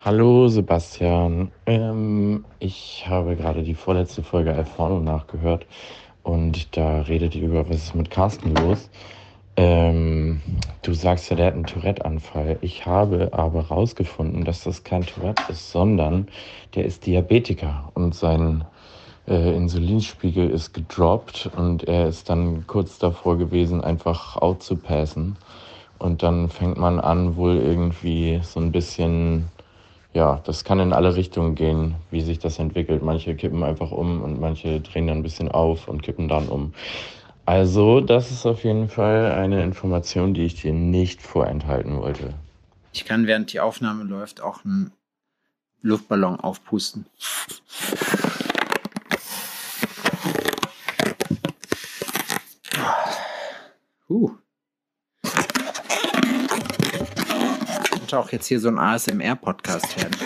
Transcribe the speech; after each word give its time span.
Hallo 0.00 0.46
Sebastian. 0.46 1.50
Ähm, 1.66 2.44
ich 2.60 3.04
habe 3.08 3.34
gerade 3.34 3.64
die 3.64 3.74
vorletzte 3.74 4.22
Folge 4.22 4.54
Alforno 4.54 5.00
nachgehört 5.00 5.66
und 6.22 6.76
da 6.76 7.00
redet 7.00 7.34
ihr 7.34 7.48
über, 7.48 7.68
was 7.68 7.78
ist 7.78 7.94
mit 7.96 8.08
Carsten 8.08 8.54
los. 8.54 8.90
Ähm, 9.56 10.40
du 10.82 10.94
sagst 10.94 11.30
ja, 11.30 11.36
der 11.36 11.46
hat 11.46 11.54
einen 11.54 11.66
Tourette-Anfall. 11.66 12.58
Ich 12.60 12.86
habe 12.86 13.30
aber 13.32 13.62
rausgefunden, 13.62 14.44
dass 14.44 14.62
das 14.62 14.84
kein 14.84 15.04
Tourette 15.04 15.42
ist, 15.50 15.72
sondern 15.72 16.28
der 16.76 16.84
ist 16.84 17.04
Diabetiker 17.04 17.90
und 17.94 18.14
sein 18.14 18.64
äh, 19.26 19.56
Insulinspiegel 19.56 20.48
ist 20.48 20.74
gedroppt 20.74 21.50
und 21.56 21.88
er 21.88 22.06
ist 22.06 22.30
dann 22.30 22.68
kurz 22.68 23.00
davor 23.00 23.36
gewesen, 23.36 23.82
einfach 23.82 24.36
out 24.36 24.62
zu 24.62 24.76
passen. 24.76 25.36
Und 25.98 26.22
dann 26.22 26.48
fängt 26.50 26.78
man 26.78 27.00
an, 27.00 27.34
wohl 27.34 27.56
irgendwie 27.56 28.38
so 28.44 28.60
ein 28.60 28.70
bisschen 28.70 29.48
ja, 30.14 30.40
das 30.44 30.64
kann 30.64 30.80
in 30.80 30.92
alle 30.92 31.14
Richtungen 31.14 31.54
gehen, 31.54 31.96
wie 32.10 32.22
sich 32.22 32.38
das 32.38 32.58
entwickelt. 32.58 33.02
Manche 33.02 33.34
kippen 33.36 33.62
einfach 33.62 33.90
um 33.90 34.22
und 34.22 34.40
manche 34.40 34.80
drehen 34.80 35.06
dann 35.06 35.18
ein 35.18 35.22
bisschen 35.22 35.50
auf 35.50 35.88
und 35.88 36.02
kippen 36.02 36.28
dann 36.28 36.48
um. 36.48 36.72
Also, 37.44 38.00
das 38.00 38.30
ist 38.30 38.44
auf 38.44 38.64
jeden 38.64 38.88
Fall 38.88 39.32
eine 39.32 39.62
Information, 39.62 40.34
die 40.34 40.44
ich 40.44 40.60
dir 40.60 40.72
nicht 40.72 41.22
vorenthalten 41.22 41.96
wollte. 41.96 42.34
Ich 42.92 43.04
kann, 43.04 43.26
während 43.26 43.52
die 43.52 43.60
Aufnahme 43.60 44.04
läuft, 44.04 44.40
auch 44.40 44.64
einen 44.64 44.92
Luftballon 45.82 46.40
aufpusten. 46.40 47.06
Uh. 54.08 54.30
Könnte 58.08 58.24
auch 58.24 58.32
jetzt 58.32 58.46
hier 58.46 58.58
so 58.58 58.68
ein 58.68 58.78
ASMR-Podcast 58.78 60.00
werden. 60.00 60.16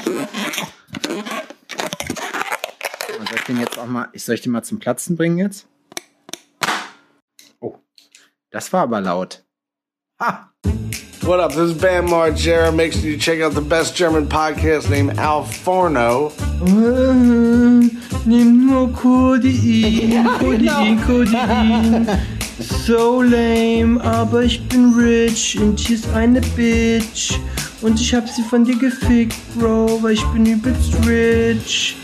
soll 3.08 3.34
ich 3.34 3.42
den 3.42 3.58
jetzt 3.58 3.76
auch 3.76 3.86
mal, 3.86 4.08
soll 4.14 4.36
ich 4.36 4.40
den 4.42 4.52
mal 4.52 4.62
zum 4.62 4.78
Platzen 4.78 5.16
bringen 5.16 5.38
jetzt? 5.38 5.66
Oh, 7.58 7.78
das 8.52 8.72
war 8.72 8.82
aber 8.82 9.00
laut. 9.00 9.42
Ha! 10.20 10.52
What 11.22 11.40
up? 11.40 11.50
This 11.50 11.72
is 11.72 11.74
Bam 11.76 12.06
Margera. 12.06 12.70
Make 12.70 12.92
sure 12.92 13.10
you 13.10 13.18
check 13.18 13.42
out 13.42 13.52
the 13.52 13.60
best 13.60 13.96
German 13.96 14.28
podcast 14.28 14.88
named 14.88 15.18
Al 15.18 15.42
Forno. 15.42 16.30
Nimm 18.24 18.66
nur 18.68 18.92
Codein, 18.92 20.28
Codein, 20.38 21.02
Codein. 21.04 22.06
So 22.58 23.22
lame, 23.22 24.00
aber 24.04 24.44
ich 24.44 24.62
bin 24.68 24.94
rich 24.94 25.58
und 25.58 25.80
hier 25.80 25.96
ist 25.96 26.08
eine 26.10 26.40
Bitch. 26.40 27.32
Und 27.82 28.00
ich 28.00 28.14
hab 28.14 28.28
sie 28.28 28.42
von 28.42 28.64
dir 28.64 28.78
gefickt, 28.78 29.34
Bro, 29.58 30.02
weil 30.02 30.12
ich 30.12 30.24
bin 30.26 30.46
übelst 30.46 30.94
rich. 31.04 31.96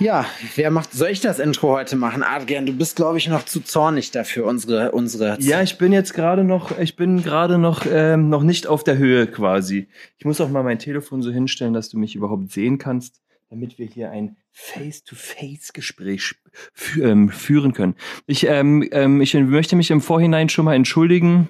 Ja, 0.00 0.26
wer 0.56 0.72
macht, 0.72 0.92
soll 0.92 1.10
ich 1.10 1.20
das 1.20 1.38
Intro 1.38 1.70
heute 1.70 1.94
machen? 1.94 2.24
Adrian, 2.24 2.66
du 2.66 2.72
bist, 2.72 2.96
glaube 2.96 3.18
ich, 3.18 3.28
noch 3.28 3.44
zu 3.44 3.60
zornig 3.60 4.10
dafür, 4.10 4.46
unsere, 4.46 4.90
unsere. 4.90 5.40
Ja, 5.40 5.62
ich 5.62 5.78
bin 5.78 5.92
jetzt 5.92 6.12
gerade 6.12 6.42
noch, 6.42 6.76
ich 6.76 6.96
bin 6.96 7.22
gerade 7.22 7.56
noch, 7.56 7.86
ähm, 7.88 8.28
noch 8.28 8.42
nicht 8.42 8.66
auf 8.66 8.82
der 8.82 8.98
Höhe 8.98 9.28
quasi. 9.28 9.86
Ich 10.18 10.24
muss 10.24 10.40
auch 10.40 10.50
mal 10.50 10.64
mein 10.64 10.80
Telefon 10.80 11.22
so 11.22 11.30
hinstellen, 11.30 11.72
dass 11.72 11.88
du 11.88 11.96
mich 11.96 12.16
überhaupt 12.16 12.50
sehen 12.50 12.78
kannst, 12.78 13.22
damit 13.48 13.78
wir 13.78 13.86
hier 13.86 14.10
ein 14.10 14.36
Face-to-Face-Gespräch 14.50 16.34
fü 16.72 17.02
ähm, 17.02 17.28
führen 17.28 17.72
können. 17.72 17.94
Ich, 18.26 18.48
ähm, 18.48 18.88
ähm, 18.90 19.20
ich 19.20 19.34
möchte 19.34 19.76
mich 19.76 19.92
im 19.92 20.00
Vorhinein 20.00 20.48
schon 20.48 20.64
mal 20.64 20.74
entschuldigen 20.74 21.48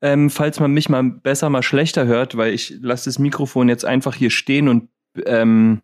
ähm, 0.00 0.30
falls 0.30 0.60
man 0.60 0.72
mich 0.72 0.88
mal 0.88 1.02
besser, 1.02 1.50
mal 1.50 1.62
schlechter 1.62 2.06
hört, 2.06 2.36
weil 2.36 2.52
ich 2.52 2.74
lasse 2.80 3.06
das 3.06 3.18
Mikrofon 3.18 3.68
jetzt 3.68 3.84
einfach 3.84 4.14
hier 4.14 4.30
stehen 4.30 4.68
und 4.68 4.88
ähm, 5.24 5.82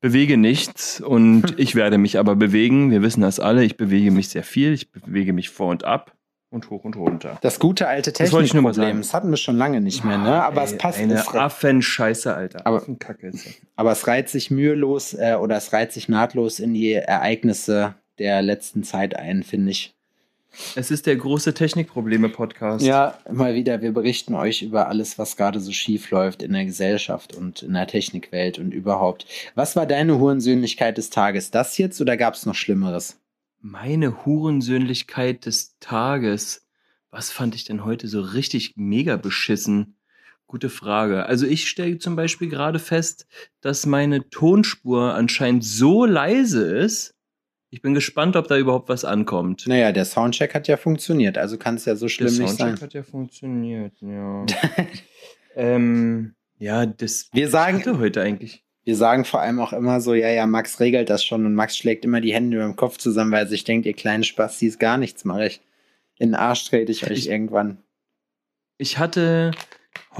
bewege 0.00 0.36
nichts 0.36 1.00
und 1.00 1.54
ich 1.58 1.74
werde 1.74 1.98
mich 1.98 2.18
aber 2.18 2.36
bewegen. 2.36 2.90
Wir 2.90 3.02
wissen 3.02 3.20
das 3.20 3.40
alle. 3.40 3.64
Ich 3.64 3.76
bewege 3.76 4.10
mich 4.10 4.28
sehr 4.28 4.42
viel. 4.42 4.72
Ich 4.72 4.90
bewege 4.92 5.32
mich 5.32 5.50
vor 5.50 5.68
und 5.68 5.84
ab 5.84 6.16
und 6.50 6.68
hoch 6.70 6.84
und 6.84 6.96
runter. 6.96 7.38
Das 7.42 7.58
gute 7.58 7.86
alte 7.86 8.12
Technikproblem. 8.12 8.98
Das, 8.98 9.08
das 9.08 9.14
hatten 9.14 9.30
wir 9.30 9.36
schon 9.36 9.56
lange 9.56 9.80
nicht 9.80 10.04
mehr, 10.04 10.18
ne? 10.18 10.42
Aber 10.42 10.62
ey, 10.62 10.66
es 10.66 10.78
passt. 10.78 10.98
Eine 10.98 11.26
Affenscheiße, 11.26 12.34
Alter. 12.34 12.66
Aber, 12.66 12.78
Affenkacke 12.78 13.32
aber 13.76 13.92
es 13.92 14.06
reiht 14.06 14.28
sich 14.28 14.50
mühelos 14.50 15.14
äh, 15.14 15.36
oder 15.40 15.56
es 15.56 15.72
reiht 15.72 15.92
sich 15.92 16.08
nahtlos 16.08 16.58
in 16.58 16.74
die 16.74 16.92
Ereignisse 16.92 17.94
der 18.18 18.42
letzten 18.42 18.82
Zeit 18.82 19.16
ein, 19.16 19.42
finde 19.42 19.70
ich. 19.70 19.94
Es 20.74 20.90
ist 20.90 21.06
der 21.06 21.16
große 21.16 21.54
Technikprobleme-Podcast. 21.54 22.84
Ja, 22.84 23.18
mal 23.30 23.54
wieder. 23.54 23.82
Wir 23.82 23.92
berichten 23.92 24.34
euch 24.34 24.62
über 24.62 24.88
alles, 24.88 25.18
was 25.18 25.36
gerade 25.36 25.60
so 25.60 25.72
schief 25.72 26.10
läuft 26.10 26.42
in 26.42 26.52
der 26.52 26.64
Gesellschaft 26.64 27.34
und 27.34 27.62
in 27.62 27.74
der 27.74 27.86
Technikwelt 27.86 28.58
und 28.58 28.72
überhaupt. 28.72 29.26
Was 29.54 29.76
war 29.76 29.86
deine 29.86 30.18
Hurensöhnlichkeit 30.18 30.98
des 30.98 31.10
Tages? 31.10 31.50
Das 31.50 31.78
jetzt 31.78 32.00
oder 32.00 32.16
gab 32.16 32.34
es 32.34 32.46
noch 32.46 32.54
Schlimmeres? 32.54 33.20
Meine 33.60 34.24
Hurensöhnlichkeit 34.24 35.46
des 35.46 35.78
Tages. 35.78 36.66
Was 37.10 37.30
fand 37.30 37.54
ich 37.54 37.64
denn 37.64 37.84
heute 37.84 38.08
so 38.08 38.20
richtig 38.20 38.74
mega 38.76 39.16
beschissen? 39.16 39.96
Gute 40.46 40.70
Frage. 40.70 41.26
Also 41.26 41.46
ich 41.46 41.68
stelle 41.68 41.98
zum 41.98 42.16
Beispiel 42.16 42.48
gerade 42.48 42.80
fest, 42.80 43.26
dass 43.60 43.86
meine 43.86 44.28
Tonspur 44.30 45.14
anscheinend 45.14 45.64
so 45.64 46.04
leise 46.04 46.64
ist, 46.64 47.14
ich 47.70 47.82
bin 47.82 47.94
gespannt, 47.94 48.36
ob 48.36 48.48
da 48.48 48.58
überhaupt 48.58 48.88
was 48.88 49.04
ankommt. 49.04 49.66
Naja, 49.66 49.92
der 49.92 50.04
Soundcheck 50.04 50.54
hat 50.54 50.66
ja 50.66 50.76
funktioniert, 50.76 51.38
also 51.38 51.56
kann 51.56 51.76
es 51.76 51.84
ja 51.84 51.94
so 51.94 52.08
schlimm 52.08 52.36
nicht 52.36 52.38
sein. 52.38 52.46
Der 52.48 52.56
Soundcheck 52.56 52.82
hat 52.82 52.94
ja 52.94 53.02
funktioniert, 53.04 53.92
ja. 54.00 54.46
ähm, 55.56 56.34
ja, 56.58 56.84
das 56.84 57.30
wir 57.32 57.48
sagen, 57.48 57.78
hatte 57.78 57.98
heute 57.98 58.22
eigentlich. 58.22 58.64
Wir 58.82 58.96
sagen 58.96 59.24
vor 59.24 59.40
allem 59.40 59.60
auch 59.60 59.72
immer 59.72 60.00
so, 60.00 60.14
ja, 60.14 60.30
ja, 60.30 60.46
Max 60.46 60.80
regelt 60.80 61.10
das 61.10 61.24
schon 61.24 61.46
und 61.46 61.54
Max 61.54 61.76
schlägt 61.76 62.04
immer 62.04 62.20
die 62.20 62.34
Hände 62.34 62.56
über 62.56 62.66
dem 62.66 62.76
Kopf 62.76 62.98
zusammen, 62.98 63.30
weil 63.30 63.44
er 63.44 63.48
sich 63.48 63.62
denkt, 63.62 63.86
ihr 63.86 63.92
kleinen 63.92 64.24
Spastis, 64.24 64.78
gar 64.78 64.98
nichts 64.98 65.24
mache 65.24 65.46
ich. 65.46 65.60
In 66.18 66.30
den 66.30 66.34
Arsch 66.34 66.64
trete 66.64 66.90
ich 66.90 67.04
euch 67.04 67.18
ich, 67.18 67.28
irgendwann. 67.28 67.78
Ich 68.78 68.98
hatte 68.98 69.52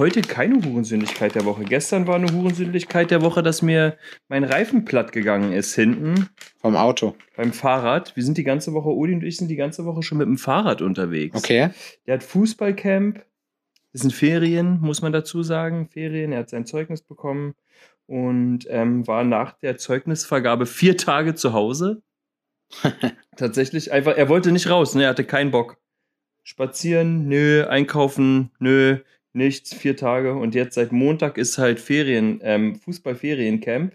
heute 0.00 0.22
keine 0.22 0.54
Hurensündigkeit 0.64 1.34
der 1.34 1.44
Woche. 1.44 1.62
Gestern 1.62 2.06
war 2.06 2.14
eine 2.14 2.32
Hurensündigkeit 2.32 3.10
der 3.10 3.20
Woche, 3.20 3.42
dass 3.42 3.60
mir 3.60 3.98
mein 4.28 4.44
Reifen 4.44 4.86
platt 4.86 5.12
gegangen 5.12 5.52
ist 5.52 5.74
hinten. 5.74 6.30
Vom 6.56 6.74
Auto. 6.74 7.14
Beim 7.36 7.52
Fahrrad. 7.52 8.16
Wir 8.16 8.24
sind 8.24 8.38
die 8.38 8.42
ganze 8.42 8.72
Woche, 8.72 8.88
Uli 8.88 9.12
und 9.12 9.22
ich 9.22 9.36
sind 9.36 9.48
die 9.48 9.56
ganze 9.56 9.84
Woche 9.84 10.02
schon 10.02 10.16
mit 10.16 10.26
dem 10.26 10.38
Fahrrad 10.38 10.80
unterwegs. 10.80 11.36
Okay. 11.36 11.68
Der 12.06 12.14
hat 12.14 12.22
Fußballcamp. 12.22 13.22
Das 13.92 14.00
sind 14.00 14.14
Ferien, 14.14 14.80
muss 14.80 15.02
man 15.02 15.12
dazu 15.12 15.42
sagen. 15.42 15.86
Ferien. 15.92 16.32
Er 16.32 16.40
hat 16.40 16.48
sein 16.48 16.64
Zeugnis 16.64 17.02
bekommen 17.02 17.54
und 18.06 18.66
ähm, 18.70 19.06
war 19.06 19.22
nach 19.22 19.52
der 19.52 19.76
Zeugnisvergabe 19.76 20.64
vier 20.64 20.96
Tage 20.96 21.34
zu 21.34 21.52
Hause. 21.52 22.00
Tatsächlich 23.36 23.92
einfach, 23.92 24.16
er 24.16 24.30
wollte 24.30 24.50
nicht 24.50 24.70
raus, 24.70 24.94
ne? 24.94 25.02
er 25.02 25.10
hatte 25.10 25.24
keinen 25.24 25.50
Bock. 25.50 25.76
Spazieren, 26.42 27.28
nö, 27.28 27.66
einkaufen, 27.66 28.50
nö, 28.60 29.00
nichts, 29.32 29.74
vier 29.74 29.96
Tage. 29.96 30.34
Und 30.34 30.54
jetzt 30.54 30.74
seit 30.74 30.92
Montag 30.92 31.38
ist 31.38 31.58
halt 31.58 31.80
Ferien, 31.80 32.40
ähm, 32.42 32.76
Fußballferiencamp. 32.76 33.94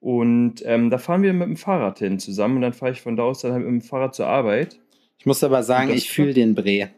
Und 0.00 0.62
ähm, 0.64 0.90
da 0.90 0.98
fahren 0.98 1.22
wir 1.22 1.32
mit 1.32 1.46
dem 1.46 1.56
Fahrrad 1.56 1.98
hin 1.98 2.18
zusammen 2.18 2.56
und 2.56 2.62
dann 2.62 2.72
fahre 2.72 2.92
ich 2.92 3.02
von 3.02 3.16
da 3.16 3.24
aus 3.24 3.40
dann 3.40 3.52
halt 3.52 3.64
mit 3.64 3.70
dem 3.70 3.82
Fahrrad 3.82 4.14
zur 4.14 4.26
Arbeit. 4.26 4.80
Ich 5.18 5.26
muss 5.26 5.44
aber 5.44 5.62
sagen, 5.62 5.90
ich 5.90 6.10
fühle 6.10 6.32
den 6.32 6.54
Bre. 6.54 6.90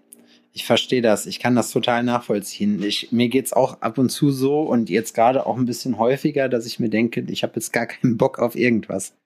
Ich 0.52 0.64
verstehe 0.64 1.02
das. 1.02 1.26
Ich 1.26 1.40
kann 1.40 1.56
das 1.56 1.72
total 1.72 2.04
nachvollziehen. 2.04 2.80
Ich, 2.82 3.10
mir 3.10 3.28
es 3.34 3.52
auch 3.52 3.80
ab 3.80 3.98
und 3.98 4.10
zu 4.10 4.30
so 4.30 4.60
und 4.60 4.90
jetzt 4.90 5.14
gerade 5.14 5.46
auch 5.46 5.56
ein 5.56 5.64
bisschen 5.64 5.98
häufiger, 5.98 6.48
dass 6.48 6.66
ich 6.66 6.78
mir 6.78 6.90
denke, 6.90 7.24
ich 7.28 7.42
habe 7.42 7.54
jetzt 7.56 7.72
gar 7.72 7.86
keinen 7.86 8.16
Bock 8.18 8.38
auf 8.38 8.54
irgendwas. 8.54 9.16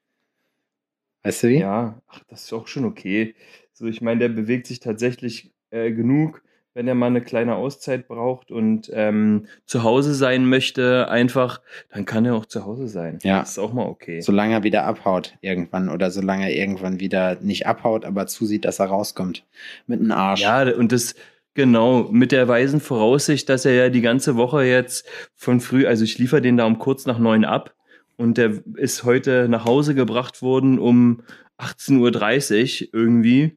Weißt 1.25 1.43
du 1.43 1.49
wie? 1.49 1.59
Ja, 1.59 2.01
ach, 2.07 2.23
das 2.29 2.45
ist 2.45 2.53
auch 2.53 2.69
schon 2.69 2.85
okay. 2.85 3.35
So, 3.73 3.87
ich 3.87 4.01
meine, 4.01 4.21
der 4.21 4.29
bewegt 4.29 4.69
sich 4.69 4.81
tatsächlich 4.81 5.53
äh, 5.71 5.91
genug 5.91 6.43
wenn 6.77 6.87
er 6.87 6.95
mal 6.95 7.07
eine 7.07 7.23
kleine 7.23 7.55
Auszeit 7.55 8.07
braucht 8.07 8.51
und 8.51 8.91
ähm, 8.93 9.47
zu 9.65 9.83
Hause 9.83 10.13
sein 10.13 10.47
möchte, 10.47 11.09
einfach, 11.09 11.63
dann 11.91 12.05
kann 12.05 12.27
er 12.27 12.35
auch 12.35 12.45
zu 12.45 12.67
Hause 12.67 12.87
sein. 12.87 13.19
Ja. 13.23 13.41
Das 13.41 13.53
ist 13.53 13.59
auch 13.59 13.73
mal 13.73 13.87
okay. 13.87 14.21
Solange 14.21 14.53
er 14.53 14.63
wieder 14.63 14.85
abhaut 14.85 15.39
irgendwann 15.41 15.89
oder 15.89 16.11
solange 16.11 16.45
er 16.45 16.55
irgendwann 16.55 17.01
wieder 17.01 17.37
nicht 17.41 17.67
abhaut, 17.67 18.05
aber 18.05 18.27
zusieht, 18.27 18.67
dass 18.67 18.79
er 18.79 18.87
rauskommt. 18.89 19.47
Mit 19.87 20.01
einem 20.01 20.13
Arsch. 20.13 20.43
Ja, 20.43 20.63
und 20.75 20.93
das, 20.93 21.15
Genau, 21.55 22.03
mit 22.11 22.33
der 22.33 22.47
weisen 22.49 22.81
Voraussicht, 22.81 23.49
dass 23.49 23.65
er 23.65 23.73
ja 23.73 23.89
die 23.89 24.03
ganze 24.03 24.37
Woche 24.37 24.63
jetzt 24.65 25.09
von 25.35 25.61
früh, 25.61 25.87
also 25.87 26.05
ich 26.05 26.19
liefere 26.19 26.43
den 26.43 26.59
da 26.59 26.67
um 26.67 26.79
kurz 26.79 27.07
nach 27.07 27.19
neun 27.19 27.47
ab 27.47 27.75
und 28.19 28.37
der 28.37 28.63
ist 28.75 29.05
heute 29.05 29.49
nach 29.49 29.65
Hause 29.65 29.95
gebracht 29.95 30.43
worden 30.43 30.79
um 30.79 31.23
18.30 31.59 32.83
Uhr 32.83 32.89
irgendwie. 32.93 33.57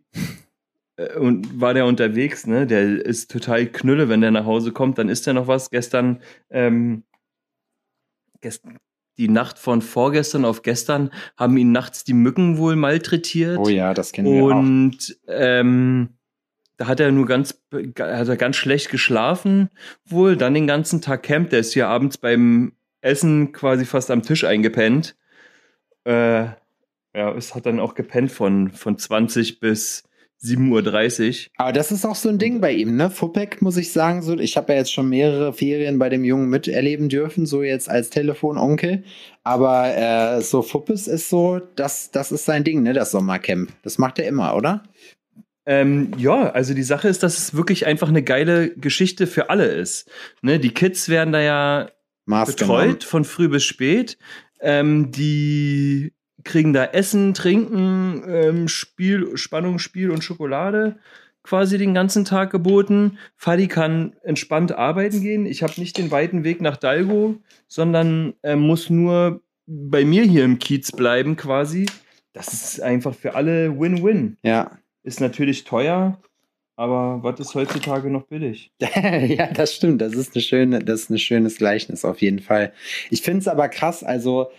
Äh, 0.99 1.17
und 1.17 1.59
war 1.59 1.73
der 1.73 1.85
unterwegs, 1.85 2.45
ne? 2.45 2.67
Der 2.67 3.05
ist 3.05 3.31
total 3.31 3.65
knülle, 3.67 4.09
wenn 4.09 4.21
der 4.21 4.31
nach 4.31 4.45
Hause 4.45 4.71
kommt, 4.71 4.97
dann 4.97 5.09
ist 5.09 5.27
er 5.27 5.33
noch 5.33 5.47
was. 5.47 5.69
Gestern, 5.69 6.21
ähm, 6.49 7.03
gestern, 8.41 8.77
die 9.17 9.29
Nacht 9.29 9.59
von 9.59 9.81
vorgestern 9.81 10.45
auf 10.45 10.61
gestern 10.61 11.11
haben 11.35 11.57
ihn 11.57 11.71
nachts 11.71 12.03
die 12.03 12.13
Mücken 12.13 12.57
wohl 12.57 12.75
malträtiert. 12.75 13.57
Oh 13.57 13.67
ja, 13.67 13.93
das 13.93 14.11
kennen 14.11 14.33
wir 14.33 14.43
Und 14.43 15.17
ähm, 15.27 16.09
da 16.77 16.87
hat 16.87 17.01
er 17.01 17.11
nur 17.11 17.25
ganz, 17.25 17.61
hat 17.73 18.27
er 18.29 18.37
ganz 18.37 18.55
schlecht 18.55 18.89
geschlafen 18.89 19.69
wohl, 20.05 20.37
dann 20.37 20.53
den 20.53 20.67
ganzen 20.67 21.01
Tag 21.01 21.23
Camp, 21.23 21.49
der 21.49 21.59
ist 21.59 21.73
hier 21.73 21.89
abends 21.89 22.17
beim 22.17 22.71
Essen 23.01 23.51
quasi 23.51 23.83
fast 23.83 24.09
am 24.09 24.23
Tisch 24.23 24.45
eingepennt. 24.45 25.17
Äh, 26.05 26.45
ja, 27.13 27.35
es 27.35 27.55
hat 27.55 27.65
dann 27.65 27.81
auch 27.81 27.95
gepennt 27.95 28.31
von, 28.31 28.71
von 28.71 28.97
20 28.97 29.59
bis 29.59 30.08
7.30 30.41 31.47
Uhr. 31.47 31.51
Aber 31.57 31.73
das 31.73 31.91
ist 31.91 32.05
auch 32.05 32.15
so 32.15 32.29
ein 32.29 32.37
Ding 32.37 32.61
bei 32.61 32.71
ihm, 32.71 32.95
ne? 32.95 33.09
Fupek, 33.09 33.61
muss 33.61 33.75
ich 33.77 33.91
sagen, 33.91 34.21
so, 34.21 34.37
ich 34.37 34.55
habe 34.55 34.71
ja 34.71 34.79
jetzt 34.79 34.93
schon 34.93 35.09
mehrere 35.09 35.51
Ferien 35.53 35.99
bei 35.99 36.09
dem 36.09 36.23
Jungen 36.23 36.49
miterleben 36.49 37.09
dürfen, 37.09 37.45
so 37.45 37.61
jetzt 37.61 37.89
als 37.89 38.09
Telefononkel. 38.09 39.03
Aber 39.43 39.95
äh, 39.95 40.41
so 40.41 40.61
Fuppes 40.61 41.07
ist 41.07 41.29
so, 41.29 41.59
das, 41.75 42.11
das 42.11 42.31
ist 42.31 42.45
sein 42.45 42.63
Ding, 42.63 42.83
ne? 42.83 42.93
Das 42.93 43.11
Sommercamp. 43.11 43.71
Das 43.83 43.97
macht 43.97 44.19
er 44.19 44.27
immer, 44.27 44.55
oder? 44.55 44.83
Ähm, 45.65 46.13
ja, 46.17 46.49
also 46.51 46.73
die 46.73 46.83
Sache 46.83 47.09
ist, 47.09 47.21
dass 47.21 47.37
es 47.37 47.53
wirklich 47.53 47.85
einfach 47.85 48.07
eine 48.07 48.23
geile 48.23 48.71
Geschichte 48.71 49.27
für 49.27 49.49
alle 49.49 49.65
ist. 49.65 50.09
Ne? 50.41 50.59
Die 50.59 50.73
Kids 50.73 51.09
werden 51.09 51.31
da 51.31 51.41
ja 51.41 51.91
Maß 52.25 52.55
betreut 52.55 52.81
genommen. 52.81 53.01
von 53.01 53.23
früh 53.25 53.49
bis 53.49 53.65
spät. 53.65 54.17
Ähm, 54.61 55.11
die 55.11 56.13
kriegen 56.49 56.73
da 56.73 56.83
Essen, 56.83 57.33
Trinken, 57.33 58.23
ähm, 58.27 58.67
Spiel, 58.67 59.37
Spannung, 59.37 59.79
Spiel 59.79 60.11
und 60.11 60.23
Schokolade 60.23 60.97
quasi 61.43 61.77
den 61.77 61.93
ganzen 61.93 62.25
Tag 62.25 62.51
geboten. 62.51 63.17
Fadi 63.35 63.67
kann 63.67 64.13
entspannt 64.23 64.71
arbeiten 64.71 65.21
gehen. 65.21 65.45
Ich 65.45 65.63
habe 65.63 65.73
nicht 65.77 65.97
den 65.97 66.11
weiten 66.11 66.43
Weg 66.43 66.61
nach 66.61 66.77
Dalgo, 66.77 67.37
sondern 67.67 68.33
äh, 68.43 68.55
muss 68.55 68.89
nur 68.89 69.41
bei 69.65 70.03
mir 70.05 70.23
hier 70.23 70.43
im 70.43 70.59
Kiez 70.59 70.91
bleiben 70.91 71.35
quasi. 71.35 71.85
Das 72.33 72.53
ist 72.53 72.81
einfach 72.81 73.15
für 73.15 73.35
alle 73.35 73.79
Win-Win. 73.79 74.37
Ja. 74.43 74.77
Ist 75.03 75.21
natürlich 75.21 75.63
teuer, 75.63 76.19
aber 76.75 77.23
was 77.23 77.39
ist 77.39 77.55
heutzutage 77.55 78.09
noch 78.09 78.23
billig? 78.23 78.71
ja, 78.79 79.47
das 79.51 79.75
stimmt. 79.75 80.01
Das 80.01 80.13
ist 80.13 80.35
eine 80.35 80.41
schöne, 80.41 80.79
das 80.79 81.01
ist 81.01 81.09
ein 81.09 81.19
schönes 81.19 81.57
Gleichnis 81.57 82.05
auf 82.05 82.21
jeden 82.21 82.39
Fall. 82.39 82.73
Ich 83.09 83.21
finde 83.21 83.39
es 83.39 83.47
aber 83.47 83.69
krass, 83.69 84.03
also 84.03 84.51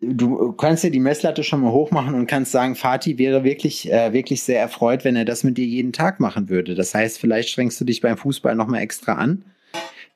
du 0.00 0.52
kannst 0.52 0.84
dir 0.84 0.90
die 0.90 1.00
Messlatte 1.00 1.44
schon 1.44 1.60
mal 1.60 1.72
hochmachen 1.72 2.14
und 2.14 2.26
kannst 2.26 2.52
sagen, 2.52 2.74
Fatih 2.74 3.18
wäre 3.18 3.44
wirklich, 3.44 3.90
äh, 3.90 4.12
wirklich 4.12 4.42
sehr 4.42 4.60
erfreut, 4.60 5.04
wenn 5.04 5.16
er 5.16 5.24
das 5.24 5.44
mit 5.44 5.58
dir 5.58 5.66
jeden 5.66 5.92
Tag 5.92 6.20
machen 6.20 6.48
würde. 6.48 6.74
Das 6.74 6.94
heißt, 6.94 7.18
vielleicht 7.18 7.50
strengst 7.50 7.80
du 7.80 7.84
dich 7.84 8.00
beim 8.00 8.16
Fußball 8.16 8.54
noch 8.54 8.66
mal 8.66 8.80
extra 8.80 9.14
an, 9.14 9.44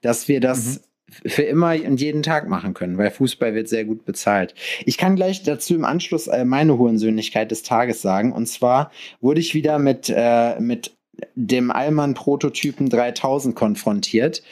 dass 0.00 0.28
wir 0.28 0.40
das 0.40 0.80
mhm. 1.22 1.28
für 1.28 1.42
immer 1.42 1.74
und 1.86 2.00
jeden 2.00 2.22
Tag 2.22 2.48
machen 2.48 2.72
können, 2.72 2.96
weil 2.96 3.10
Fußball 3.10 3.54
wird 3.54 3.68
sehr 3.68 3.84
gut 3.84 4.04
bezahlt. 4.06 4.54
Ich 4.86 4.96
kann 4.96 5.16
gleich 5.16 5.42
dazu 5.42 5.74
im 5.74 5.84
Anschluss 5.84 6.28
äh, 6.28 6.44
meine 6.44 6.78
Hurensöhnlichkeit 6.78 7.50
des 7.50 7.62
Tages 7.62 8.00
sagen. 8.00 8.32
Und 8.32 8.46
zwar 8.46 8.90
wurde 9.20 9.40
ich 9.40 9.54
wieder 9.54 9.78
mit, 9.78 10.10
äh, 10.14 10.58
mit 10.60 10.96
dem 11.34 11.70
Allmann-Prototypen 11.70 12.88
3000 12.88 13.54
konfrontiert. 13.54 14.42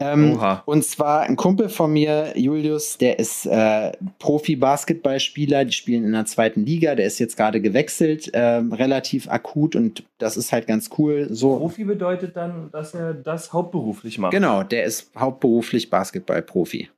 Ähm, 0.00 0.38
und 0.66 0.84
zwar 0.84 1.22
ein 1.22 1.36
Kumpel 1.36 1.68
von 1.68 1.92
mir, 1.92 2.32
Julius, 2.36 2.98
der 2.98 3.18
ist 3.18 3.46
äh, 3.46 3.92
Profi-Basketballspieler, 4.18 5.64
die 5.64 5.72
spielen 5.72 6.04
in 6.04 6.12
der 6.12 6.26
zweiten 6.26 6.64
Liga, 6.64 6.94
der 6.94 7.06
ist 7.06 7.18
jetzt 7.18 7.36
gerade 7.36 7.60
gewechselt, 7.60 8.32
äh, 8.34 8.40
relativ 8.40 9.28
akut 9.28 9.76
und 9.76 10.04
das 10.18 10.36
ist 10.36 10.52
halt 10.52 10.66
ganz 10.66 10.90
cool. 10.98 11.28
So. 11.30 11.58
Profi 11.58 11.84
bedeutet 11.84 12.36
dann, 12.36 12.70
dass 12.70 12.94
er 12.94 13.14
das 13.14 13.52
hauptberuflich 13.52 14.18
macht. 14.18 14.32
Genau, 14.32 14.62
der 14.62 14.84
ist 14.84 15.10
hauptberuflich 15.16 15.90
Basketball-Profi. 15.90 16.90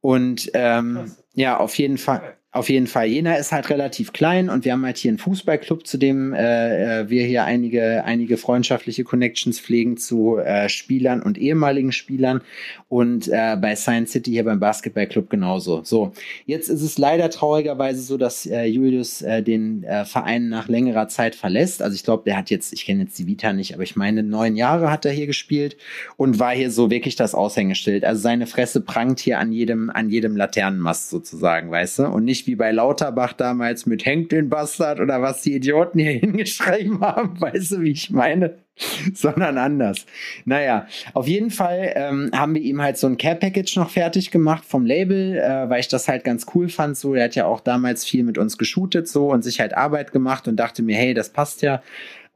Und 0.00 0.50
ähm, 0.54 1.12
ja, 1.34 1.58
auf 1.58 1.76
jeden 1.76 1.98
Fall. 1.98 2.37
Auf 2.50 2.70
jeden 2.70 2.86
Fall. 2.86 3.08
Jena 3.08 3.34
ist 3.34 3.52
halt 3.52 3.68
relativ 3.68 4.14
klein 4.14 4.48
und 4.48 4.64
wir 4.64 4.72
haben 4.72 4.84
halt 4.86 4.96
hier 4.96 5.10
einen 5.10 5.18
Fußballclub, 5.18 5.86
zu 5.86 5.98
dem 5.98 6.32
äh, 6.32 7.02
äh, 7.02 7.10
wir 7.10 7.26
hier 7.26 7.44
einige, 7.44 8.04
einige 8.04 8.38
freundschaftliche 8.38 9.04
Connections 9.04 9.60
pflegen 9.60 9.98
zu 9.98 10.38
äh, 10.38 10.70
Spielern 10.70 11.20
und 11.20 11.36
ehemaligen 11.36 11.92
Spielern 11.92 12.40
und 12.88 13.28
äh, 13.28 13.54
bei 13.60 13.76
Science 13.76 14.12
City 14.12 14.30
hier 14.30 14.44
beim 14.44 14.60
Basketballclub 14.60 15.28
genauso. 15.28 15.82
So, 15.84 16.12
jetzt 16.46 16.70
ist 16.70 16.80
es 16.80 16.96
leider 16.96 17.28
traurigerweise 17.28 18.00
so, 18.00 18.16
dass 18.16 18.46
äh, 18.46 18.64
Julius 18.64 19.20
äh, 19.20 19.42
den 19.42 19.84
Verein 20.04 20.48
nach 20.48 20.68
längerer 20.68 21.08
Zeit 21.08 21.34
verlässt. 21.34 21.82
Also 21.82 21.94
ich 21.94 22.04
glaube, 22.04 22.22
der 22.24 22.36
hat 22.36 22.50
jetzt, 22.50 22.72
ich 22.72 22.86
kenne 22.86 23.02
jetzt 23.02 23.18
die 23.18 23.26
Vita 23.26 23.52
nicht, 23.52 23.74
aber 23.74 23.82
ich 23.82 23.96
meine, 23.96 24.22
neun 24.22 24.56
Jahre 24.56 24.90
hat 24.90 25.04
er 25.04 25.12
hier 25.12 25.26
gespielt 25.26 25.76
und 26.16 26.38
war 26.38 26.52
hier 26.52 26.70
so 26.70 26.90
wirklich 26.90 27.16
das 27.16 27.34
Aushängeschild. 27.34 28.04
Also 28.04 28.22
seine 28.22 28.46
Fresse 28.46 28.80
prangt 28.80 29.20
hier 29.20 29.38
an 29.38 29.52
jedem, 29.52 29.90
an 29.90 30.08
jedem 30.08 30.36
Laternenmast 30.36 31.10
sozusagen, 31.10 31.70
weißt 31.70 32.00
du? 32.00 32.06
Und 32.06 32.24
nicht 32.24 32.37
wie 32.46 32.54
bei 32.54 32.70
Lauterbach 32.72 33.32
damals 33.32 33.86
mit 33.86 34.04
Hängt 34.04 34.32
den 34.32 34.48
Bastard 34.48 35.00
oder 35.00 35.20
was 35.22 35.42
die 35.42 35.54
Idioten 35.54 35.98
hier 35.98 36.12
hingeschrieben 36.20 37.00
haben, 37.00 37.40
weißt 37.40 37.72
du, 37.72 37.80
wie 37.80 37.90
ich 37.90 38.10
meine? 38.10 38.58
Sondern 39.14 39.58
anders. 39.58 40.06
Naja, 40.44 40.86
auf 41.12 41.26
jeden 41.26 41.50
Fall 41.50 41.92
ähm, 41.96 42.30
haben 42.32 42.54
wir 42.54 42.62
ihm 42.62 42.80
halt 42.80 42.96
so 42.96 43.08
ein 43.08 43.16
Care-Package 43.16 43.76
noch 43.76 43.90
fertig 43.90 44.30
gemacht 44.30 44.64
vom 44.64 44.86
Label, 44.86 45.36
äh, 45.36 45.68
weil 45.68 45.80
ich 45.80 45.88
das 45.88 46.06
halt 46.06 46.22
ganz 46.22 46.46
cool 46.54 46.68
fand. 46.68 46.96
So, 46.96 47.14
er 47.14 47.24
hat 47.24 47.34
ja 47.34 47.46
auch 47.46 47.60
damals 47.60 48.04
viel 48.04 48.22
mit 48.22 48.38
uns 48.38 48.56
geshootet 48.56 49.08
so 49.08 49.32
und 49.32 49.42
sich 49.42 49.60
halt 49.60 49.76
Arbeit 49.76 50.12
gemacht 50.12 50.46
und 50.46 50.56
dachte 50.56 50.82
mir, 50.82 50.96
hey, 50.96 51.12
das 51.12 51.30
passt 51.30 51.62
ja 51.62 51.82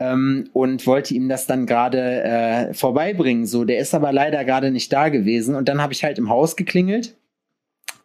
ähm, 0.01 0.49
und 0.53 0.87
wollte 0.87 1.15
ihm 1.15 1.29
das 1.29 1.47
dann 1.47 1.67
gerade 1.67 2.23
äh, 2.23 2.75
vorbeibringen. 2.75 3.47
So, 3.47 3.65
der 3.65 3.79
ist 3.79 3.95
aber 3.95 4.13
leider 4.13 4.45
gerade 4.45 4.71
nicht 4.71 4.93
da 4.93 5.09
gewesen. 5.09 5.55
Und 5.55 5.69
dann 5.69 5.81
habe 5.81 5.93
ich 5.93 6.05
halt 6.05 6.19
im 6.19 6.29
Haus 6.29 6.57
geklingelt 6.57 7.15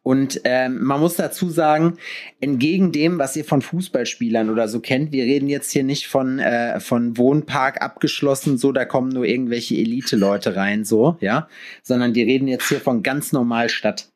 und 0.08 0.40
ähm, 0.46 0.86
man 0.86 1.02
muss 1.02 1.18
dazu 1.18 1.50
sagen, 1.50 1.98
entgegen 2.40 2.94
dem, 2.94 3.20
was 3.20 3.36
ihr 3.36 3.44
von 3.44 3.62
Fußballspielern 3.62 4.50
oder 4.50 4.70
so 4.70 4.80
kennt, 4.80 5.12
wir 5.12 5.26
reden 5.26 5.50
jetzt 5.50 5.70
hier 5.70 5.84
nicht 5.84 6.08
von, 6.08 6.40
äh, 6.40 6.80
von 6.80 7.18
Wohnpark 7.18 7.82
abgeschlossen, 7.82 8.58
so 8.58 8.72
da 8.72 8.86
kommen 8.86 9.10
nur 9.10 9.26
irgendwelche 9.26 9.76
Elite-Leute 9.76 10.56
rein, 10.56 10.86
so, 10.86 11.18
ja, 11.20 11.50
sondern 11.84 12.14
die 12.14 12.24
reden 12.24 12.48
jetzt 12.48 12.70
hier 12.70 12.80
von 12.80 13.04
ganz 13.04 13.34
normal 13.34 13.68
Stadt. 13.68 14.08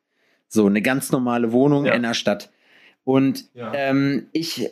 So, 0.48 0.64
eine 0.64 0.80
ganz 0.80 1.12
normale 1.12 1.52
Wohnung 1.52 1.84
ja. 1.84 1.92
in 1.92 2.04
der 2.04 2.14
Stadt. 2.14 2.50
Und 3.04 3.44
ja. 3.52 3.70
ähm, 3.74 4.28
ich 4.32 4.70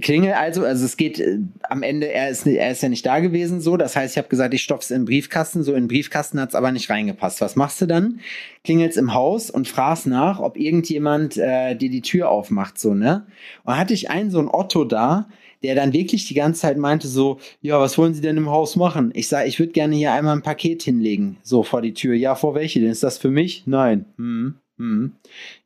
klingel 0.00 0.32
also, 0.32 0.64
also 0.64 0.84
es 0.84 0.96
geht 0.96 1.20
äh, 1.20 1.38
am 1.62 1.82
Ende, 1.82 2.12
er 2.12 2.30
ist, 2.30 2.46
er 2.46 2.70
ist 2.70 2.82
ja 2.82 2.88
nicht 2.88 3.04
da 3.04 3.20
gewesen, 3.20 3.60
so. 3.60 3.76
Das 3.76 3.96
heißt, 3.96 4.14
ich 4.14 4.18
habe 4.18 4.28
gesagt, 4.28 4.54
ich 4.54 4.62
stopf's 4.62 4.90
in 4.90 5.02
den 5.02 5.04
Briefkasten, 5.06 5.62
so 5.62 5.72
in 5.72 5.84
den 5.84 5.88
Briefkasten 5.88 6.40
hat's 6.40 6.54
aber 6.54 6.72
nicht 6.72 6.90
reingepasst. 6.90 7.40
Was 7.40 7.56
machst 7.56 7.80
du 7.80 7.86
dann? 7.86 8.20
Klingelst 8.64 8.98
im 8.98 9.14
Haus 9.14 9.50
und 9.50 9.68
fragst 9.68 10.06
nach, 10.06 10.40
ob 10.40 10.56
irgendjemand 10.56 11.36
äh, 11.36 11.74
dir 11.74 11.90
die 11.90 12.02
Tür 12.02 12.30
aufmacht, 12.30 12.78
so, 12.78 12.94
ne? 12.94 13.26
Und 13.64 13.76
hatte 13.76 13.94
ich 13.94 14.10
einen 14.10 14.30
so 14.30 14.38
ein 14.38 14.48
Otto 14.48 14.84
da, 14.84 15.28
der 15.62 15.74
dann 15.74 15.92
wirklich 15.92 16.26
die 16.26 16.34
ganze 16.34 16.62
Zeit 16.62 16.78
meinte 16.78 17.08
so, 17.08 17.38
ja, 17.60 17.78
was 17.78 17.98
wollen 17.98 18.14
Sie 18.14 18.22
denn 18.22 18.36
im 18.36 18.50
Haus 18.50 18.76
machen? 18.76 19.10
Ich 19.14 19.28
sage, 19.28 19.48
ich 19.48 19.58
würde 19.58 19.72
gerne 19.72 19.94
hier 19.94 20.12
einmal 20.12 20.36
ein 20.36 20.42
Paket 20.42 20.82
hinlegen, 20.82 21.36
so 21.42 21.62
vor 21.62 21.82
die 21.82 21.94
Tür. 21.94 22.14
Ja, 22.14 22.34
vor 22.34 22.54
welche 22.54 22.80
denn? 22.80 22.90
Ist 22.90 23.02
das 23.02 23.18
für 23.18 23.30
mich? 23.30 23.64
Nein. 23.66 24.06
Hm. 24.16 24.54
Mhm. 24.80 25.12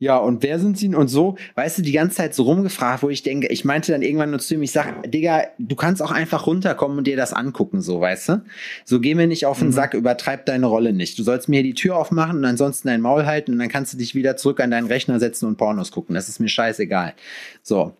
Ja, 0.00 0.16
und 0.16 0.42
wer 0.42 0.58
sind 0.58 0.76
sie? 0.76 0.92
Und 0.92 1.06
so, 1.06 1.36
weißt 1.54 1.78
du, 1.78 1.82
die 1.82 1.92
ganze 1.92 2.16
Zeit 2.16 2.34
so 2.34 2.42
rumgefragt, 2.42 3.04
wo 3.04 3.10
ich 3.10 3.22
denke, 3.22 3.46
ich 3.46 3.64
meinte 3.64 3.92
dann 3.92 4.02
irgendwann 4.02 4.30
nur 4.30 4.40
zu 4.40 4.54
ihm, 4.54 4.62
ich 4.62 4.72
sag, 4.72 5.08
Digga, 5.08 5.44
du 5.58 5.76
kannst 5.76 6.02
auch 6.02 6.10
einfach 6.10 6.48
runterkommen 6.48 6.98
und 6.98 7.06
dir 7.06 7.16
das 7.16 7.32
angucken, 7.32 7.80
so, 7.80 8.00
weißt 8.00 8.28
du? 8.30 8.42
So, 8.84 8.98
geh 8.98 9.14
mir 9.14 9.28
nicht 9.28 9.46
auf 9.46 9.60
den 9.60 9.68
mhm. 9.68 9.72
Sack, 9.72 9.94
übertreib 9.94 10.46
deine 10.46 10.66
Rolle 10.66 10.92
nicht. 10.92 11.16
Du 11.16 11.22
sollst 11.22 11.48
mir 11.48 11.62
die 11.62 11.74
Tür 11.74 11.96
aufmachen 11.96 12.38
und 12.38 12.44
ansonsten 12.44 12.88
dein 12.88 13.00
Maul 13.00 13.24
halten 13.24 13.52
und 13.52 13.60
dann 13.60 13.68
kannst 13.68 13.92
du 13.92 13.98
dich 13.98 14.16
wieder 14.16 14.36
zurück 14.36 14.58
an 14.58 14.72
deinen 14.72 14.88
Rechner 14.88 15.20
setzen 15.20 15.46
und 15.46 15.58
Pornos 15.58 15.92
gucken. 15.92 16.16
Das 16.16 16.28
ist 16.28 16.40
mir 16.40 16.48
scheißegal. 16.48 17.14
So. 17.62 17.96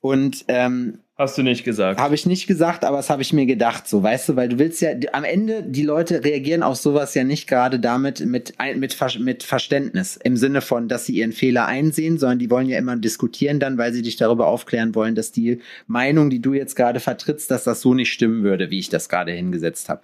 Und 0.00 0.44
ähm, 0.48 0.98
Hast 1.18 1.36
du 1.36 1.42
nicht 1.42 1.64
gesagt. 1.64 1.98
Habe 1.98 2.14
ich 2.14 2.26
nicht 2.26 2.46
gesagt, 2.46 2.84
aber 2.84 2.98
das 2.98 3.10
habe 3.10 3.22
ich 3.22 3.32
mir 3.32 3.44
gedacht, 3.44 3.88
so, 3.88 4.04
weißt 4.04 4.28
du, 4.28 4.36
weil 4.36 4.48
du 4.48 4.60
willst 4.60 4.80
ja, 4.80 4.90
am 5.12 5.24
Ende, 5.24 5.64
die 5.64 5.82
Leute 5.82 6.22
reagieren 6.22 6.62
auf 6.62 6.76
sowas 6.76 7.12
ja 7.14 7.24
nicht 7.24 7.48
gerade 7.48 7.80
damit 7.80 8.24
mit, 8.24 8.54
mit, 8.76 8.96
mit 9.18 9.42
Verständnis, 9.42 10.16
im 10.22 10.36
Sinne 10.36 10.60
von, 10.60 10.86
dass 10.86 11.06
sie 11.06 11.16
ihren 11.16 11.32
Fehler 11.32 11.66
einsehen, 11.66 12.18
sondern 12.18 12.38
die 12.38 12.50
wollen 12.50 12.68
ja 12.68 12.78
immer 12.78 12.96
diskutieren 12.96 13.58
dann, 13.58 13.78
weil 13.78 13.92
sie 13.92 14.02
dich 14.02 14.14
darüber 14.14 14.46
aufklären 14.46 14.94
wollen, 14.94 15.16
dass 15.16 15.32
die 15.32 15.58
Meinung, 15.88 16.30
die 16.30 16.40
du 16.40 16.54
jetzt 16.54 16.76
gerade 16.76 17.00
vertrittst, 17.00 17.50
dass 17.50 17.64
das 17.64 17.80
so 17.80 17.94
nicht 17.94 18.12
stimmen 18.12 18.44
würde, 18.44 18.70
wie 18.70 18.78
ich 18.78 18.88
das 18.88 19.08
gerade 19.08 19.32
hingesetzt 19.32 19.88
habe. 19.88 20.02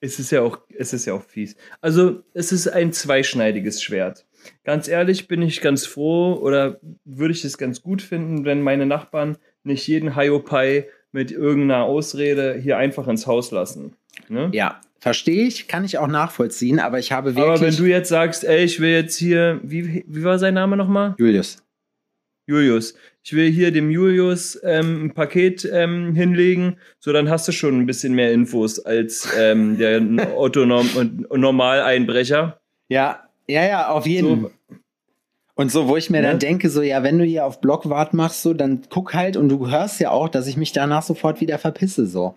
Es 0.00 0.18
ist 0.18 0.32
ja 0.32 0.40
auch, 0.40 0.60
es 0.74 0.94
ist 0.94 1.04
ja 1.04 1.12
auch 1.12 1.22
fies. 1.22 1.56
Also, 1.82 2.22
es 2.32 2.52
ist 2.52 2.68
ein 2.68 2.94
zweischneidiges 2.94 3.82
Schwert. 3.82 4.24
Ganz 4.64 4.88
ehrlich 4.88 5.28
bin 5.28 5.42
ich 5.42 5.60
ganz 5.60 5.84
froh 5.86 6.34
oder 6.34 6.80
würde 7.04 7.32
ich 7.32 7.44
es 7.44 7.58
ganz 7.58 7.82
gut 7.82 8.00
finden, 8.00 8.44
wenn 8.44 8.62
meine 8.62 8.86
Nachbarn 8.86 9.36
nicht 9.64 9.86
jeden 9.86 10.16
Hiopai 10.16 10.88
mit 11.12 11.30
irgendeiner 11.30 11.84
Ausrede 11.84 12.58
hier 12.62 12.78
einfach 12.78 13.06
ins 13.08 13.26
Haus 13.26 13.50
lassen. 13.50 13.96
Ne? 14.28 14.50
Ja, 14.52 14.80
verstehe 14.98 15.46
ich, 15.46 15.68
kann 15.68 15.84
ich 15.84 15.98
auch 15.98 16.06
nachvollziehen, 16.06 16.78
aber 16.78 16.98
ich 16.98 17.12
habe 17.12 17.34
wirklich. 17.36 17.44
Aber 17.44 17.60
wenn 17.60 17.76
du 17.76 17.84
jetzt 17.84 18.08
sagst, 18.08 18.44
ey, 18.44 18.64
ich 18.64 18.80
will 18.80 18.90
jetzt 18.90 19.16
hier, 19.16 19.60
wie, 19.62 20.04
wie 20.06 20.24
war 20.24 20.38
sein 20.38 20.54
Name 20.54 20.76
nochmal? 20.76 21.14
Julius. 21.18 21.58
Julius. 22.46 22.94
Ich 23.24 23.34
will 23.34 23.50
hier 23.50 23.70
dem 23.70 23.90
Julius 23.90 24.58
ähm, 24.64 25.04
ein 25.06 25.14
Paket 25.14 25.68
ähm, 25.72 26.14
hinlegen, 26.14 26.76
so 26.98 27.12
dann 27.12 27.30
hast 27.30 27.46
du 27.46 27.52
schon 27.52 27.78
ein 27.78 27.86
bisschen 27.86 28.14
mehr 28.14 28.32
Infos 28.32 28.80
als 28.80 29.28
ähm, 29.38 29.78
der 29.78 30.00
Otto 30.36 30.62
-Norm 30.62 31.36
Normaleinbrecher. 31.36 32.60
Ja, 32.88 33.28
ja, 33.46 33.64
ja, 33.64 33.88
auf 33.88 34.06
jeden 34.06 34.28
Fall. 34.28 34.50
So. 34.50 34.50
Und 35.54 35.70
so, 35.70 35.86
wo 35.86 35.98
ich 35.98 36.08
mir 36.08 36.22
Ne? 36.22 36.28
dann 36.28 36.38
denke, 36.38 36.70
so, 36.70 36.80
ja, 36.80 37.02
wenn 37.02 37.18
du 37.18 37.24
hier 37.26 37.44
auf 37.44 37.60
Blockwart 37.60 38.14
machst, 38.14 38.40
so, 38.40 38.54
dann 38.54 38.82
guck 38.88 39.12
halt 39.12 39.36
und 39.36 39.50
du 39.50 39.70
hörst 39.70 40.00
ja 40.00 40.10
auch, 40.10 40.30
dass 40.30 40.46
ich 40.46 40.56
mich 40.56 40.72
danach 40.72 41.02
sofort 41.02 41.42
wieder 41.42 41.58
verpisse, 41.58 42.06
so. 42.06 42.34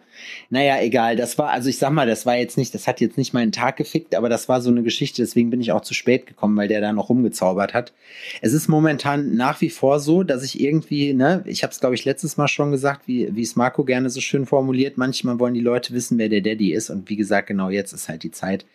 Naja, 0.50 0.82
egal, 0.82 1.16
das 1.16 1.38
war, 1.38 1.50
also 1.50 1.70
ich 1.70 1.78
sag 1.78 1.92
mal, 1.92 2.08
das 2.08 2.26
war 2.26 2.36
jetzt 2.36 2.58
nicht, 2.58 2.74
das 2.74 2.88
hat 2.88 3.00
jetzt 3.00 3.18
nicht 3.18 3.34
meinen 3.34 3.54
Tag 3.54 3.78
gefickt, 3.78 4.16
aber 4.16 4.28
das 4.28 4.50
war 4.50 4.60
so 4.60 4.70
eine 4.70 4.84
Geschichte, 4.84 5.22
deswegen 5.22 5.50
bin 5.50 5.62
ich 5.62 5.72
auch 5.72 5.80
zu 5.80 5.94
spät 5.94 6.26
gekommen, 6.26 6.58
weil 6.58 6.68
der 6.68 6.82
da 6.82 6.92
noch 6.92 7.08
rumgezaubert 7.08 7.74
hat. 7.74 7.94
Es 8.42 8.52
ist 8.52 8.68
momentan 8.68 9.36
nach 9.36 9.62
wie 9.62 9.70
vor 9.70 10.02
so, 10.02 10.24
dass 10.24 10.44
ich 10.44 10.60
irgendwie, 10.60 11.14
ne, 11.14 11.42
ich 11.46 11.64
habe 11.64 11.72
es 11.72 11.80
glaube 11.80 11.96
ich 11.96 12.04
letztes 12.04 12.36
Mal 12.36 12.50
schon 12.50 12.72
gesagt, 12.72 13.08
wie 13.08 13.34
wie 13.34 13.44
es 13.44 13.56
Marco 13.56 13.86
gerne 13.86 14.10
so 14.10 14.20
schön 14.20 14.46
formuliert, 14.46 14.98
manchmal 14.98 15.40
wollen 15.40 15.54
die 15.54 15.62
Leute 15.62 15.94
wissen, 15.94 16.18
wer 16.18 16.28
der 16.28 16.42
Daddy 16.42 16.74
ist 16.74 16.90
und 16.90 17.10
wie 17.10 17.16
gesagt, 17.16 17.48
genau 17.48 17.70
jetzt 17.70 17.94
ist 17.94 18.10
halt 18.10 18.24
die 18.24 18.32
Zeit. 18.32 18.66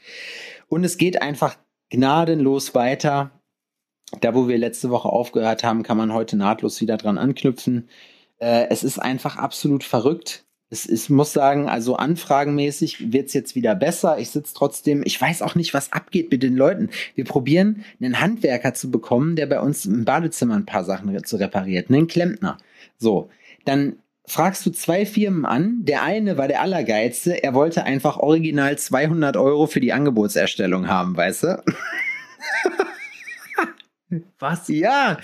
Und 0.69 0.85
es 0.85 0.97
geht 0.97 1.21
einfach 1.21 1.57
gnadenlos 1.91 2.75
weiter. 2.75 3.33
Da, 4.21 4.35
wo 4.35 4.49
wir 4.49 4.59
letzte 4.59 4.91
Woche 4.91 5.09
aufgehört 5.09 5.63
haben, 5.63 5.83
kann 5.83 5.97
man 5.97 6.13
heute 6.13 6.37
nahtlos 6.37 6.81
wieder 6.81 6.97
dran 6.97 7.19
anknüpfen. 7.19 7.89
Äh, 8.39 8.67
es 8.71 8.83
ist 8.83 8.99
einfach 8.99 9.37
absolut 9.37 9.85
verrückt. 9.85 10.45
Es 10.73 10.87
ist, 10.87 11.11
muss 11.11 11.33
sagen, 11.33 11.69
also 11.69 11.97
anfragenmäßig 11.97 13.13
wird's 13.13 13.35
jetzt 13.35 13.57
wieder 13.57 13.75
besser. 13.75 14.19
Ich 14.19 14.31
sitze 14.31 14.55
trotzdem, 14.55 15.03
ich 15.05 15.21
weiß 15.21 15.43
auch 15.43 15.57
nicht, 15.57 15.75
was 15.75 15.93
abgeht 15.93 16.31
mit 16.31 16.45
den 16.45 16.57
Leuten. 16.57 16.91
Wir 17.17 17.25
probieren, 17.25 17.85
einen 18.01 18.21
Handwerker 18.21 18.73
zu 18.75 18.91
bekommen, 18.91 19.35
der 19.35 19.47
bei 19.47 19.61
uns 19.61 19.85
im 19.85 20.05
Badezimmer 20.05 20.55
ein 20.55 20.67
paar 20.67 20.85
Sachen 20.85 21.25
zu 21.25 21.37
repariert, 21.37 21.91
einen 21.91 22.07
Klempner. 22.07 22.57
So, 22.99 23.31
dann 23.65 23.97
fragst 24.27 24.65
du 24.65 24.71
zwei 24.71 25.07
Firmen 25.07 25.45
an. 25.45 25.85
Der 25.85 26.03
eine 26.05 26.39
war 26.39 26.47
der 26.47 26.61
Allergeilste. 26.61 27.43
Er 27.43 27.53
wollte 27.53 27.83
einfach 27.83 28.19
original 28.19 28.79
200 28.79 29.37
Euro 29.37 29.67
für 29.67 29.81
die 29.81 29.93
Angebotserstellung 29.93 30.87
haben, 30.87 31.17
weißt 31.17 31.43
du? 31.43 31.63
Was? 34.39 34.69
Ja, 34.69 35.19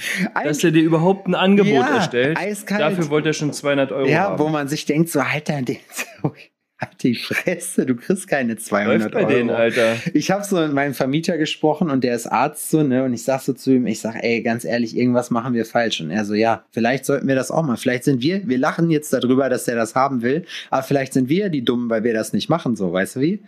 Dass 0.44 0.62
er 0.62 0.70
dir 0.70 0.82
überhaupt 0.82 1.26
ein 1.26 1.34
Angebot 1.34 1.72
Ja, 1.72 1.96
erstellt. 1.96 2.38
eiskalt. 2.38 2.80
Dafür 2.80 3.10
wollte 3.10 3.30
er 3.30 3.32
schon 3.32 3.52
200 3.52 3.90
Euro 3.92 4.08
Ja, 4.08 4.30
haben. 4.30 4.38
wo 4.38 4.48
man 4.48 4.68
sich 4.68 4.84
denkt, 4.84 5.10
so, 5.10 5.20
Alter, 5.20 5.60
den, 5.62 5.78
halt 6.78 7.02
die 7.02 7.14
Fresse, 7.14 7.86
du 7.86 7.96
kriegst 7.96 8.28
keine 8.28 8.56
200 8.56 9.00
Läuft 9.00 9.12
bei 9.14 9.20
Euro. 9.20 9.28
denen, 9.30 9.50
Alter. 9.50 9.96
Ich 10.12 10.30
habe 10.30 10.44
so 10.44 10.56
mit 10.60 10.72
meinem 10.74 10.92
Vermieter 10.94 11.38
gesprochen 11.38 11.90
und 11.90 12.04
der 12.04 12.14
ist 12.14 12.26
Arzt 12.26 12.70
so, 12.70 12.82
ne, 12.82 13.02
und 13.02 13.14
ich 13.14 13.24
sag 13.24 13.40
so 13.40 13.54
zu 13.54 13.72
ihm, 13.72 13.86
ich 13.86 14.00
sag, 14.00 14.22
ey, 14.22 14.42
ganz 14.42 14.64
ehrlich, 14.64 14.96
irgendwas 14.96 15.30
machen 15.30 15.54
wir 15.54 15.64
falsch. 15.64 16.00
Und 16.00 16.10
er 16.10 16.24
so, 16.26 16.34
ja, 16.34 16.64
vielleicht 16.72 17.06
sollten 17.06 17.26
wir 17.28 17.34
das 17.34 17.50
auch 17.50 17.62
mal. 17.62 17.76
Vielleicht 17.78 18.04
sind 18.04 18.20
wir, 18.22 18.46
wir 18.46 18.58
lachen 18.58 18.90
jetzt 18.90 19.12
darüber, 19.12 19.48
dass 19.48 19.66
er 19.68 19.76
das 19.76 19.94
haben 19.94 20.20
will, 20.22 20.44
aber 20.70 20.82
vielleicht 20.82 21.12
sind 21.14 21.28
wir 21.28 21.48
die 21.48 21.64
Dummen, 21.64 21.88
weil 21.90 22.04
wir 22.04 22.12
das 22.14 22.32
nicht 22.32 22.48
machen, 22.50 22.76
so, 22.76 22.92
weißt 22.92 23.16
du 23.16 23.20
wie? 23.20 23.42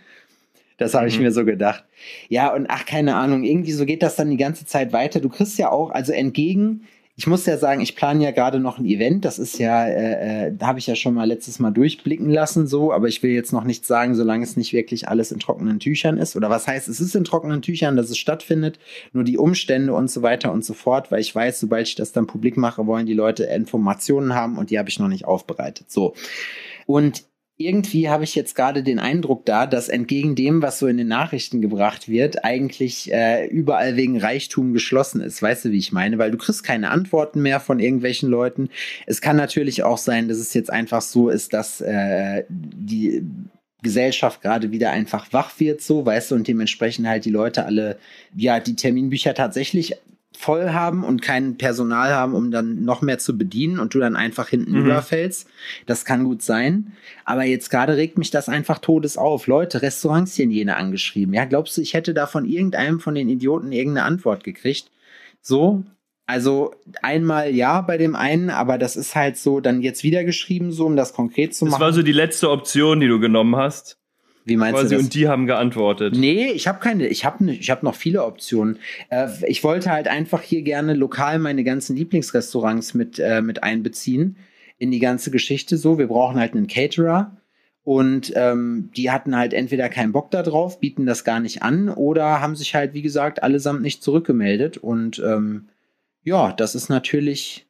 Das 0.79 0.93
habe 0.95 1.07
ich 1.07 1.17
Mhm. 1.17 1.25
mir 1.25 1.31
so 1.31 1.45
gedacht. 1.45 1.83
Ja, 2.29 2.53
und 2.53 2.65
ach, 2.69 2.85
keine 2.85 3.15
Ahnung, 3.15 3.43
irgendwie 3.43 3.73
so 3.73 3.85
geht 3.85 4.01
das 4.01 4.15
dann 4.15 4.29
die 4.31 4.37
ganze 4.37 4.65
Zeit 4.65 4.93
weiter. 4.93 5.19
Du 5.19 5.29
kriegst 5.29 5.57
ja 5.59 5.71
auch, 5.71 5.91
also 5.91 6.11
entgegen, 6.13 6.81
ich 7.17 7.27
muss 7.27 7.45
ja 7.45 7.57
sagen, 7.57 7.81
ich 7.81 7.97
plane 7.97 8.23
ja 8.23 8.31
gerade 8.31 8.61
noch 8.61 8.77
ein 8.79 8.85
Event. 8.85 9.25
Das 9.25 9.39
ist 9.39 9.59
ja, 9.59 9.85
äh, 9.85 10.47
äh, 10.47 10.53
da 10.57 10.67
habe 10.67 10.79
ich 10.79 10.87
ja 10.87 10.95
schon 10.95 11.13
mal 11.13 11.25
letztes 11.25 11.59
Mal 11.59 11.71
durchblicken 11.71 12.29
lassen, 12.29 12.65
so, 12.65 12.93
aber 12.93 13.09
ich 13.09 13.21
will 13.21 13.31
jetzt 13.31 13.51
noch 13.51 13.65
nichts 13.65 13.89
sagen, 13.89 14.15
solange 14.15 14.45
es 14.45 14.55
nicht 14.55 14.71
wirklich 14.71 15.09
alles 15.09 15.33
in 15.33 15.39
trockenen 15.39 15.81
Tüchern 15.81 16.17
ist. 16.17 16.37
Oder 16.37 16.49
was 16.49 16.65
heißt, 16.65 16.87
es 16.87 17.01
ist 17.01 17.15
in 17.15 17.25
trockenen 17.25 17.61
Tüchern, 17.61 17.97
dass 17.97 18.09
es 18.09 18.17
stattfindet, 18.17 18.79
nur 19.11 19.25
die 19.25 19.37
Umstände 19.37 19.93
und 19.93 20.09
so 20.09 20.21
weiter 20.21 20.53
und 20.53 20.63
so 20.63 20.73
fort, 20.73 21.11
weil 21.11 21.19
ich 21.19 21.35
weiß, 21.35 21.59
sobald 21.59 21.89
ich 21.89 21.95
das 21.95 22.13
dann 22.13 22.25
publik 22.25 22.55
mache, 22.55 22.87
wollen 22.87 23.05
die 23.05 23.13
Leute 23.13 23.43
Informationen 23.43 24.33
haben 24.33 24.57
und 24.57 24.69
die 24.69 24.79
habe 24.79 24.87
ich 24.87 24.97
noch 24.97 25.09
nicht 25.09 25.25
aufbereitet. 25.25 25.91
So. 25.91 26.13
Und 26.85 27.25
irgendwie 27.61 28.07
habe 28.07 28.23
ich 28.23 28.35
jetzt 28.35 28.55
gerade 28.55 28.83
den 28.83 28.99
Eindruck 28.99 29.45
da, 29.45 29.67
dass 29.67 29.89
entgegen 29.89 30.33
dem, 30.33 30.61
was 30.61 30.79
so 30.79 30.87
in 30.87 30.95
den 30.95 31.09
Nachrichten 31.09 31.61
gebracht 31.61 32.07
wird, 32.07 32.45
eigentlich 32.45 33.11
äh, 33.11 33.47
überall 33.47 33.97
wegen 33.97 34.17
Reichtum 34.17 34.71
geschlossen 34.71 35.19
ist. 35.19 35.41
Weißt 35.41 35.65
du, 35.65 35.71
wie 35.71 35.77
ich 35.77 35.91
meine? 35.91 36.17
Weil 36.17 36.31
du 36.31 36.37
kriegst 36.37 36.63
keine 36.63 36.89
Antworten 36.89 37.41
mehr 37.41 37.59
von 37.59 37.79
irgendwelchen 37.79 38.29
Leuten. 38.29 38.69
Es 39.07 39.19
kann 39.19 39.35
natürlich 39.35 39.83
auch 39.83 39.97
sein, 39.97 40.29
dass 40.29 40.37
es 40.37 40.53
jetzt 40.53 40.71
einfach 40.71 41.01
so 41.01 41.27
ist, 41.27 41.51
dass 41.51 41.81
äh, 41.81 42.45
die 42.47 43.25
Gesellschaft 43.81 44.41
gerade 44.41 44.71
wieder 44.71 44.91
einfach 44.91 45.33
wach 45.33 45.59
wird, 45.59 45.81
so, 45.81 46.05
weißt 46.05 46.31
du, 46.31 46.35
und 46.35 46.47
dementsprechend 46.47 47.07
halt 47.07 47.25
die 47.25 47.29
Leute 47.29 47.65
alle, 47.65 47.97
ja, 48.37 48.61
die 48.61 48.75
Terminbücher 48.75 49.33
tatsächlich 49.33 49.97
voll 50.41 50.69
haben 50.69 51.03
und 51.03 51.21
kein 51.21 51.57
Personal 51.57 52.11
haben, 52.13 52.33
um 52.33 52.49
dann 52.49 52.85
noch 52.85 53.01
mehr 53.01 53.19
zu 53.19 53.37
bedienen 53.37 53.77
und 53.77 53.93
du 53.93 53.99
dann 53.99 54.15
einfach 54.15 54.47
hinten 54.47 54.71
Mhm. 54.71 54.85
überfällst. 54.85 55.49
Das 55.85 56.05
kann 56.05 56.23
gut 56.23 56.41
sein. 56.41 56.93
Aber 57.25 57.43
jetzt 57.43 57.69
gerade 57.69 57.97
regt 57.97 58.17
mich 58.17 58.31
das 58.31 58.47
einfach 58.47 58.79
todes 58.79 59.17
auf. 59.17 59.47
Leute, 59.47 59.81
Restaurants 59.81 60.35
hier 60.35 60.45
in 60.45 60.51
Jena 60.51 60.75
angeschrieben. 60.77 61.33
Ja, 61.33 61.43
glaubst 61.43 61.75
du, 61.75 61.81
ich 61.81 61.93
hätte 61.93 62.13
da 62.13 62.25
von 62.25 62.45
irgendeinem 62.45 63.01
von 63.01 63.15
den 63.15 63.27
Idioten 63.27 63.73
irgendeine 63.73 64.05
Antwort 64.07 64.45
gekriegt? 64.45 64.89
So, 65.41 65.83
also 66.25 66.73
einmal 67.01 67.53
ja 67.53 67.81
bei 67.81 67.97
dem 67.97 68.15
einen, 68.15 68.49
aber 68.49 68.77
das 68.77 68.95
ist 68.95 69.15
halt 69.15 69.35
so 69.35 69.59
dann 69.59 69.81
jetzt 69.81 70.03
wieder 70.03 70.23
geschrieben, 70.23 70.71
so 70.71 70.85
um 70.85 70.95
das 70.95 71.11
konkret 71.11 71.53
zu 71.53 71.65
Das 71.65 71.71
machen. 71.73 71.81
war 71.81 71.91
so 71.91 72.01
die 72.01 72.13
letzte 72.13 72.49
Option, 72.49 73.01
die 73.01 73.07
du 73.09 73.19
genommen 73.19 73.57
hast. 73.57 73.98
Wie 74.49 74.57
meinst 74.57 74.81
Quasi, 74.81 74.89
du 74.89 74.95
das? 74.95 75.03
und 75.05 75.13
die 75.13 75.27
haben 75.27 75.45
geantwortet. 75.45 76.15
Nee, 76.15 76.51
ich 76.51 76.67
habe 76.67 76.79
keine, 76.79 77.07
ich 77.07 77.23
habe 77.23 77.51
ich 77.51 77.69
hab 77.69 77.83
noch 77.83 77.95
viele 77.95 78.25
Optionen. 78.25 78.79
Äh, 79.09 79.29
ich 79.47 79.63
wollte 79.63 79.91
halt 79.91 80.07
einfach 80.07 80.41
hier 80.41 80.63
gerne 80.63 80.93
lokal 80.93 81.39
meine 81.39 81.63
ganzen 81.63 81.95
Lieblingsrestaurants 81.95 82.93
mit, 82.93 83.19
äh, 83.19 83.41
mit 83.41 83.63
einbeziehen 83.63 84.35
in 84.77 84.91
die 84.91 84.99
ganze 84.99 85.31
Geschichte 85.31 85.77
so. 85.77 85.97
Wir 85.97 86.07
brauchen 86.07 86.39
halt 86.39 86.53
einen 86.53 86.67
Caterer. 86.67 87.37
Und 87.83 88.33
ähm, 88.35 88.91
die 88.95 89.09
hatten 89.09 89.35
halt 89.35 89.53
entweder 89.53 89.89
keinen 89.89 90.11
Bock 90.11 90.29
da 90.29 90.43
drauf, 90.43 90.79
bieten 90.79 91.05
das 91.05 91.23
gar 91.23 91.39
nicht 91.39 91.63
an 91.63 91.89
oder 91.89 92.39
haben 92.39 92.55
sich 92.55 92.75
halt, 92.75 92.93
wie 92.93 93.01
gesagt, 93.01 93.41
allesamt 93.41 93.81
nicht 93.81 94.03
zurückgemeldet. 94.03 94.77
Und 94.77 95.19
ähm, 95.25 95.69
ja, 96.23 96.51
das 96.51 96.75
ist 96.75 96.89
natürlich 96.89 97.65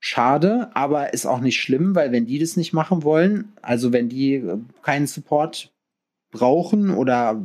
schade, 0.00 0.70
aber 0.74 1.12
ist 1.12 1.26
auch 1.26 1.40
nicht 1.40 1.60
schlimm, 1.60 1.94
weil 1.94 2.10
wenn 2.10 2.26
die 2.26 2.38
das 2.38 2.56
nicht 2.56 2.72
machen 2.72 3.04
wollen, 3.04 3.52
also 3.62 3.92
wenn 3.92 4.08
die 4.08 4.36
äh, 4.36 4.56
keinen 4.82 5.06
Support 5.06 5.70
brauchen 6.30 6.90
oder 6.90 7.40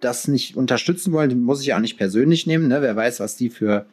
das 0.00 0.28
nicht 0.28 0.56
unterstützen 0.56 1.12
wollen, 1.12 1.42
muss 1.42 1.62
ich 1.62 1.74
auch 1.74 1.80
nicht 1.80 1.96
persönlich 1.96 2.46
nehmen. 2.46 2.68
Ne? 2.68 2.82
Wer 2.82 2.96
weiß, 2.96 3.20
was 3.20 3.36
die 3.36 3.50
für 3.50 3.86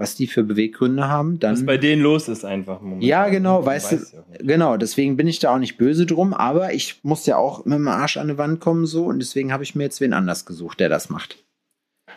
was 0.00 0.14
die 0.14 0.26
für 0.26 0.42
Beweggründe 0.44 1.08
haben, 1.08 1.38
dann 1.40 1.52
Was 1.52 1.66
bei 1.66 1.76
denen 1.76 2.00
los 2.00 2.26
ist 2.28 2.44
einfach. 2.44 2.80
Momentan. 2.80 3.06
ja, 3.06 3.28
genau, 3.28 3.64
weißt 3.66 3.92
weiß 3.92 4.10
du, 4.10 4.16
ja 4.16 4.24
nicht. 4.30 4.48
genau, 4.48 4.78
deswegen 4.78 5.18
bin 5.18 5.26
ich 5.26 5.40
da 5.40 5.54
auch 5.54 5.58
nicht 5.58 5.76
böse 5.76 6.06
drum, 6.06 6.32
aber 6.32 6.72
ich 6.72 7.00
muss 7.02 7.26
ja 7.26 7.36
auch 7.36 7.66
mit 7.66 7.78
dem 7.78 7.86
Arsch 7.86 8.16
an 8.16 8.28
die 8.28 8.38
Wand 8.38 8.60
kommen 8.60 8.86
so 8.86 9.04
und 9.04 9.18
deswegen 9.18 9.52
habe 9.52 9.62
ich 9.62 9.74
mir 9.74 9.84
jetzt 9.84 10.00
wen 10.00 10.14
anders 10.14 10.46
gesucht, 10.46 10.80
der 10.80 10.88
das 10.88 11.10
macht. 11.10 11.44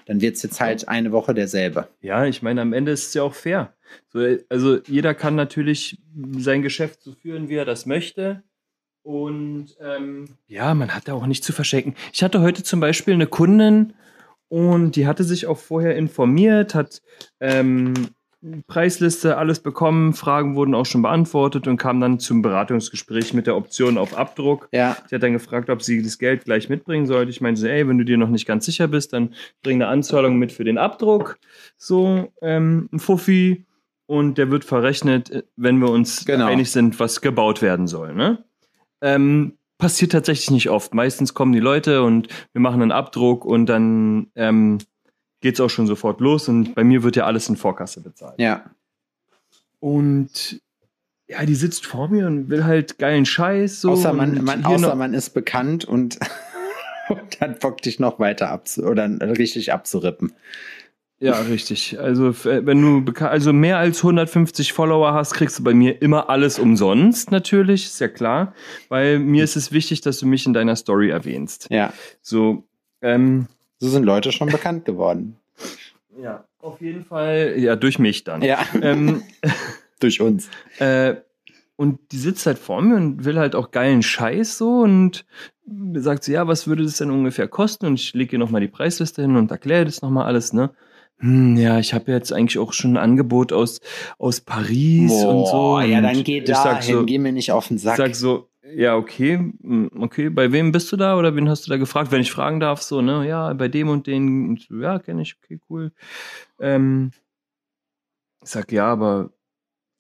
Dann 0.05 0.21
wird 0.21 0.37
es 0.37 0.43
jetzt 0.43 0.61
halt 0.61 0.87
eine 0.87 1.11
Woche 1.11 1.33
derselbe. 1.33 1.89
Ja, 2.01 2.25
ich 2.25 2.41
meine, 2.41 2.61
am 2.61 2.71
Ende 2.71 2.93
ist 2.93 3.07
es 3.07 3.13
ja 3.13 3.23
auch 3.23 3.33
fair. 3.33 3.73
So, 4.09 4.25
also 4.49 4.79
jeder 4.87 5.13
kann 5.13 5.35
natürlich 5.35 5.97
sein 6.37 6.61
Geschäft 6.61 7.01
so 7.01 7.11
führen, 7.11 7.49
wie 7.49 7.55
er 7.55 7.65
das 7.65 7.85
möchte. 7.85 8.43
Und 9.03 9.75
ähm, 9.81 10.29
ja, 10.47 10.73
man 10.73 10.95
hat 10.95 11.07
da 11.07 11.13
auch 11.13 11.25
nicht 11.27 11.43
zu 11.43 11.51
verschenken. 11.53 11.95
Ich 12.13 12.23
hatte 12.23 12.41
heute 12.41 12.63
zum 12.63 12.79
Beispiel 12.79 13.13
eine 13.13 13.27
Kundin 13.27 13.93
und 14.47 14.95
die 14.95 15.07
hatte 15.07 15.23
sich 15.23 15.45
auch 15.47 15.57
vorher 15.57 15.95
informiert, 15.95 16.73
hat 16.73 17.01
ähm, 17.41 17.93
Preisliste, 18.67 19.37
alles 19.37 19.61
bekommen, 19.61 20.13
Fragen 20.13 20.55
wurden 20.55 20.75
auch 20.75 20.85
schon 20.85 21.01
beantwortet 21.01 21.65
und 21.67 21.77
kam 21.77 22.01
dann 22.01 22.19
zum 22.19 22.41
Beratungsgespräch 22.41 23.33
mit 23.33 23.47
der 23.47 23.55
Option 23.55 23.97
auf 23.97 24.17
Abdruck. 24.17 24.67
Ja, 24.73 24.97
Sie 25.07 25.15
hat 25.15 25.23
dann 25.23 25.31
gefragt, 25.33 25.69
ob 25.69 25.81
sie 25.81 26.01
das 26.01 26.17
Geld 26.17 26.43
gleich 26.43 26.67
mitbringen 26.67 27.05
sollte. 27.05 27.29
Ich 27.31 27.39
meinte 27.39 27.61
so, 27.61 27.67
ey, 27.67 27.87
wenn 27.87 27.97
du 27.97 28.03
dir 28.03 28.17
noch 28.17 28.29
nicht 28.29 28.45
ganz 28.45 28.65
sicher 28.65 28.87
bist, 28.89 29.13
dann 29.13 29.33
bring 29.63 29.81
eine 29.81 29.87
Anzahlung 29.87 30.37
mit 30.39 30.51
für 30.51 30.65
den 30.65 30.77
Abdruck. 30.77 31.37
So, 31.77 32.31
ähm, 32.41 32.89
ein 32.91 32.99
Fuffi. 32.99 33.65
Und 34.05 34.37
der 34.37 34.51
wird 34.51 34.65
verrechnet, 34.65 35.31
äh, 35.31 35.43
wenn 35.55 35.77
wir 35.79 35.89
uns 35.89 36.25
Genau. 36.25 36.45
einig 36.47 36.69
sind, 36.71 36.99
was 36.99 37.21
gebaut 37.21 37.61
werden 37.61 37.87
soll. 37.87 38.13
Ne? 38.13 38.43
Ähm, 39.03 39.57
passiert 39.77 40.13
tatsächlich 40.13 40.49
nicht 40.49 40.69
oft. 40.69 40.93
Meistens 40.93 41.33
kommen 41.33 41.51
die 41.51 41.59
Leute 41.59 42.03
und 42.03 42.29
wir 42.53 42.61
machen 42.61 42.81
einen 42.81 42.91
Abdruck 42.91 43.43
und 43.43 43.65
dann 43.65 44.31
ähm, 44.35 44.77
geht's 45.41 45.59
auch 45.59 45.69
schon 45.69 45.87
sofort 45.87 46.21
los. 46.21 46.47
Und 46.47 46.73
bei 46.73 46.83
mir 46.83 47.03
wird 47.03 47.17
ja 47.17 47.25
alles 47.25 47.49
in 47.49 47.57
Vorkasse 47.57 48.01
bezahlt. 48.01 48.39
ja. 48.39 48.63
Und 49.79 50.61
ja, 51.27 51.45
die 51.45 51.55
sitzt 51.55 51.85
vor 51.85 52.07
mir 52.07 52.27
und 52.27 52.49
will 52.49 52.63
halt 52.63 52.97
geilen 52.99 53.25
Scheiß. 53.25 53.81
So 53.81 53.91
außer 53.91 54.13
man, 54.13 54.41
man, 54.43 54.63
außer 54.63 54.95
man 54.95 55.13
ist 55.13 55.31
bekannt 55.31 55.83
und, 55.83 56.19
und 57.09 57.41
dann 57.41 57.59
Bock 57.59 57.81
dich 57.81 57.99
noch 57.99 58.19
weiter 58.19 58.49
abzu 58.49 58.83
oder 58.83 59.09
richtig 59.37 59.73
abzurippen. 59.73 60.33
Ja, 61.19 61.39
richtig. 61.39 61.97
Also, 61.99 62.29
äh, 62.49 62.65
wenn 62.65 62.81
du 63.05 63.13
also 63.25 63.53
mehr 63.53 63.77
als 63.77 63.99
150 64.03 64.73
Follower 64.73 65.13
hast, 65.13 65.33
kriegst 65.33 65.59
du 65.59 65.63
bei 65.63 65.73
mir 65.73 66.01
immer 66.01 66.29
alles 66.29 66.59
umsonst, 66.59 67.31
natürlich, 67.31 67.85
ist 67.85 67.99
ja 68.01 68.09
klar. 68.09 68.53
Weil 68.89 69.19
mir 69.19 69.43
ist 69.43 69.55
es 69.55 69.71
wichtig, 69.71 70.01
dass 70.01 70.19
du 70.19 70.25
mich 70.25 70.45
in 70.45 70.53
deiner 70.53 70.75
Story 70.75 71.09
erwähnst. 71.09 71.67
Ja, 71.69 71.93
So, 72.21 72.63
ähm, 73.01 73.47
so 73.79 73.87
sind 73.89 74.03
Leute 74.03 74.31
schon 74.31 74.49
bekannt 74.49 74.85
geworden. 74.85 75.37
ja, 76.21 76.43
auf 76.61 76.81
jeden 76.81 77.05
Fall, 77.05 77.55
ja, 77.57 77.75
durch 77.75 77.99
mich 77.99 78.23
dann. 78.23 78.41
Ja, 78.41 78.59
Ähm, 78.81 79.23
durch 79.99 80.19
uns. 80.21 80.49
Äh, 80.79 81.15
und 81.75 81.99
die 82.11 82.17
sitzt 82.19 82.45
halt 82.45 82.59
vor 82.59 82.81
mir 82.81 82.95
und 82.95 83.25
will 83.25 83.39
halt 83.39 83.55
auch 83.55 83.71
geilen 83.71 84.03
Scheiß 84.03 84.57
so 84.57 84.81
und 84.81 85.25
sagt 85.95 86.23
sie, 86.23 86.33
ja, 86.33 86.47
was 86.47 86.67
würde 86.67 86.83
das 86.83 86.97
denn 86.97 87.09
ungefähr 87.09 87.47
kosten? 87.47 87.87
Und 87.87 87.95
ich 87.95 88.13
lege 88.13 88.33
ihr 88.35 88.39
nochmal 88.39 88.61
die 88.61 88.67
Preisliste 88.67 89.21
hin 89.23 89.35
und 89.35 89.49
erkläre 89.51 89.85
das 89.85 90.01
nochmal 90.01 90.25
alles, 90.25 90.53
ne? 90.53 90.69
Hm, 91.23 91.55
ja, 91.55 91.79
ich 91.79 91.93
habe 91.93 92.11
jetzt 92.11 92.33
eigentlich 92.33 92.59
auch 92.59 92.73
schon 92.73 92.91
ein 92.93 92.97
Angebot 92.97 93.53
aus, 93.53 93.79
aus 94.19 94.41
Paris 94.41 95.23
Boah, 95.23 95.29
und 95.29 95.47
so. 95.47 95.79
ja, 95.79 95.97
und 95.97 96.03
dann 96.03 96.23
geh 96.25 96.39
ich 96.39 96.43
da 96.43 96.77
hin, 96.81 96.95
so, 96.95 97.05
geh 97.05 97.17
mir 97.17 97.31
nicht 97.31 97.51
auf 97.53 97.69
den 97.69 97.77
Ich 97.77 97.83
Sack. 97.83 97.95
sag 97.95 98.13
so, 98.15 98.49
ja, 98.75 98.97
okay, 98.97 99.37
hm, 99.37 99.89
okay, 99.99 100.29
bei 100.29 100.51
wem 100.51 100.73
bist 100.73 100.91
du 100.91 100.97
da 100.97 101.17
oder 101.17 101.33
wen 101.35 101.47
hast 101.47 101.65
du 101.65 101.69
da 101.71 101.77
gefragt? 101.77 102.11
Wenn 102.11 102.19
ich 102.21 102.31
fragen 102.33 102.59
darf, 102.59 102.81
so, 102.81 103.01
ne, 103.01 103.25
ja, 103.25 103.53
bei 103.53 103.69
dem 103.69 103.87
und 103.87 104.05
den, 104.05 104.49
und 104.49 104.61
so, 104.67 104.75
ja, 104.79 104.99
kenne 104.99 105.21
ich, 105.21 105.37
okay, 105.41 105.59
cool. 105.69 105.93
Ähm, 106.59 107.11
ich 108.43 108.49
sag, 108.49 108.71
ja, 108.73 108.87
aber, 108.87 109.31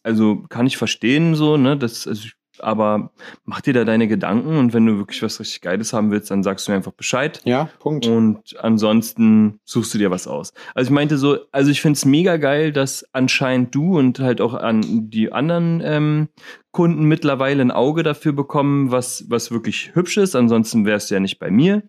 also 0.03 0.43
kann 0.49 0.67
ich 0.67 0.77
verstehen, 0.77 1.35
so, 1.35 1.57
ne, 1.57 1.77
das, 1.77 2.07
also, 2.07 2.25
ich- 2.25 2.35
aber 2.59 3.11
mach 3.45 3.61
dir 3.61 3.73
da 3.73 3.83
deine 3.85 4.07
Gedanken 4.07 4.57
und 4.57 4.73
wenn 4.73 4.85
du 4.85 4.97
wirklich 4.97 5.21
was 5.23 5.39
richtig 5.39 5.61
Geiles 5.61 5.93
haben 5.93 6.11
willst, 6.11 6.29
dann 6.31 6.43
sagst 6.43 6.67
du 6.67 6.71
mir 6.71 6.77
einfach 6.77 6.91
Bescheid. 6.93 7.41
ja, 7.45 7.69
Punkt. 7.79 8.05
Und 8.07 8.55
ansonsten 8.59 9.59
suchst 9.65 9.93
du 9.93 9.97
dir 9.97 10.11
was 10.11 10.27
aus. 10.27 10.53
Also 10.75 10.89
ich 10.89 10.93
meinte 10.93 11.17
so, 11.17 11.37
also 11.51 11.71
ich 11.71 11.81
find's 11.81 12.05
mega 12.05 12.37
geil, 12.37 12.71
dass 12.71 13.05
anscheinend 13.13 13.73
du 13.73 13.97
und 13.97 14.19
halt 14.19 14.41
auch 14.41 14.53
an 14.53 15.09
die 15.09 15.31
anderen 15.31 15.81
ähm, 15.83 16.29
Kunden 16.71 17.05
mittlerweile 17.05 17.61
ein 17.61 17.71
Auge 17.71 18.03
dafür 18.03 18.33
bekommen, 18.33 18.91
was, 18.91 19.25
was 19.29 19.51
wirklich 19.51 19.91
hübsch 19.95 20.17
ist. 20.17 20.35
Ansonsten 20.35 20.85
wärst 20.85 21.09
du 21.09 21.15
ja 21.15 21.19
nicht 21.19 21.39
bei 21.39 21.51
mir. 21.51 21.83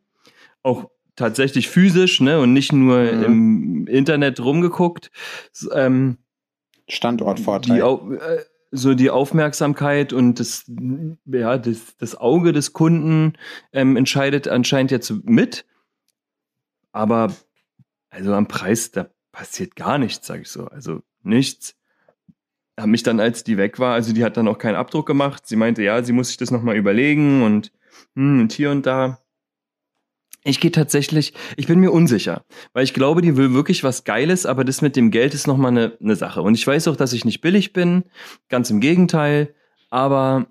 Auch 0.63 0.91
tatsächlich 1.17 1.69
physisch, 1.69 2.21
ne? 2.21 2.41
Und 2.41 2.53
nicht 2.53 2.73
nur 2.73 2.99
Mhm. 3.01 3.23
im 3.25 3.87
Internet 3.87 4.41
rumgeguckt. 4.41 5.11
Ähm, 5.73 6.19
Standortvorteil. 6.89 7.77
die, 7.77 8.15
äh, 8.17 8.41
so 8.75 8.95
die 8.95 9.11
Aufmerksamkeit 9.11 10.13
und 10.13 10.41
das, 10.41 10.71
ja, 11.27 11.59
das, 11.59 11.97
das 11.97 12.17
Auge 12.17 12.53
des 12.53 12.73
Kunden 12.73 13.35
ähm, 13.73 13.97
entscheidet 13.97 14.49
anscheinend 14.49 14.91
jetzt 14.91 15.13
mit. 15.25 15.65
Aber 16.91 17.33
also 18.11 18.35
am 18.35 18.49
Preis, 18.49 18.91
da 18.91 19.09
passiert 19.33 19.77
gar 19.77 19.99
nichts, 19.99 20.27
sag 20.27 20.41
ich 20.41 20.49
so. 20.49 20.67
Also 20.67 21.03
nichts. 21.23 21.77
Hab 22.77 22.87
mich 22.87 23.05
dann, 23.05 23.21
als 23.21 23.45
die 23.45 23.57
weg 23.57 23.79
war, 23.79 23.95
also 23.95 24.13
die 24.13 24.25
hat 24.25 24.37
dann 24.37 24.49
auch 24.49 24.59
keinen 24.59 24.75
Abdruck 24.75 25.07
gemacht. 25.07 25.47
Sie 25.47 25.57
meinte, 25.57 25.83
ja, 25.83 26.03
sie 26.03 26.13
muss 26.13 26.29
sich 26.29 26.37
das 26.37 26.51
nochmal 26.51 26.77
überlegen 26.77 27.43
und, 27.43 27.73
hm, 28.17 28.41
und 28.41 28.53
hier 28.53 28.73
und 28.73 28.87
da. 28.87 29.24
Ich 30.47 30.61
gehe 30.61 30.71
tatsächlich, 30.71 31.33
ich 31.57 31.67
bin 31.67 31.81
mir 31.81 31.91
unsicher, 31.91 32.45
weil 32.75 32.85
ich 32.85 32.93
glaube, 32.93 33.23
die 33.23 33.39
will 33.39 33.55
wirklich 33.55 33.83
was 33.83 34.05
Geiles, 34.05 34.45
aber 34.45 34.63
das 34.63 34.83
mit 34.83 34.95
dem 34.95 35.11
Geld 35.11 35.33
ist 35.33 35.47
nochmal 35.47 35.71
eine, 35.71 35.97
eine 36.01 36.17
Sache. 36.17 36.43
Und 36.43 36.55
ich 36.55 36.67
weiß 36.67 36.87
auch, 36.89 36.97
dass 36.97 37.15
ich 37.15 37.25
nicht 37.25 37.41
billig 37.41 37.73
bin, 37.73 38.05
ganz 38.51 38.69
im 38.69 38.81
Gegenteil, 38.81 39.55
aber 39.89 40.47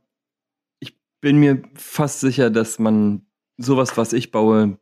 ich 0.80 0.98
bin 1.22 1.38
mir 1.38 1.62
fast 1.76 2.22
sicher, 2.22 2.50
dass 2.50 2.80
man 2.80 3.28
sowas, 3.58 3.96
was 3.96 4.14
ich 4.14 4.32
baue, 4.32 4.80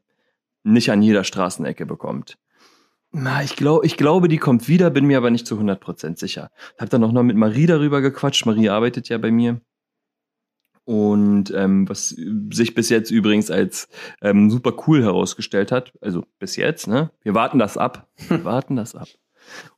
nicht 0.63 0.91
an 0.91 1.01
jeder 1.01 1.25
Straßenecke 1.25 1.85
bekommt. 1.85 2.37
Na, 3.11 3.43
ich, 3.43 3.57
glaub, 3.57 3.83
ich 3.83 3.97
glaube, 3.97 4.29
die 4.29 4.37
kommt 4.37 4.69
wieder, 4.69 4.89
bin 4.89 5.05
mir 5.05 5.17
aber 5.17 5.29
nicht 5.29 5.45
zu 5.45 5.59
100% 5.59 6.17
sicher. 6.17 6.49
Hab 6.77 6.89
dann 6.89 7.03
auch 7.03 7.11
noch 7.11 7.23
mit 7.23 7.35
Marie 7.35 7.65
darüber 7.65 7.99
gequatscht. 7.99 8.45
Marie 8.45 8.69
arbeitet 8.69 9.09
ja 9.09 9.17
bei 9.17 9.31
mir. 9.31 9.59
Und 10.91 11.53
ähm, 11.55 11.88
was 11.88 12.10
sich 12.51 12.75
bis 12.75 12.89
jetzt 12.89 13.12
übrigens 13.12 13.50
als 13.50 13.88
ähm, 14.21 14.51
super 14.51 14.74
cool 14.88 15.01
herausgestellt 15.01 15.71
hat, 15.71 15.93
also 16.01 16.25
bis 16.38 16.57
jetzt, 16.57 16.86
ne? 16.88 17.12
Wir 17.24 17.33
warten 17.33 17.60
das 17.60 17.77
ab. 17.77 18.10
Wir 18.27 18.43
warten 18.43 18.75
das 18.75 18.93
ab. 18.93 19.07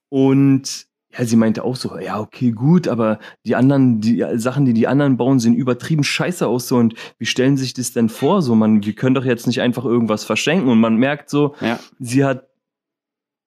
Und 0.09 0.87
ja, 1.15 1.23
sie 1.23 1.35
meinte 1.35 1.63
auch 1.63 1.75
so, 1.75 1.99
ja, 1.99 2.19
okay, 2.19 2.49
gut, 2.49 2.87
aber 2.87 3.19
die 3.45 3.55
anderen, 3.55 4.01
die 4.01 4.25
Sachen, 4.37 4.65
die 4.65 4.73
die 4.73 4.87
anderen 4.87 5.15
bauen, 5.15 5.39
sehen 5.39 5.53
übertrieben 5.53 6.03
scheiße 6.03 6.47
aus 6.47 6.67
so 6.67 6.77
und 6.77 6.95
wie 7.19 7.27
stellen 7.27 7.57
sich 7.57 7.75
das 7.75 7.91
denn 7.93 8.09
vor? 8.09 8.41
So, 8.41 8.55
man, 8.55 8.83
wir 8.83 8.93
können 8.93 9.13
doch 9.13 9.23
jetzt 9.25 9.45
nicht 9.45 9.61
einfach 9.61 9.85
irgendwas 9.85 10.23
verschenken 10.23 10.67
und 10.67 10.79
man 10.79 10.95
merkt 10.95 11.29
so, 11.29 11.53
Ja. 11.61 11.79
sie 11.99 12.25
hat, 12.25 12.47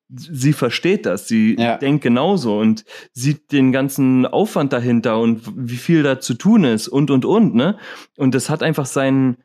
sie 0.09 0.53
versteht 0.53 1.05
das, 1.07 1.27
sie 1.29 1.57
Ja. 1.59 1.77
denkt 1.79 2.03
genauso 2.03 2.59
und 2.59 2.85
sieht 3.13 3.51
den 3.53 3.73
ganzen 3.73 4.25
Aufwand 4.27 4.73
dahinter 4.73 5.19
und 5.19 5.43
wie 5.57 5.77
viel 5.77 6.03
da 6.03 6.21
zu 6.21 6.35
tun 6.35 6.65
ist 6.65 6.89
und 6.89 7.11
und 7.11 7.25
und, 7.25 7.55
ne? 7.55 7.77
Und 8.17 8.35
das 8.35 8.49
hat 8.51 8.63
einfach 8.63 8.87
seinen, 8.87 9.39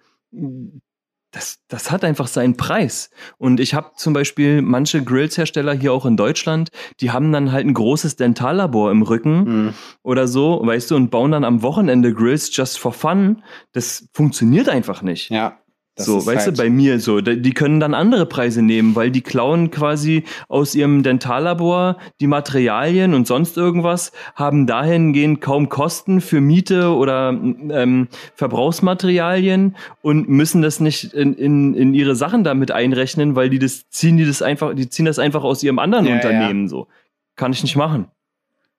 das, 1.33 1.59
das 1.69 1.91
hat 1.91 2.03
einfach 2.03 2.27
seinen 2.27 2.57
Preis. 2.57 3.09
Und 3.37 3.61
ich 3.61 3.73
habe 3.73 3.91
zum 3.95 4.11
Beispiel 4.13 4.61
manche 4.61 5.01
Grills-Hersteller 5.01 5.73
hier 5.73 5.93
auch 5.93 6.05
in 6.05 6.17
Deutschland, 6.17 6.69
die 6.99 7.11
haben 7.11 7.31
dann 7.31 7.53
halt 7.53 7.65
ein 7.65 7.73
großes 7.73 8.17
Dentallabor 8.17 8.91
im 8.91 9.01
Rücken 9.01 9.45
Hm. 9.45 9.73
oder 10.03 10.27
so, 10.27 10.61
weißt 10.61 10.91
du, 10.91 10.95
und 10.97 11.09
bauen 11.09 11.31
dann 11.31 11.45
am 11.45 11.61
Wochenende 11.61 12.13
Grills 12.13 12.55
just 12.55 12.77
for 12.79 12.91
fun. 12.91 13.43
Das 13.71 14.09
funktioniert 14.13 14.67
einfach 14.67 15.01
nicht. 15.03 15.29
Ja. 15.29 15.57
Das 15.95 16.05
so, 16.05 16.25
weißt 16.25 16.45
halt- 16.47 16.57
du, 16.57 16.61
bei 16.63 16.69
mir 16.69 16.99
so, 16.99 17.19
die 17.19 17.51
können 17.53 17.81
dann 17.81 17.93
andere 17.93 18.25
Preise 18.25 18.61
nehmen, 18.61 18.95
weil 18.95 19.11
die 19.11 19.21
klauen 19.21 19.71
quasi 19.71 20.23
aus 20.47 20.73
ihrem 20.73 21.03
Dentallabor 21.03 21.97
die 22.21 22.27
Materialien 22.27 23.13
und 23.13 23.27
sonst 23.27 23.57
irgendwas, 23.57 24.13
haben 24.35 24.67
dahingehend 24.67 25.41
kaum 25.41 25.67
Kosten 25.67 26.21
für 26.21 26.39
Miete 26.39 26.95
oder 26.95 27.29
ähm, 27.29 28.07
Verbrauchsmaterialien 28.35 29.75
und 30.01 30.29
müssen 30.29 30.61
das 30.61 30.79
nicht 30.79 31.13
in, 31.13 31.33
in, 31.33 31.73
in 31.73 31.93
ihre 31.93 32.15
Sachen 32.15 32.43
damit 32.43 32.71
einrechnen, 32.71 33.35
weil 33.35 33.49
die 33.49 33.59
das 33.59 33.89
ziehen 33.89 34.17
die 34.17 34.25
das 34.25 34.41
einfach, 34.41 34.73
die 34.73 34.89
ziehen 34.89 35.05
das 35.05 35.19
einfach 35.19 35.43
aus 35.43 35.61
ihrem 35.61 35.79
anderen 35.79 36.05
Ja, 36.05 36.15
Unternehmen 36.15 36.67
so. 36.67 36.87
Kann 37.35 37.51
ich 37.51 37.63
nicht 37.63 37.75
machen. 37.75 38.07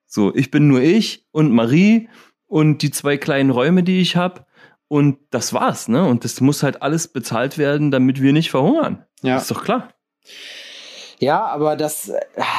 So, 0.06 0.34
ich 0.34 0.50
bin 0.50 0.68
nur 0.68 0.80
ich 0.80 1.24
und 1.32 1.52
Marie 1.52 2.08
und 2.46 2.82
die 2.82 2.90
zwei 2.90 3.16
kleinen 3.16 3.50
Räume, 3.50 3.82
die 3.82 4.00
ich 4.00 4.16
habe. 4.16 4.44
Und 4.92 5.16
das 5.30 5.54
war's, 5.54 5.88
ne? 5.88 6.04
Und 6.04 6.22
das 6.22 6.42
muss 6.42 6.62
halt 6.62 6.82
alles 6.82 7.08
bezahlt 7.08 7.56
werden, 7.56 7.90
damit 7.90 8.20
wir 8.20 8.34
nicht 8.34 8.50
verhungern. 8.50 9.06
Ja. 9.22 9.38
Ist 9.38 9.50
doch 9.50 9.64
klar. 9.64 9.88
Ja, 11.18 11.46
aber 11.46 11.76
das, 11.76 12.12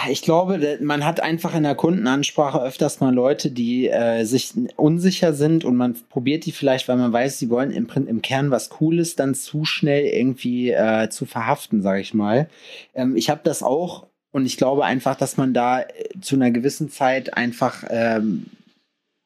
ich 0.09 0.23
glaube, 0.23 0.79
man 0.81 1.05
hat 1.05 1.19
einfach 1.19 1.53
in 1.53 1.61
der 1.61 1.75
Kundenansprache 1.75 2.59
öfters 2.59 2.99
mal 3.01 3.13
Leute, 3.13 3.51
die 3.51 3.87
äh, 3.87 4.23
sich 4.23 4.51
unsicher 4.77 5.33
sind 5.33 5.63
und 5.63 5.75
man 5.75 5.95
probiert 6.09 6.47
die 6.47 6.53
vielleicht, 6.53 6.87
weil 6.87 6.97
man 6.97 7.13
weiß, 7.13 7.37
sie 7.37 7.51
wollen 7.51 7.69
im, 7.69 7.87
im 8.07 8.23
Kern 8.23 8.49
was 8.49 8.69
Cooles, 8.69 9.15
dann 9.15 9.35
zu 9.35 9.63
schnell 9.63 10.05
irgendwie 10.05 10.71
äh, 10.71 11.09
zu 11.09 11.27
verhaften, 11.27 11.83
sage 11.83 12.01
ich 12.01 12.15
mal. 12.15 12.49
Ähm, 12.95 13.15
ich 13.15 13.29
habe 13.29 13.41
das 13.43 13.61
auch 13.61 14.07
und 14.31 14.47
ich 14.47 14.57
glaube 14.57 14.85
einfach, 14.85 15.15
dass 15.15 15.37
man 15.37 15.53
da 15.53 15.81
äh, 15.81 15.85
zu 16.19 16.33
einer 16.33 16.49
gewissen 16.49 16.89
Zeit 16.89 17.37
einfach 17.37 17.83
ähm, 17.91 18.47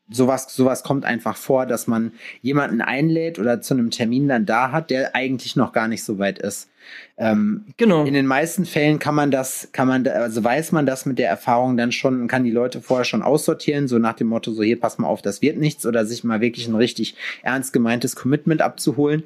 sowas, 0.10 0.48
sowas 0.54 0.84
kommt 0.84 1.06
einfach 1.06 1.36
vor, 1.38 1.66
dass 1.66 1.88
man 1.88 2.12
jemanden 2.42 2.82
einlädt 2.82 3.40
oder 3.40 3.62
zu 3.62 3.74
einem 3.74 3.92
Termin 3.92 4.28
dann 4.28 4.46
da 4.46 4.72
hat, 4.72 4.90
der 4.90 5.16
eigentlich 5.16 5.56
noch 5.56 5.74
gar 5.74 5.88
nicht 5.88 6.04
so 6.04 6.18
weit 6.20 6.40
ist. 6.40 6.70
Ähm, 7.18 7.66
Genau. 7.76 8.06
in 8.06 8.14
den 8.14 8.26
meisten 8.26 8.66
Fällen 8.66 8.98
kann 9.00 9.14
man 9.16 9.30
das, 9.30 9.70
kann 9.74 9.90
man, 9.90 10.08
also 10.08 10.42
weiß 10.42 10.72
man 10.72 10.86
das 10.86 11.06
mit 11.06 11.20
der 11.20 11.28
Erfahrung 11.28 11.76
dann 11.76 11.92
schon 11.92 12.22
und 12.22 12.28
kann 12.30 12.46
die 12.46 12.52
Leute 12.52 12.80
vorher 12.80 13.04
schon 13.04 13.22
aussortieren, 13.24 13.90
so 13.90 13.98
nach 13.98 14.14
dem 14.14 14.28
Motto, 14.28 14.52
so 14.54 14.64
hier, 14.64 14.80
pass 14.80 14.98
mal 14.98 15.08
auf, 15.08 15.22
das 15.22 15.42
wird 15.42 15.58
nichts 15.58 15.86
oder 15.86 16.06
sich 16.06 16.24
mal 16.24 16.40
wirklich 16.40 16.68
ein 16.70 16.76
richtig 16.76 17.16
ernst 17.44 17.74
gemeintes 17.74 18.16
Commitment 18.16 18.62
abzuholen. 18.62 19.24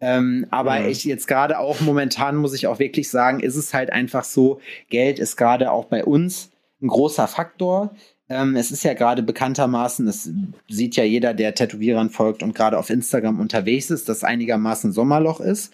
Ähm, 0.00 0.46
aber 0.50 0.80
Mhm. 0.80 0.88
ich 0.88 1.04
jetzt 1.04 1.28
gerade 1.28 1.58
auch 1.60 1.80
momentan 1.80 2.34
muss 2.34 2.52
ich 2.54 2.66
auch 2.66 2.80
wirklich 2.80 3.08
sagen, 3.08 3.38
ist 3.38 3.54
es 3.56 3.72
halt 3.72 3.92
einfach 3.92 4.24
so, 4.24 4.60
Geld 4.90 5.20
ist 5.20 5.36
gerade 5.36 5.70
auch 5.70 5.84
bei 5.84 6.04
uns 6.04 6.50
ein 6.84 6.88
großer 6.88 7.26
Faktor. 7.26 7.94
Ähm, 8.28 8.56
es 8.56 8.70
ist 8.70 8.84
ja 8.84 8.94
gerade 8.94 9.22
bekanntermaßen, 9.22 10.06
das 10.06 10.30
sieht 10.68 10.96
ja 10.96 11.04
jeder, 11.04 11.34
der 11.34 11.54
Tätowierern 11.54 12.08
folgt 12.10 12.42
und 12.42 12.54
gerade 12.54 12.78
auf 12.78 12.88
Instagram 12.88 13.38
unterwegs 13.38 13.90
ist, 13.90 14.08
dass 14.08 14.24
einigermaßen 14.24 14.92
Sommerloch 14.92 15.40
ist. 15.40 15.72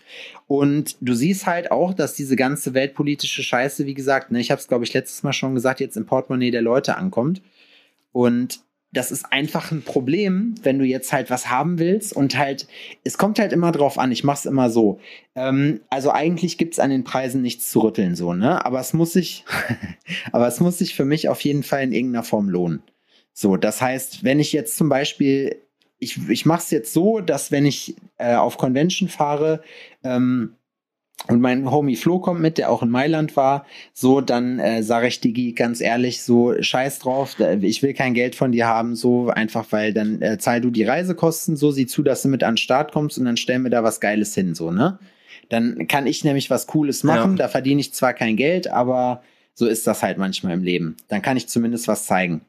Und 0.48 0.96
du 1.00 1.14
siehst 1.14 1.46
halt 1.46 1.70
auch, 1.70 1.94
dass 1.94 2.14
diese 2.14 2.34
ganze 2.34 2.74
weltpolitische 2.74 3.42
Scheiße, 3.42 3.86
wie 3.86 3.94
gesagt, 3.94 4.32
ne, 4.32 4.40
ich 4.40 4.50
habe 4.50 4.60
es, 4.60 4.66
glaube 4.66 4.84
ich, 4.84 4.92
letztes 4.92 5.22
Mal 5.22 5.32
schon 5.32 5.54
gesagt, 5.54 5.80
jetzt 5.80 5.96
im 5.96 6.06
Portemonnaie 6.06 6.50
der 6.50 6.62
Leute 6.62 6.96
ankommt. 6.96 7.40
Und 8.12 8.60
das 8.92 9.12
ist 9.12 9.32
einfach 9.32 9.70
ein 9.70 9.82
Problem, 9.82 10.54
wenn 10.62 10.78
du 10.78 10.84
jetzt 10.84 11.12
halt 11.12 11.30
was 11.30 11.48
haben 11.48 11.78
willst 11.78 12.12
und 12.12 12.36
halt, 12.36 12.66
es 13.04 13.18
kommt 13.18 13.38
halt 13.38 13.52
immer 13.52 13.70
drauf 13.70 13.98
an, 13.98 14.10
ich 14.10 14.24
mach's 14.24 14.46
immer 14.46 14.68
so. 14.68 14.98
Ähm, 15.36 15.80
also 15.90 16.10
eigentlich 16.10 16.58
gibt's 16.58 16.80
an 16.80 16.90
den 16.90 17.04
Preisen 17.04 17.40
nichts 17.40 17.70
zu 17.70 17.80
rütteln, 17.80 18.16
so, 18.16 18.34
ne? 18.34 18.64
Aber 18.64 18.80
es 18.80 18.92
muss 18.92 19.12
sich, 19.12 19.44
aber 20.32 20.48
es 20.48 20.58
muss 20.58 20.78
sich 20.78 20.94
für 20.94 21.04
mich 21.04 21.28
auf 21.28 21.40
jeden 21.42 21.62
Fall 21.62 21.84
in 21.84 21.92
irgendeiner 21.92 22.24
Form 22.24 22.48
lohnen. 22.48 22.82
So, 23.32 23.56
das 23.56 23.80
heißt, 23.80 24.24
wenn 24.24 24.40
ich 24.40 24.52
jetzt 24.52 24.76
zum 24.76 24.88
Beispiel, 24.88 25.56
ich, 26.00 26.28
ich 26.28 26.44
mache 26.44 26.62
es 26.62 26.70
jetzt 26.70 26.92
so, 26.92 27.20
dass 27.20 27.52
wenn 27.52 27.66
ich 27.66 27.94
äh, 28.18 28.34
auf 28.34 28.58
Convention 28.58 29.08
fahre 29.08 29.62
ähm, 30.02 30.56
und 31.28 31.40
mein 31.40 31.70
Homie 31.70 31.96
Flo 31.96 32.18
kommt 32.18 32.40
mit, 32.40 32.58
der 32.58 32.70
auch 32.70 32.82
in 32.82 32.90
Mailand 32.90 33.36
war, 33.36 33.66
so, 33.92 34.20
dann 34.20 34.58
äh, 34.58 34.82
sage 34.82 35.06
ich 35.08 35.20
Digi 35.20 35.52
ganz 35.52 35.80
ehrlich, 35.80 36.22
so 36.22 36.54
scheiß 36.60 36.98
drauf, 37.00 37.36
ich 37.60 37.82
will 37.82 37.94
kein 37.94 38.14
Geld 38.14 38.34
von 38.34 38.52
dir 38.52 38.66
haben, 38.66 38.96
so 38.96 39.28
einfach, 39.28 39.66
weil 39.70 39.92
dann 39.92 40.20
äh, 40.22 40.38
zahl 40.38 40.60
du 40.60 40.70
die 40.70 40.84
Reisekosten, 40.84 41.56
so 41.56 41.70
sieh 41.70 41.86
zu, 41.86 42.02
dass 42.02 42.22
du 42.22 42.28
mit 42.28 42.42
an 42.42 42.52
den 42.54 42.56
Start 42.58 42.92
kommst 42.92 43.18
und 43.18 43.26
dann 43.26 43.36
stellen 43.36 43.62
wir 43.62 43.70
da 43.70 43.84
was 43.84 44.00
Geiles 44.00 44.34
hin, 44.34 44.54
so, 44.54 44.70
ne? 44.70 44.98
Dann 45.50 45.88
kann 45.88 46.06
ich 46.06 46.24
nämlich 46.24 46.48
was 46.48 46.66
Cooles 46.68 47.02
machen, 47.04 47.32
Ja. 47.32 47.36
da 47.38 47.48
verdiene 47.48 47.80
ich 47.80 47.92
zwar 47.92 48.14
kein 48.14 48.36
Geld, 48.36 48.68
aber 48.68 49.22
so 49.54 49.66
ist 49.66 49.86
das 49.86 50.02
halt 50.02 50.16
manchmal 50.16 50.54
im 50.54 50.62
Leben. 50.62 50.96
Dann 51.08 51.22
kann 51.22 51.36
ich 51.36 51.48
zumindest 51.48 51.86
was 51.88 52.06
zeigen. 52.06 52.42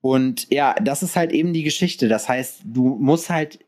Und 0.00 0.46
ja, 0.50 0.74
das 0.80 1.02
ist 1.02 1.16
halt 1.16 1.32
eben 1.32 1.52
die 1.52 1.64
Geschichte. 1.64 2.06
Das 2.08 2.28
heißt, 2.28 2.60
du 2.64 2.96
musst 3.00 3.30
halt 3.30 3.58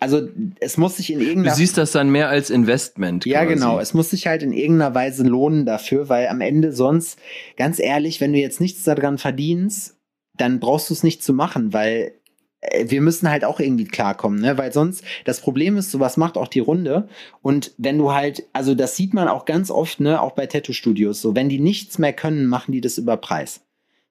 also 0.00 0.28
es 0.60 0.76
muss 0.76 0.96
sich 0.96 1.12
in 1.12 1.20
irgendeiner 1.20 1.50
Du 1.50 1.56
siehst 1.56 1.78
das 1.78 1.92
dann 1.92 2.10
mehr 2.10 2.28
als 2.28 2.50
Investment. 2.50 3.24
Ja, 3.24 3.42
quasi. 3.44 3.54
genau. 3.54 3.78
Es 3.80 3.94
muss 3.94 4.10
sich 4.10 4.26
halt 4.26 4.42
in 4.42 4.52
irgendeiner 4.52 4.94
Weise 4.94 5.24
lohnen 5.24 5.66
dafür, 5.66 6.08
weil 6.08 6.28
am 6.28 6.40
Ende 6.40 6.72
sonst, 6.72 7.18
ganz 7.56 7.78
ehrlich, 7.78 8.20
wenn 8.20 8.32
du 8.32 8.38
jetzt 8.38 8.60
nichts 8.60 8.84
daran 8.84 9.18
verdienst, 9.18 9.96
dann 10.36 10.60
brauchst 10.60 10.90
du 10.90 10.94
es 10.94 11.02
nicht 11.02 11.22
zu 11.22 11.32
machen, 11.32 11.72
weil 11.72 12.12
äh, 12.60 12.84
wir 12.88 13.00
müssen 13.00 13.30
halt 13.30 13.44
auch 13.44 13.60
irgendwie 13.60 13.84
klarkommen, 13.84 14.40
ne? 14.40 14.58
Weil 14.58 14.72
sonst, 14.72 15.04
das 15.24 15.40
Problem 15.40 15.76
ist, 15.76 15.90
sowas 15.90 16.16
macht 16.16 16.36
auch 16.36 16.48
die 16.48 16.60
Runde. 16.60 17.08
Und 17.42 17.72
wenn 17.78 17.98
du 17.98 18.12
halt, 18.12 18.44
also 18.52 18.74
das 18.74 18.96
sieht 18.96 19.14
man 19.14 19.28
auch 19.28 19.44
ganz 19.44 19.70
oft, 19.70 20.00
ne, 20.00 20.20
auch 20.20 20.32
bei 20.32 20.46
Tattoo-Studios, 20.46 21.20
so, 21.20 21.34
wenn 21.34 21.48
die 21.48 21.60
nichts 21.60 21.98
mehr 21.98 22.12
können, 22.12 22.46
machen 22.46 22.72
die 22.72 22.80
das 22.80 22.98
über 22.98 23.16
Preis. 23.16 23.65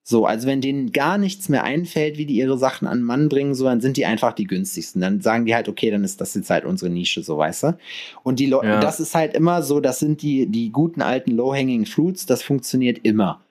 So, 0.07 0.27
also 0.27 0.47
wenn 0.47 0.61
denen 0.61 0.91
gar 0.91 1.17
nichts 1.17 1.49
mehr 1.49 1.63
einfällt, 1.63 2.19
wie 2.19 2.27
die 2.27 2.35
ihre 2.35 2.59
Sachen 2.59 2.87
an 2.87 2.99
den 2.99 3.03
Mann 3.05 3.27
bringen, 3.27 3.55
so, 3.55 3.65
dann 3.65 3.81
sind 3.81 3.97
die 3.97 4.05
einfach 4.05 4.33
die 4.33 4.45
günstigsten. 4.45 5.01
Dann 5.01 5.19
sagen 5.21 5.47
die 5.47 5.55
halt, 5.55 5.67
okay, 5.67 5.89
dann 5.89 6.03
ist 6.03 6.21
das 6.21 6.35
jetzt 6.35 6.51
halt 6.51 6.63
unsere 6.63 6.91
Nische, 6.91 7.23
so 7.23 7.39
weißt 7.39 7.63
du. 7.63 7.77
Und 8.21 8.39
die 8.39 8.45
Leute, 8.45 8.67
Ja. 8.67 8.79
das 8.79 8.99
ist 8.99 9.15
halt 9.15 9.33
immer 9.33 9.63
so, 9.63 9.79
das 9.79 9.97
sind 9.97 10.21
die, 10.21 10.45
die 10.45 10.69
guten 10.71 11.01
alten 11.01 11.31
Low-Hanging 11.31 11.87
Fruits, 11.87 12.27
das 12.27 12.43
funktioniert 12.43 12.99
immer. 13.01 13.41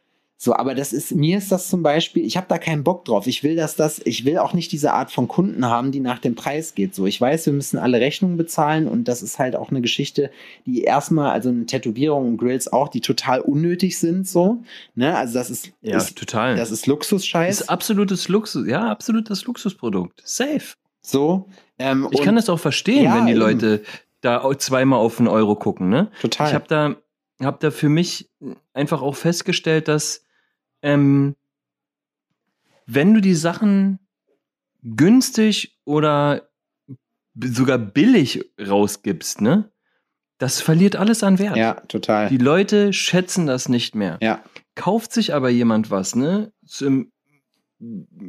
So, 0.44 0.54
aber 0.54 0.74
das 0.74 0.92
ist, 0.92 1.14
mir 1.14 1.38
ist 1.38 1.50
das 1.50 1.70
zum 1.70 1.82
Beispiel, 1.82 2.22
ich 2.22 2.36
habe 2.36 2.44
da 2.50 2.58
keinen 2.58 2.84
Bock 2.84 3.06
drauf. 3.06 3.26
Ich 3.26 3.42
will, 3.42 3.56
dass 3.56 3.76
das, 3.76 3.98
ich 4.04 4.26
will 4.26 4.36
auch 4.36 4.52
nicht 4.52 4.72
diese 4.72 4.92
Art 4.92 5.10
von 5.10 5.26
Kunden 5.26 5.64
haben, 5.64 5.90
die 5.90 6.00
nach 6.00 6.18
dem 6.18 6.34
Preis 6.34 6.74
geht. 6.74 6.94
So, 6.94 7.06
ich 7.06 7.18
weiß, 7.18 7.46
wir 7.46 7.54
müssen 7.54 7.78
alle 7.78 7.98
Rechnungen 7.98 8.36
bezahlen 8.36 8.86
und 8.86 9.08
das 9.08 9.22
ist 9.22 9.38
halt 9.38 9.56
auch 9.56 9.70
eine 9.70 9.80
Geschichte, 9.80 10.30
die 10.66 10.82
erstmal, 10.82 11.30
also 11.30 11.48
eine 11.48 11.64
Tätowierung 11.64 12.28
und 12.28 12.36
Grills 12.36 12.70
auch, 12.70 12.88
die 12.88 13.00
total 13.00 13.40
unnötig 13.40 13.98
sind, 13.98 14.28
so. 14.28 14.58
Ne, 14.94 15.16
also 15.16 15.32
das 15.32 15.48
ist, 15.48 15.72
Ja, 15.80 15.96
ist 15.96 16.18
total. 16.18 16.56
das 16.56 16.70
ist 16.70 16.86
Luxusscheiß. 16.86 17.62
ist 17.62 17.70
absolutes 17.70 18.28
Luxus, 18.28 18.66
ja, 18.68 18.90
absolutes 18.90 19.46
Luxusprodukt. 19.46 20.20
Safe. 20.26 20.74
so. 21.00 21.48
Ähm, 21.78 22.06
Ich 22.10 22.20
kann 22.20 22.36
das 22.36 22.50
auch 22.50 22.60
verstehen, 22.60 23.04
Ja, 23.04 23.16
wenn 23.16 23.24
die 23.24 23.32
eben. 23.32 23.40
Leute 23.40 23.82
da 24.20 24.46
zweimal 24.58 24.98
auf 24.98 25.18
einen 25.20 25.28
Euro 25.28 25.56
gucken, 25.56 25.88
ne? 25.88 26.10
total. 26.20 26.48
Ich 26.48 26.54
habe 26.54 26.66
da, 26.68 26.96
hab 27.42 27.60
da 27.60 27.70
für 27.70 27.88
mich 27.88 28.28
einfach 28.74 29.00
auch 29.00 29.16
festgestellt, 29.16 29.88
dass 29.88 30.23
ähm, 30.84 31.34
wenn 32.86 33.14
du 33.14 33.20
die 33.20 33.34
Sachen 33.34 33.98
günstig 34.82 35.78
oder 35.84 36.48
sogar 37.40 37.78
billig 37.78 38.44
rausgibst, 38.60 39.40
ne, 39.40 39.72
das 40.38 40.60
verliert 40.60 40.96
alles 40.96 41.22
an 41.22 41.38
Wert. 41.38 41.56
ja, 41.56 41.74
total. 41.88 42.28
Die 42.28 42.36
Leute 42.36 42.92
schätzen 42.92 43.46
das 43.46 43.68
nicht 43.68 43.94
mehr. 43.94 44.18
ja, 44.20 44.44
Kauft 44.74 45.12
sich 45.12 45.32
aber 45.32 45.48
jemand 45.48 45.90
was, 45.90 46.14
ne, 46.14 46.52
zum, 46.66 47.10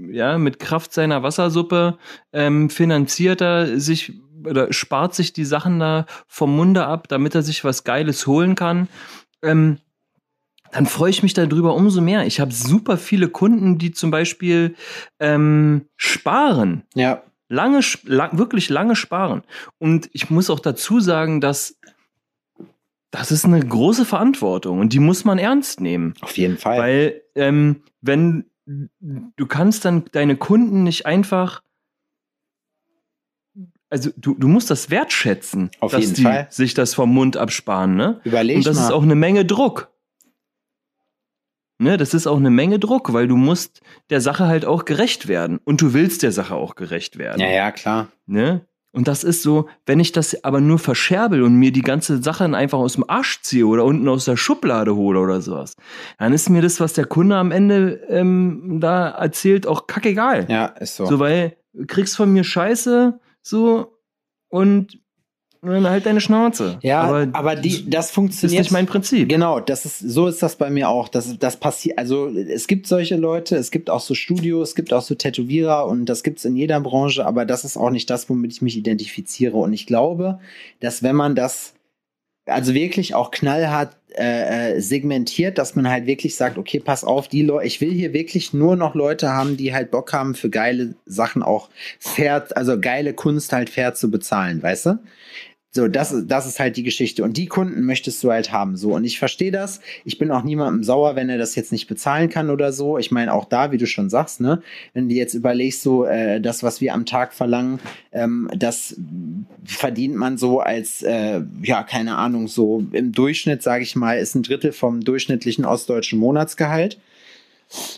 ja, 0.10 0.38
mit 0.38 0.60
Kraft 0.60 0.94
seiner 0.94 1.24
Wassersuppe 1.24 1.98
ähm, 2.32 2.70
finanziert 2.70 3.42
er 3.42 3.80
sich 3.80 4.14
oder 4.46 4.72
spart 4.72 5.16
sich 5.16 5.34
die 5.34 5.46
Sachen 5.46 5.80
da 5.80 6.06
vom 6.28 6.56
Munde 6.56 6.86
ab, 6.86 7.08
damit 7.10 7.36
er 7.36 7.42
sich 7.42 7.64
was 7.64 7.84
Geiles 7.84 8.28
holen 8.28 8.56
kann. 8.56 8.88
Ähm, 9.42 9.80
dann 10.72 10.86
freue 10.86 11.10
ich 11.10 11.24
mich 11.24 11.34
darüber 11.34 11.76
umso 11.76 12.02
mehr. 12.02 12.26
Ich 12.26 12.40
habe 12.40 12.52
super 12.52 12.98
viele 12.98 13.30
Kunden, 13.30 13.78
die 13.78 13.92
zum 13.92 14.12
Beispiel 14.12 14.76
ähm, 15.20 15.86
sparen 15.96 16.84
ja, 16.96 17.24
lange, 17.48 17.80
lang, 18.04 18.38
wirklich 18.38 18.70
lange 18.70 18.96
sparen. 18.96 19.44
Und 19.78 20.10
ich 20.14 20.30
muss 20.30 20.50
auch 20.50 20.60
dazu 20.60 21.00
sagen, 21.00 21.42
dass 21.42 21.78
das 23.12 23.32
ist 23.32 23.46
eine 23.46 23.66
große 23.66 24.04
Verantwortung 24.04 24.80
und 24.80 24.92
die 24.92 25.00
muss 25.00 25.24
man 25.24 25.38
ernst 25.38 25.80
nehmen. 25.80 26.16
auf 26.20 26.38
jeden 26.38 26.58
Fall. 26.58 26.80
Weil, 26.80 27.22
ähm, 27.36 27.84
wenn 28.02 28.46
du 28.66 29.46
kannst 29.46 29.86
dann 29.86 30.06
deine 30.12 30.36
Kunden 30.36 30.84
nicht 30.84 31.06
einfach, 31.06 31.62
also 33.90 34.10
du, 34.18 34.34
du 34.34 34.48
musst 34.48 34.70
das 34.70 34.90
wertschätzen, 34.90 35.70
Auf 35.80 35.92
dass 35.92 36.02
jeden 36.02 36.16
die 36.16 36.24
Fall. 36.24 36.48
sich 36.50 36.74
das 36.74 36.94
vom 36.94 37.14
Mund 37.14 37.38
absparen, 37.38 37.96
ne? 37.96 38.20
Überleg 38.24 38.58
Und 38.58 38.66
das 38.66 38.76
mal. 38.78 38.84
ist 38.86 38.92
auch 38.92 39.04
eine 39.04 39.16
Menge 39.16 39.46
Druck. 39.46 39.92
Ne, 41.78 41.98
das 41.98 42.14
ist 42.14 42.26
auch 42.26 42.38
eine 42.38 42.52
Menge 42.52 42.80
Druck, 42.80 43.12
weil 43.12 43.28
du 43.28 43.36
musst 43.36 43.82
der 44.10 44.22
Sache 44.22 44.48
halt 44.48 44.66
auch 44.66 44.86
gerecht 44.86 45.28
werden. 45.28 45.60
Und 45.66 45.82
du 45.82 45.94
willst 45.94 46.24
der 46.24 46.32
Sache 46.32 46.56
auch 46.56 46.76
gerecht 46.76 47.18
werden. 47.18 47.42
ja, 47.42 47.50
ja, 47.50 47.72
klar. 47.72 48.08
Ne? 48.26 48.66
Und 48.96 49.10
das 49.10 49.26
ist 49.26 49.44
so, 49.44 49.68
wenn 49.86 50.00
ich 50.00 50.14
das 50.14 50.46
aber 50.46 50.62
nur 50.62 50.80
verscherbel 50.80 51.44
und 51.44 51.56
mir 51.56 51.74
die 51.74 51.82
ganze 51.82 52.24
Sache 52.24 52.46
einfach 52.46 52.78
aus 52.78 52.94
dem 52.94 53.04
Arsch 53.10 53.42
ziehe 53.42 53.68
oder 53.68 53.84
unten 53.84 54.08
aus 54.08 54.24
der 54.24 54.38
Schublade 54.38 54.96
hole 54.96 55.20
oder 55.20 55.42
sowas, 55.42 55.76
dann 56.18 56.32
ist 56.32 56.50
mir 56.50 56.62
das, 56.62 56.80
was 56.80 56.94
der 56.94 57.04
Kunde 57.04 57.36
am 57.36 57.52
Ende 57.52 58.06
ähm, 58.08 58.78
da 58.80 59.10
erzählt, 59.10 59.68
auch 59.68 59.88
kackegal. 59.88 60.46
Ja, 60.48 60.68
ist 60.68 60.96
so. 60.96 61.06
So, 61.08 61.20
weil 61.20 61.58
du 61.74 61.86
kriegst 61.86 62.16
von 62.16 62.32
mir 62.32 62.46
Scheiße, 62.46 63.20
so, 63.42 64.00
und 64.48 64.98
dann 65.74 65.90
halt 65.90 66.06
deine 66.06 66.22
Schnauze. 66.22 66.78
ja, 66.82 67.02
aber, 67.34 67.56
die, 67.56 67.90
das 67.90 67.90
das 67.90 68.06
ist 68.08 68.12
funktioniert. 68.12 68.64
nicht 68.64 68.72
mein 68.72 68.86
Prinzip. 68.86 69.30
Genau, 69.30 69.60
das 69.60 69.86
ist, 69.86 70.00
so 70.00 70.28
ist 70.28 70.42
das 70.42 70.56
bei 70.56 70.70
mir 70.70 70.90
auch. 70.90 71.08
Das, 71.08 71.38
das 71.38 71.58
passiert, 71.58 71.98
also 71.98 72.28
es 72.28 72.68
gibt 72.68 72.88
solche 72.88 73.16
Leute, 73.16 73.56
es 73.56 73.72
gibt 73.72 73.90
auch 73.90 74.02
so 74.02 74.14
Studios, 74.14 74.70
es 74.70 74.76
gibt 74.76 74.94
auch 74.94 75.02
so 75.02 75.16
Tätowierer 75.16 75.88
und 75.88 76.06
das 76.06 76.24
gibt's 76.24 76.46
in 76.46 76.56
jeder 76.56 76.80
Branche, 76.80 77.26
aber 77.26 77.46
das 77.46 77.66
ist 77.66 77.78
auch 77.78 77.90
nicht 77.90 78.10
das, 78.10 78.30
womit 78.30 78.54
ich 78.54 78.62
mich 78.62 78.78
identifiziere. 78.78 79.58
Und 79.58 79.74
ich 79.74 79.86
glaube, 79.86 80.40
dass 80.80 81.04
wenn 81.04 81.16
man 81.16 81.36
das 81.36 81.74
also 82.46 82.74
wirklich 82.74 83.16
auch 83.16 83.32
knallhart 83.32 83.96
äh, 84.18 84.76
äh, 84.76 84.80
segmentiert, 84.80 85.58
dass 85.58 85.76
man 85.76 85.90
halt 85.90 86.06
wirklich 86.06 86.36
sagt, 86.36 86.58
okay, 86.58 86.80
pass 86.80 87.04
auf, 87.04 87.28
die 87.28 87.42
Leute, 87.42 87.66
ich 87.66 87.82
will 87.82 87.92
hier 87.92 88.14
wirklich 88.14 88.54
nur 88.54 88.76
noch 88.76 88.96
Leute 88.96 89.30
haben, 89.30 89.58
die 89.58 89.74
halt 89.74 89.92
Bock 89.92 90.14
haben, 90.14 90.36
für 90.36 90.50
geile 90.50 90.96
Sachen 91.06 91.44
auch 91.44 91.70
fair, 92.00 92.46
also 92.56 92.80
geile 92.80 93.14
Kunst 93.14 93.52
halt 93.52 93.70
fair 93.70 93.94
zu 93.94 94.10
bezahlen, 94.12 94.62
weißt 94.62 94.86
du? 94.86 95.00
So, 95.76 95.90
das, 95.90 96.14
ist- 96.14 96.28
das 96.32 96.48
ist 96.48 96.58
halt 96.62 96.78
die 96.78 96.84
Geschichte. 96.84 97.22
Und 97.22 97.36
die 97.36 97.48
Kunden 97.48 97.84
möchtest 97.84 98.24
du 98.24 98.32
halt 98.32 98.54
haben. 98.54 98.78
So, 98.78 98.94
und 98.96 99.04
ich 99.04 99.20
verstehe 99.20 99.52
das. 99.52 99.82
Ich 100.06 100.18
bin 100.18 100.32
auch 100.32 100.42
niemandem 100.44 100.86
sauer, 100.86 101.18
wenn 101.18 101.28
er 101.28 101.38
das 101.38 101.54
jetzt 101.56 101.74
nicht 101.74 101.88
bezahlen 101.88 102.30
kann 102.30 102.50
oder 102.50 102.72
so. 102.72 102.98
Ich 102.98 103.12
meine, 103.12 103.34
auch 103.34 103.44
da, 103.44 103.74
wie 103.74 103.78
du 103.78 103.86
schon 103.86 104.10
sagst, 104.10 104.40
ne, 104.40 104.62
wenn 104.94 105.10
du 105.10 105.16
jetzt 105.16 105.34
überlegst, 105.34 105.82
so, 105.82 106.06
äh, 106.06 106.40
das, 106.40 106.64
was 106.64 106.80
wir 106.80 106.94
am 106.94 107.06
Tag 107.06 107.34
verlangen, 107.34 107.80
ähm, 108.14 108.50
das 108.56 108.96
verdient 109.66 110.16
man 110.16 110.38
so 110.38 110.62
als, 110.62 111.02
äh, 111.04 111.42
ja, 111.62 111.84
keine 111.84 112.16
Ahnung, 112.16 112.48
so 112.48 112.86
im 112.94 113.12
Durchschnitt, 113.12 113.62
sage 113.62 113.84
ich 113.84 113.98
mal, 113.98 114.18
ist 114.18 114.34
ein 114.36 114.44
Drittel 114.44 114.72
vom 114.72 115.02
durchschnittlichen 115.02 115.66
ostdeutschen 115.66 116.20
Monatsgehalt. 116.20 116.98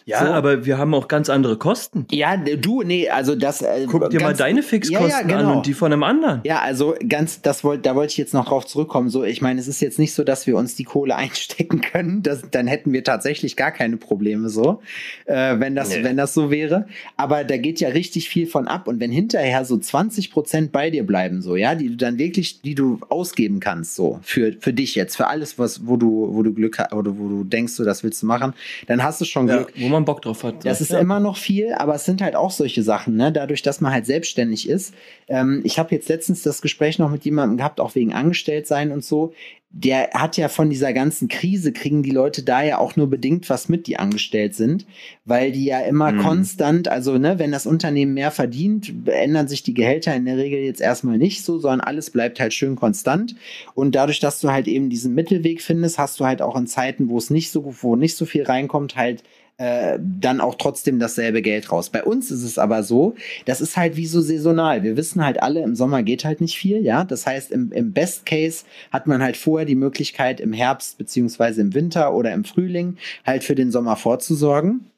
Ja, 0.05 0.19
So. 0.25 0.31
aber 0.31 0.65
wir 0.65 0.77
haben 0.77 0.93
auch 0.93 1.07
ganz 1.07 1.29
andere 1.29 1.57
Kosten. 1.57 2.05
Ja, 2.11 2.37
du, 2.37 2.81
nee, 2.83 3.09
also 3.09 3.35
das. 3.35 3.61
Äh, 3.61 3.85
Guck 3.87 4.09
dir 4.09 4.21
mal 4.21 4.33
deine 4.33 4.63
Fixkosten 4.63 5.09
Ja, 5.09 5.21
ja, 5.21 5.21
genau. 5.21 5.51
an 5.51 5.57
und 5.57 5.65
die 5.65 5.73
von 5.73 5.91
einem 5.91 6.03
anderen. 6.03 6.41
Ja, 6.43 6.59
also 6.61 6.95
ganz, 7.07 7.41
das 7.41 7.63
wollte, 7.63 7.83
da 7.83 7.95
wollte 7.95 8.11
ich 8.11 8.17
jetzt 8.17 8.33
noch 8.33 8.45
drauf 8.45 8.65
zurückkommen. 8.65 9.09
So, 9.09 9.23
ich 9.23 9.41
meine, 9.41 9.59
es 9.59 9.67
ist 9.67 9.81
jetzt 9.81 9.99
nicht 9.99 10.13
so, 10.13 10.23
dass 10.23 10.47
wir 10.47 10.55
uns 10.57 10.75
die 10.75 10.83
Kohle 10.83 11.15
einstecken 11.17 11.81
können. 11.81 12.23
Das, 12.23 12.43
dann 12.51 12.67
hätten 12.67 12.93
wir 12.93 13.03
tatsächlich 13.03 13.55
gar 13.55 13.71
keine 13.71 13.97
Probleme 13.97 14.49
so, 14.49 14.81
äh, 15.25 15.59
wenn 15.59 15.75
das, 15.75 15.89
Nee. 15.89 16.03
wenn 16.03 16.17
das 16.17 16.33
so 16.33 16.51
wäre. 16.51 16.87
Aber 17.17 17.43
da 17.43 17.57
geht 17.57 17.79
ja 17.79 17.89
richtig 17.89 18.29
viel 18.29 18.47
von 18.47 18.67
ab. 18.67 18.87
Und 18.87 18.99
wenn 18.99 19.11
hinterher 19.11 19.65
so 19.65 19.77
20 19.77 20.31
Prozent 20.31 20.71
bei 20.71 20.89
dir 20.89 21.05
bleiben, 21.05 21.41
so, 21.41 21.55
ja, 21.55 21.75
die 21.75 21.89
du 21.89 21.95
dann 21.97 22.17
wirklich, 22.17 22.61
die 22.61 22.75
du 22.75 22.99
ausgeben 23.09 23.59
kannst, 23.59 23.95
so, 23.95 24.19
für, 24.23 24.53
für 24.59 24.73
dich 24.73 24.95
jetzt, 24.95 25.15
für 25.17 25.27
alles, 25.27 25.59
was, 25.59 25.85
wo 25.87 25.97
du, 25.97 26.29
wo 26.31 26.43
du 26.43 26.53
Glück 26.53 26.79
hast, 26.79 26.93
oder 26.93 27.17
wo 27.17 27.27
du 27.27 27.43
denkst, 27.43 27.73
so, 27.73 27.83
das 27.83 28.03
willst 28.03 28.21
du 28.21 28.25
machen, 28.25 28.53
dann 28.87 29.03
hast 29.03 29.21
du 29.21 29.25
schon 29.25 29.47
Ja, 29.47 29.66
Wo 29.75 29.87
man 29.87 30.05
Bock 30.05 30.21
drauf 30.21 30.43
hat. 30.43 30.65
Das 30.65 30.81
ist 30.81 30.91
ja. 30.91 30.99
immer 30.99 31.19
noch 31.19 31.37
viel, 31.37 31.73
aber 31.73 31.95
es 31.95 32.05
sind 32.05 32.21
halt 32.21 32.35
auch 32.35 32.51
solche 32.51 32.83
Sachen, 32.83 33.15
ne? 33.15 33.31
Dadurch, 33.31 33.61
dass 33.61 33.81
man 33.81 33.91
halt 33.91 34.05
selbstständig 34.05 34.69
ist. 34.69 34.93
Ähm, 35.27 35.61
ich 35.63 35.79
habe 35.79 35.93
jetzt 35.93 36.09
letztens 36.09 36.43
das 36.43 36.61
Gespräch 36.61 36.99
noch 36.99 37.09
mit 37.09 37.25
jemandem 37.25 37.57
gehabt, 37.57 37.79
auch 37.79 37.95
wegen 37.95 38.13
Angestelltsein 38.13 38.91
und 38.91 39.03
so. 39.03 39.33
Der 39.79 40.09
hat 40.13 40.37
ja 40.37 40.49
von 40.49 40.71
dieser 40.71 40.91
ganzen 40.91 41.27
Krise, 41.27 41.71
kriegen 41.71 42.01
die 42.01 42.09
Leute 42.09 42.41
da 42.41 42.63
ja 42.63 42.79
auch 42.79 42.95
nur 42.95 43.07
bedingt 43.11 43.47
was 43.47 43.69
mit, 43.69 43.85
die 43.85 43.97
angestellt 43.97 44.55
sind, 44.55 44.87
weil 45.23 45.51
die 45.51 45.65
ja 45.65 45.81
immer 45.81 46.13
Mhm. 46.13 46.17
konstant, 46.17 46.87
also 46.87 47.19
ne, 47.19 47.37
wenn 47.37 47.51
das 47.51 47.67
Unternehmen 47.67 48.15
mehr 48.15 48.31
verdient, 48.31 48.91
ändern 49.05 49.47
sich 49.47 49.61
die 49.61 49.75
Gehälter 49.75 50.15
in 50.15 50.25
der 50.25 50.37
Regel 50.37 50.61
jetzt 50.61 50.81
erstmal 50.81 51.19
nicht 51.19 51.45
so, 51.45 51.59
sondern 51.59 51.81
alles 51.81 52.09
bleibt 52.09 52.39
halt 52.39 52.55
schön 52.55 52.75
konstant. 52.75 53.35
Und 53.75 53.93
dadurch, 53.93 54.19
dass 54.19 54.41
du 54.41 54.49
halt 54.49 54.67
eben 54.67 54.89
diesen 54.89 55.13
Mittelweg 55.13 55.61
findest, 55.61 55.99
hast 55.99 56.19
du 56.19 56.25
halt 56.25 56.41
auch 56.41 56.55
in 56.55 56.65
Zeiten, 56.65 57.09
wo 57.09 57.17
es 57.19 57.29
nicht 57.29 57.51
so, 57.51 57.75
wo 57.81 57.95
nicht 57.95 58.15
so 58.17 58.25
viel 58.25 58.43
reinkommt, 58.43 58.95
halt 58.95 59.23
äh, 59.59 59.97
dann 59.99 60.39
auch 60.39 60.53
trotzdem 60.53 60.99
dasselbe 60.99 61.41
Geld 61.41 61.71
raus. 61.71 61.89
Bei 61.89 62.03
uns 62.03 62.29
ist 62.29 62.43
es 62.43 62.59
aber 62.59 62.83
so, 62.83 63.15
das 63.45 63.59
ist 63.59 63.75
halt 63.75 63.95
wie 63.97 64.05
so 64.05 64.21
saisonal. 64.21 64.83
Wir 64.83 64.95
wissen 64.97 65.25
halt 65.25 65.41
alle, 65.41 65.63
im 65.63 65.75
Sommer 65.75 66.03
geht 66.03 66.25
halt 66.25 66.41
nicht 66.41 66.55
viel, 66.55 66.83
ja. 66.85 67.03
Das 67.05 67.25
heißt, 67.25 67.51
im, 67.51 67.71
im 67.71 67.91
Best 67.91 68.27
Case 68.27 68.65
hat 68.91 69.07
man 69.07 69.23
halt 69.23 69.35
vorher 69.35 69.65
die 69.67 69.75
Möglichkeit, 69.75 70.39
im 70.39 70.53
Herbst 70.53 70.97
beziehungsweise 70.97 71.61
im 71.61 71.73
Winter 71.75 72.13
oder 72.13 72.33
im 72.33 72.43
Frühling 72.43 72.97
halt 73.25 73.43
für 73.43 73.55
den 73.55 73.71
Sommer 73.71 73.95
vorzusorgen. 73.95 74.91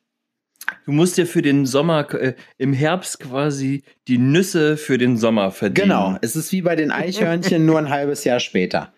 Du 0.85 0.91
musst 0.91 1.17
dir 1.17 1.25
für 1.25 1.41
den 1.41 1.65
Sommer, 1.65 2.13
äh, 2.13 2.33
im 2.57 2.73
Herbst 2.73 3.19
quasi 3.19 3.83
die 4.07 4.17
Nüsse 4.17 4.77
für 4.77 4.97
den 4.97 5.17
Sommer 5.17 5.51
verdienen. 5.51 5.89
Genau. 5.89 6.17
Es 6.21 6.35
ist 6.35 6.51
wie 6.51 6.61
bei 6.61 6.75
den 6.75 6.91
Eichhörnchen, 6.91 7.65
nur 7.65 7.79
ein 7.79 7.89
halbes 7.89 8.23
Jahr 8.23 8.39
später. 8.39 8.93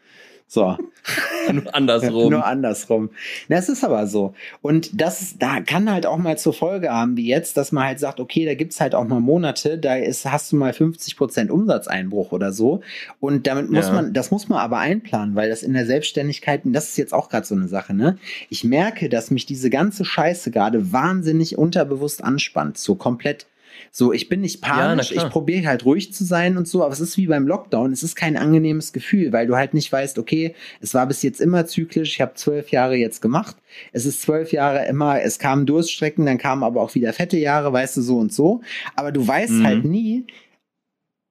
So. 0.54 0.78
Nur 1.54 1.74
andersrum. 1.74 2.30
Nur 2.30 2.46
andersrum. 2.46 3.10
Das 3.48 3.70
ist 3.70 3.86
aber 3.86 4.06
so. 4.06 4.34
Und 4.62 5.00
das 5.00 5.36
da 5.40 5.62
kann 5.62 5.90
halt 5.90 6.06
auch 6.06 6.18
mal 6.18 6.38
zur 6.38 6.54
Folge 6.54 6.92
haben, 6.92 7.16
wie 7.16 7.26
jetzt, 7.26 7.56
dass 7.56 7.72
man 7.72 7.86
halt 7.86 8.00
sagt, 8.02 8.20
okay, 8.20 8.46
da 8.46 8.54
gibt's 8.54 8.82
halt 8.82 8.94
auch 8.94 9.08
mal 9.08 9.22
Monate, 9.22 9.78
da 9.78 9.96
ist, 9.96 10.26
hast 10.30 10.52
du 10.52 10.58
mal 10.58 10.74
50 10.74 11.16
Prozent 11.16 11.52
Umsatzeinbruch 11.52 12.34
oder 12.34 12.52
so. 12.52 12.82
Und 13.22 13.48
damit 13.48 13.72
muss 13.72 13.88
Ja. 13.88 13.94
man, 13.94 14.14
das 14.14 14.30
muss 14.30 14.50
man 14.50 14.60
aber 14.60 14.80
einplanen, 14.80 15.36
weil 15.36 15.50
das 15.50 15.64
in 15.64 15.72
der 15.72 15.86
Selbstständigkeit, 15.86 16.66
und 16.66 16.74
das 16.74 16.90
ist 16.90 16.98
jetzt 16.98 17.14
auch 17.14 17.30
gerade 17.30 17.48
so 17.48 17.56
eine 17.56 17.70
Sache, 17.70 17.94
ne? 17.94 18.18
Ich 18.50 18.66
merke, 18.66 19.08
dass 19.08 19.32
mich 19.32 19.46
diese 19.46 19.70
ganze 19.70 20.04
Scheiße 20.04 20.52
gerade 20.52 20.92
wahnsinnig 20.92 21.58
unterbewusst 21.58 22.22
anspannt. 22.22 22.78
So 22.78 22.96
komplett. 22.96 23.46
So, 23.89 24.13
ich 24.13 24.30
bin 24.30 24.41
nicht 24.41 24.62
Ja, 24.65 24.74
panisch, 24.74 25.10
klar. 25.12 25.26
ich 25.26 25.32
probiere 25.32 25.67
halt 25.67 25.86
ruhig 25.86 26.13
zu 26.13 26.24
sein 26.24 26.58
und 26.58 26.67
so, 26.67 26.84
aber 26.84 26.94
es 26.94 27.00
ist 27.00 27.17
wie 27.17 27.28
beim 27.28 27.48
Lockdown, 27.48 27.91
es 27.91 28.04
ist 28.04 28.15
kein 28.15 28.38
angenehmes 28.38 28.94
Gefühl, 28.94 29.32
weil 29.34 29.48
du 29.48 29.56
halt 29.56 29.74
nicht 29.74 29.91
weißt, 29.91 30.20
okay, 30.20 30.56
es 30.80 30.94
war 30.94 31.08
bis 31.08 31.22
jetzt 31.24 31.41
immer 31.41 31.65
zyklisch, 31.65 32.13
ich 32.13 32.22
habe 32.22 32.34
zwölf 32.36 32.70
Jahre 32.70 32.96
jetzt 32.96 33.22
gemacht, 33.22 33.58
es 33.91 34.06
ist 34.06 34.22
zwölf 34.22 34.52
Jahre 34.52 34.86
immer, 34.86 35.22
es 35.22 35.39
kamen 35.39 35.65
Durststrecken, 35.65 36.26
dann 36.26 36.38
kamen 36.38 36.63
aber 36.63 36.82
auch 36.82 36.96
wieder 36.96 37.13
fette 37.13 37.38
Jahre, 37.38 37.72
weißt 37.74 37.98
du, 37.98 38.02
so 38.02 38.17
und 38.17 38.34
so, 38.34 38.62
aber 38.96 39.12
du 39.12 39.26
weißt 39.28 39.52
Mhm. 39.60 39.63
halt 39.63 39.86
nie, 39.86 40.26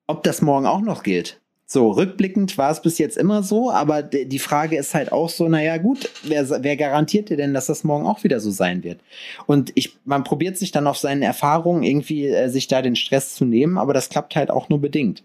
ob 0.07 0.23
das 0.25 0.43
morgen 0.43 0.67
auch 0.67 0.81
noch 0.81 1.03
gilt. 1.03 1.40
So, 1.73 1.93
rückblickend 1.93 2.59
war 2.59 2.73
es 2.73 2.83
bis 2.83 2.99
jetzt 2.99 3.17
immer 3.17 3.45
so, 3.45 3.71
aber 3.71 4.03
die 4.03 4.41
Frage 4.41 4.77
ist 4.77 4.93
halt 4.93 5.13
auch 5.13 5.29
so, 5.29 5.49
naja, 5.49 5.77
gut, 5.77 6.11
wer, 6.25 6.65
wer 6.65 6.77
garantiert 6.77 7.29
dir 7.29 7.37
denn, 7.37 7.55
dass 7.55 7.67
das 7.67 7.85
morgen 7.85 8.09
auch 8.09 8.25
wieder 8.25 8.41
so 8.41 8.51
sein 8.51 8.83
wird? 8.83 9.01
Und 9.47 9.71
ich, 9.77 9.97
man 10.05 10.25
probiert 10.25 10.57
sich 10.57 10.73
dann 10.73 10.89
auf 10.89 10.99
seinen 10.99 11.23
Erfahrungen 11.23 11.85
irgendwie, 11.85 12.27
äh, 12.27 12.49
sich 12.49 12.67
da 12.67 12.83
den 12.83 12.97
Stress 12.97 13.37
zu 13.37 13.45
nehmen, 13.45 13.79
aber 13.79 13.95
das 13.95 14.09
klappt 14.09 14.35
halt 14.35 14.51
auch 14.51 14.69
nur 14.69 14.81
bedingt. 14.81 15.23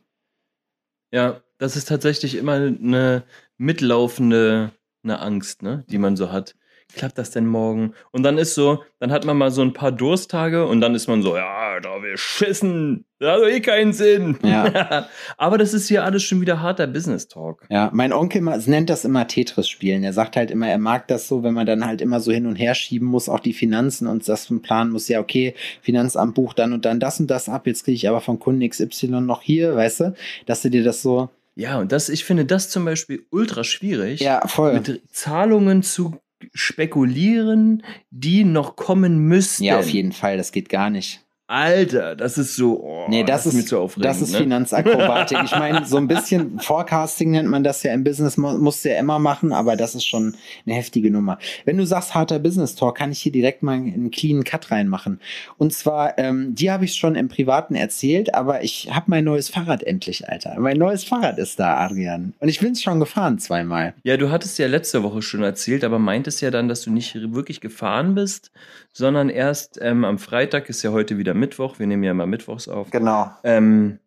Ja, 1.11 1.41
das 1.57 1.75
ist 1.75 1.87
tatsächlich 1.87 2.35
immer 2.35 2.53
eine 2.53 3.23
mitlaufende 3.57 4.71
eine 5.03 5.21
Angst, 5.21 5.63
ne, 5.63 5.83
die 5.89 5.97
man 5.97 6.15
so 6.15 6.31
hat. 6.31 6.55
Klappt 6.93 7.17
das 7.17 7.31
denn 7.31 7.45
morgen? 7.45 7.93
Und 8.11 8.23
dann 8.23 8.37
ist 8.37 8.55
so, 8.55 8.83
dann 8.99 9.11
hat 9.11 9.25
man 9.25 9.37
mal 9.37 9.51
so 9.51 9.61
ein 9.61 9.73
paar 9.73 9.91
Dursttage 9.91 10.65
und 10.65 10.79
dann 10.79 10.95
ist 10.95 11.07
man 11.07 11.21
so, 11.21 11.35
ja, 11.35 11.79
da 11.81 12.01
wir 12.01 12.17
schissen, 12.17 13.05
das 13.19 13.33
hat 13.33 13.39
doch 13.39 13.47
eh 13.47 13.59
keinen 13.59 13.91
Sinn. 13.91 14.37
Ja. 14.43 15.07
Aber 15.37 15.57
das 15.57 15.73
ist 15.73 15.87
hier 15.87 16.03
alles 16.03 16.23
schon 16.23 16.41
wieder 16.41 16.61
harter 16.61 16.87
Business 16.87 17.27
Talk. 17.27 17.65
Ja, 17.69 17.89
mein 17.93 18.13
Onkel 18.13 18.41
nennt 18.41 18.89
das 18.89 19.03
immer 19.03 19.27
Tetris 19.27 19.67
spielen. 19.67 20.03
Er 20.03 20.13
sagt 20.13 20.37
halt 20.37 20.51
immer, 20.51 20.69
er 20.69 20.77
mag 20.77 21.07
das 21.07 21.27
so, 21.27 21.43
wenn 21.43 21.53
man 21.53 21.65
dann 21.65 21.85
halt 21.85 22.01
immer 22.01 22.19
so 22.19 22.31
hin 22.31 22.45
und 22.45 22.55
her 22.55 22.75
schieben 22.75 23.07
muss, 23.07 23.29
auch 23.29 23.39
die 23.39 23.53
Finanzen 23.53 24.07
und 24.07 24.27
das 24.27 24.47
von 24.47 24.61
planen 24.61 24.91
muss. 24.91 25.07
Ja, 25.07 25.19
okay, 25.19 25.53
Finanzamt 25.81 26.35
bucht 26.35 26.59
dann 26.59 26.71
und 26.71 26.85
dann 26.85 26.99
das 26.99 27.19
und 27.19 27.27
das 27.27 27.49
ab. 27.49 27.67
Jetzt 27.67 27.83
kriege 27.83 27.95
ich 27.95 28.07
aber 28.07 28.21
vom 28.21 28.39
Kunden 28.39 28.67
XY 28.67 29.21
noch 29.21 29.41
hier, 29.41 29.75
weißt 29.75 29.99
du, 30.01 30.13
dass 30.45 30.61
du 30.61 30.69
dir 30.69 30.83
das 30.83 31.01
so. 31.01 31.29
Ja, 31.55 31.79
und 31.79 31.91
das, 31.91 32.09
ich 32.09 32.25
finde 32.25 32.45
das 32.45 32.69
zum 32.69 32.83
Beispiel 32.83 33.25
ultra 33.31 33.63
schwierig. 33.63 34.19
Ja, 34.19 34.45
voll. 34.45 34.73
Mit 34.73 35.01
Zahlungen 35.11 35.83
zu 35.83 36.19
spekulieren, 36.55 37.83
die 38.09 38.43
noch 38.45 38.75
kommen 38.75 39.19
müssten. 39.19 39.65
Ja, 39.65 39.77
auf 39.77 39.89
jeden 39.89 40.13
Fall. 40.13 40.37
Das 40.37 40.51
geht 40.51 40.69
gar 40.69 40.89
nicht. 40.89 41.24
Alter, 41.47 42.15
das 42.15 42.39
ist 42.39 42.55
so. 42.55 42.81
Oh, 42.81 43.05
Nee, 43.07 43.23
das, 43.23 43.45
mir 43.45 43.59
ist, 43.59 43.67
zu 43.67 43.79
aufregend. 43.79 44.05
das 44.05 44.19
ist 44.19 44.31
ne? 44.31 44.39
Finanzakrobatik. 44.39 45.37
Ich 45.45 45.51
meine, 45.51 45.85
so 45.85 45.97
ein 45.97 46.07
bisschen 46.07 46.59
Forecasting 46.59 47.29
nennt 47.29 47.47
man 47.49 47.63
das 47.63 47.83
ja 47.83 47.93
im 47.93 48.03
Business, 48.03 48.35
mu- 48.35 48.57
musst 48.57 48.83
du 48.83 48.89
ja 48.89 48.99
immer 48.99 49.19
machen, 49.19 49.53
aber 49.53 49.75
das 49.75 49.93
ist 49.93 50.05
schon 50.07 50.33
eine 50.65 50.75
heftige 50.75 51.11
Nummer. 51.11 51.37
Wenn 51.63 51.77
du 51.77 51.85
sagst 51.85 52.15
harter 52.15 52.39
Business 52.39 52.73
Talk, 52.73 52.97
kann 52.97 53.11
ich 53.11 53.19
hier 53.21 53.31
direkt 53.31 53.61
mal 53.61 53.73
einen 53.73 54.09
cleanen 54.09 54.43
Cut 54.43 54.71
reinmachen. 54.71 55.19
Und 55.59 55.71
zwar, 55.71 56.17
ähm, 56.17 56.55
die 56.55 56.71
habe 56.71 56.85
ich 56.85 56.95
schon 56.95 57.13
im 57.13 57.27
Privaten 57.27 57.75
erzählt, 57.75 58.33
aber 58.33 58.63
ich 58.63 58.89
habe 58.91 59.05
mein 59.09 59.23
neues 59.23 59.49
Fahrrad 59.49 59.83
endlich, 59.83 60.27
Alter. 60.27 60.55
Mein 60.59 60.77
neues 60.79 61.03
Fahrrad 61.03 61.37
ist 61.37 61.59
da, 61.59 61.77
Adrian. 61.77 62.33
Und 62.39 62.49
ich 62.49 62.59
bin 62.59 62.71
es 62.71 62.81
schon 62.81 62.99
gefahren 62.99 63.37
zweimal. 63.37 63.93
Ja, 64.03 64.17
du 64.17 64.31
hattest 64.31 64.57
ja 64.57 64.65
letzte 64.65 65.03
Woche 65.03 65.21
schon 65.21 65.43
erzählt, 65.43 65.83
aber 65.83 65.99
meintest 65.99 66.41
ja 66.41 66.49
dann, 66.49 66.67
dass 66.69 66.81
du 66.81 66.89
nicht 66.91 67.13
wirklich 67.35 67.61
gefahren 67.61 68.15
bist, 68.15 68.49
sondern 68.93 69.29
erst 69.29 69.77
ähm, 69.79 70.05
am 70.05 70.17
Freitag 70.17 70.69
ist 70.69 70.81
ja 70.81 70.91
heute 70.91 71.19
wieder 71.19 71.34
Mittwoch. 71.35 71.79
Wir 71.79 71.87
nehmen 71.87 72.03
ja 72.03 72.11
immer 72.11 72.25
Mittwochs 72.25 72.67
auf. 72.67 72.89
Genau. 72.91 73.31
Ähm, 73.43 73.99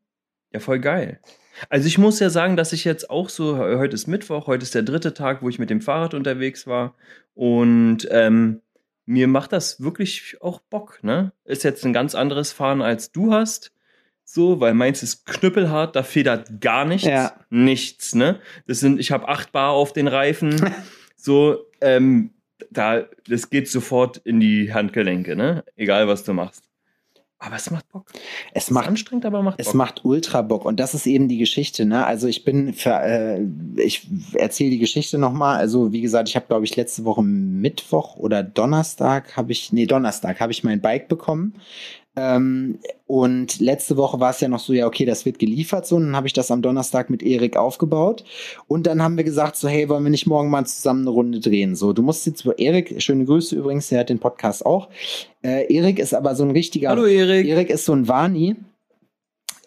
ja, 0.52 0.60
voll 0.60 0.78
geil. 0.78 1.20
Also 1.68 1.86
ich 1.86 1.98
muss 1.98 2.20
ja 2.20 2.30
sagen, 2.30 2.56
dass 2.56 2.72
ich 2.72 2.84
jetzt 2.84 3.10
auch 3.10 3.28
so, 3.28 3.58
heute 3.58 3.94
ist 3.94 4.06
Mittwoch, 4.06 4.46
heute 4.46 4.62
ist 4.62 4.74
der 4.74 4.82
dritte 4.82 5.12
Tag, 5.14 5.42
wo 5.42 5.48
ich 5.48 5.58
mit 5.58 5.70
dem 5.70 5.80
Fahrrad 5.80 6.14
unterwegs 6.14 6.66
war. 6.66 6.94
Und 7.34 8.08
ähm, 8.10 8.60
mir 9.06 9.26
macht 9.26 9.52
das 9.52 9.82
wirklich 9.82 10.36
auch 10.40 10.60
Bock, 10.60 11.00
ne? 11.02 11.32
Ist 11.44 11.64
jetzt 11.64 11.84
ein 11.84 11.92
ganz 11.92 12.14
anderes 12.14 12.52
Fahren, 12.52 12.82
als 12.82 13.10
du 13.10 13.32
hast. 13.32 13.72
So, 14.24 14.60
weil 14.60 14.74
meins 14.74 15.02
ist 15.02 15.24
knüppelhart, 15.24 15.96
da 15.96 16.02
federt 16.02 16.60
gar 16.60 16.84
nichts. 16.84 17.08
Ja. 17.08 17.32
Nichts, 17.48 18.14
ne? 18.14 18.40
Das 18.66 18.80
sind, 18.80 19.00
ich 19.00 19.10
habe 19.10 19.26
8 19.26 19.50
Bar 19.52 19.70
auf 19.70 19.94
den 19.94 20.06
Reifen. 20.06 20.54
so, 21.16 21.64
ähm, 21.80 22.34
da, 22.70 23.06
das 23.26 23.48
geht 23.48 23.68
sofort 23.68 24.18
in 24.18 24.40
die 24.40 24.74
Handgelenke, 24.74 25.34
ne? 25.34 25.64
Egal 25.76 26.08
was 26.08 26.24
du 26.24 26.34
machst. 26.34 26.67
Aber 27.40 27.54
es 27.54 27.70
macht 27.70 27.88
Bock. 27.92 28.06
Es 28.52 28.64
Ist 28.64 28.70
macht 28.72 28.88
anstrengend, 28.88 29.24
aber 29.24 29.42
macht 29.42 29.60
Es 29.60 29.66
Bock. 29.68 29.74
macht 29.76 30.04
ultra 30.04 30.42
Bock 30.42 30.64
und 30.64 30.80
das 30.80 30.94
ist 30.94 31.06
eben 31.06 31.28
die 31.28 31.38
Geschichte. 31.38 31.84
Ne? 31.84 32.04
Also 32.04 32.26
ich 32.26 32.44
bin 32.44 32.74
für, 32.74 32.90
äh, 33.00 33.40
ich 33.76 34.08
erzähle 34.32 34.70
die 34.70 34.78
Geschichte 34.78 35.18
nochmal. 35.18 35.56
Also 35.58 35.92
wie 35.92 36.00
gesagt, 36.00 36.28
ich 36.28 36.34
habe 36.34 36.46
glaube 36.48 36.64
ich 36.64 36.74
letzte 36.74 37.04
Woche 37.04 37.22
Mittwoch 37.22 38.16
oder 38.16 38.42
Donnerstag 38.42 39.36
habe 39.36 39.52
ich, 39.52 39.72
nee 39.72 39.86
Donnerstag 39.86 40.40
habe 40.40 40.50
ich 40.50 40.64
mein 40.64 40.80
Bike 40.80 41.06
bekommen. 41.08 41.54
Ähm, 42.18 42.80
und 43.06 43.60
letzte 43.60 43.96
Woche 43.96 44.18
war 44.18 44.30
es 44.30 44.40
ja 44.40 44.48
noch 44.48 44.58
so, 44.58 44.72
ja, 44.72 44.86
okay, 44.86 45.04
das 45.04 45.24
wird 45.24 45.38
geliefert 45.38 45.86
so. 45.86 45.96
Und 45.96 46.06
dann 46.06 46.16
habe 46.16 46.26
ich 46.26 46.32
das 46.32 46.50
am 46.50 46.62
Donnerstag 46.62 47.10
mit 47.10 47.22
Erik 47.22 47.56
aufgebaut. 47.56 48.24
Und 48.66 48.86
dann 48.86 49.02
haben 49.02 49.16
wir 49.16 49.24
gesagt, 49.24 49.56
so, 49.56 49.68
hey, 49.68 49.88
wollen 49.88 50.02
wir 50.02 50.10
nicht 50.10 50.26
morgen 50.26 50.50
mal 50.50 50.66
zusammen 50.66 51.02
eine 51.02 51.10
Runde 51.10 51.40
drehen? 51.40 51.76
So, 51.76 51.92
du 51.92 52.02
musst 52.02 52.26
jetzt, 52.26 52.44
Erik, 52.58 53.00
schöne 53.00 53.24
Grüße 53.24 53.54
übrigens, 53.54 53.88
der 53.88 54.00
hat 54.00 54.08
den 54.08 54.18
Podcast 54.18 54.66
auch. 54.66 54.88
Äh, 55.42 55.72
Erik 55.72 56.00
ist 56.00 56.12
aber 56.12 56.34
so 56.34 56.42
ein 56.42 56.50
richtiger. 56.50 56.90
Hallo 56.90 57.06
Erik. 57.06 57.46
Erik 57.46 57.70
ist 57.70 57.84
so 57.84 57.92
ein 57.92 58.08
Wani. 58.08 58.56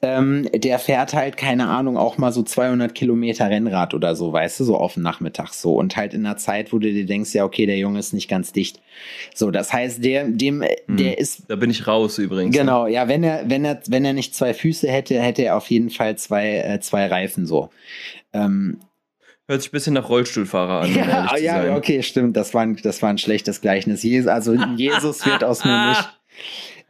Ähm, 0.03 0.49
der 0.53 0.79
fährt 0.79 1.13
halt, 1.13 1.37
keine 1.37 1.67
Ahnung, 1.67 1.95
auch 1.95 2.17
mal 2.17 2.31
so 2.31 2.41
200 2.41 2.95
Kilometer 2.95 3.49
Rennrad 3.49 3.93
oder 3.93 4.15
so, 4.15 4.33
weißt 4.33 4.59
du, 4.59 4.63
so 4.63 4.75
auf 4.75 4.95
den 4.95 5.03
Nachmittag 5.03 5.53
so. 5.53 5.75
Und 5.75 5.95
halt 5.95 6.15
in 6.15 6.25
einer 6.25 6.37
Zeit, 6.37 6.73
wo 6.73 6.79
du 6.79 6.91
dir 6.91 7.05
denkst, 7.05 7.33
ja, 7.35 7.45
okay, 7.45 7.67
der 7.67 7.77
Junge 7.77 7.99
ist 7.99 8.11
nicht 8.11 8.27
ganz 8.27 8.51
dicht. 8.51 8.81
So, 9.35 9.51
das 9.51 9.71
heißt, 9.71 10.03
der, 10.03 10.25
dem, 10.27 10.63
äh, 10.63 10.75
Hm. 10.87 10.97
der 10.97 11.19
ist, 11.19 11.43
Da 11.47 11.55
bin 11.55 11.69
ich 11.69 11.85
raus 11.85 12.17
übrigens. 12.17 12.55
genau, 12.57 12.87
ja, 12.87 13.07
wenn 13.07 13.23
er, 13.23 13.47
wenn 13.49 13.63
er, 13.63 13.79
wenn 13.87 14.03
er 14.03 14.13
nicht 14.13 14.33
zwei 14.33 14.53
Füße 14.55 14.89
hätte, 14.89 15.21
hätte 15.21 15.43
er 15.43 15.55
auf 15.55 15.69
jeden 15.69 15.91
Fall 15.91 16.15
zwei, 16.17 16.57
äh, 16.57 16.79
zwei 16.79 17.05
Reifen 17.05 17.45
so. 17.45 17.69
Ähm, 18.33 18.79
Hört 19.47 19.61
sich 19.61 19.69
ein 19.69 19.73
bisschen 19.73 19.93
nach 19.93 20.07
Rollstuhlfahrer 20.09 20.81
an. 20.83 20.95
ja, 20.95 21.35
ja, 21.37 21.75
okay, 21.75 22.01
stimmt. 22.03 22.37
Das 22.37 22.53
war 22.53 22.61
ein, 22.61 22.77
das 22.81 23.01
war 23.01 23.09
ein 23.09 23.17
schlechtes 23.17 23.61
Gleichnis. 23.61 24.03
Also 24.27 24.53
Jesus 24.77 25.25
wird 25.25 25.43
aus 25.43 25.63
mir 25.65 25.89
nicht. 25.89 26.09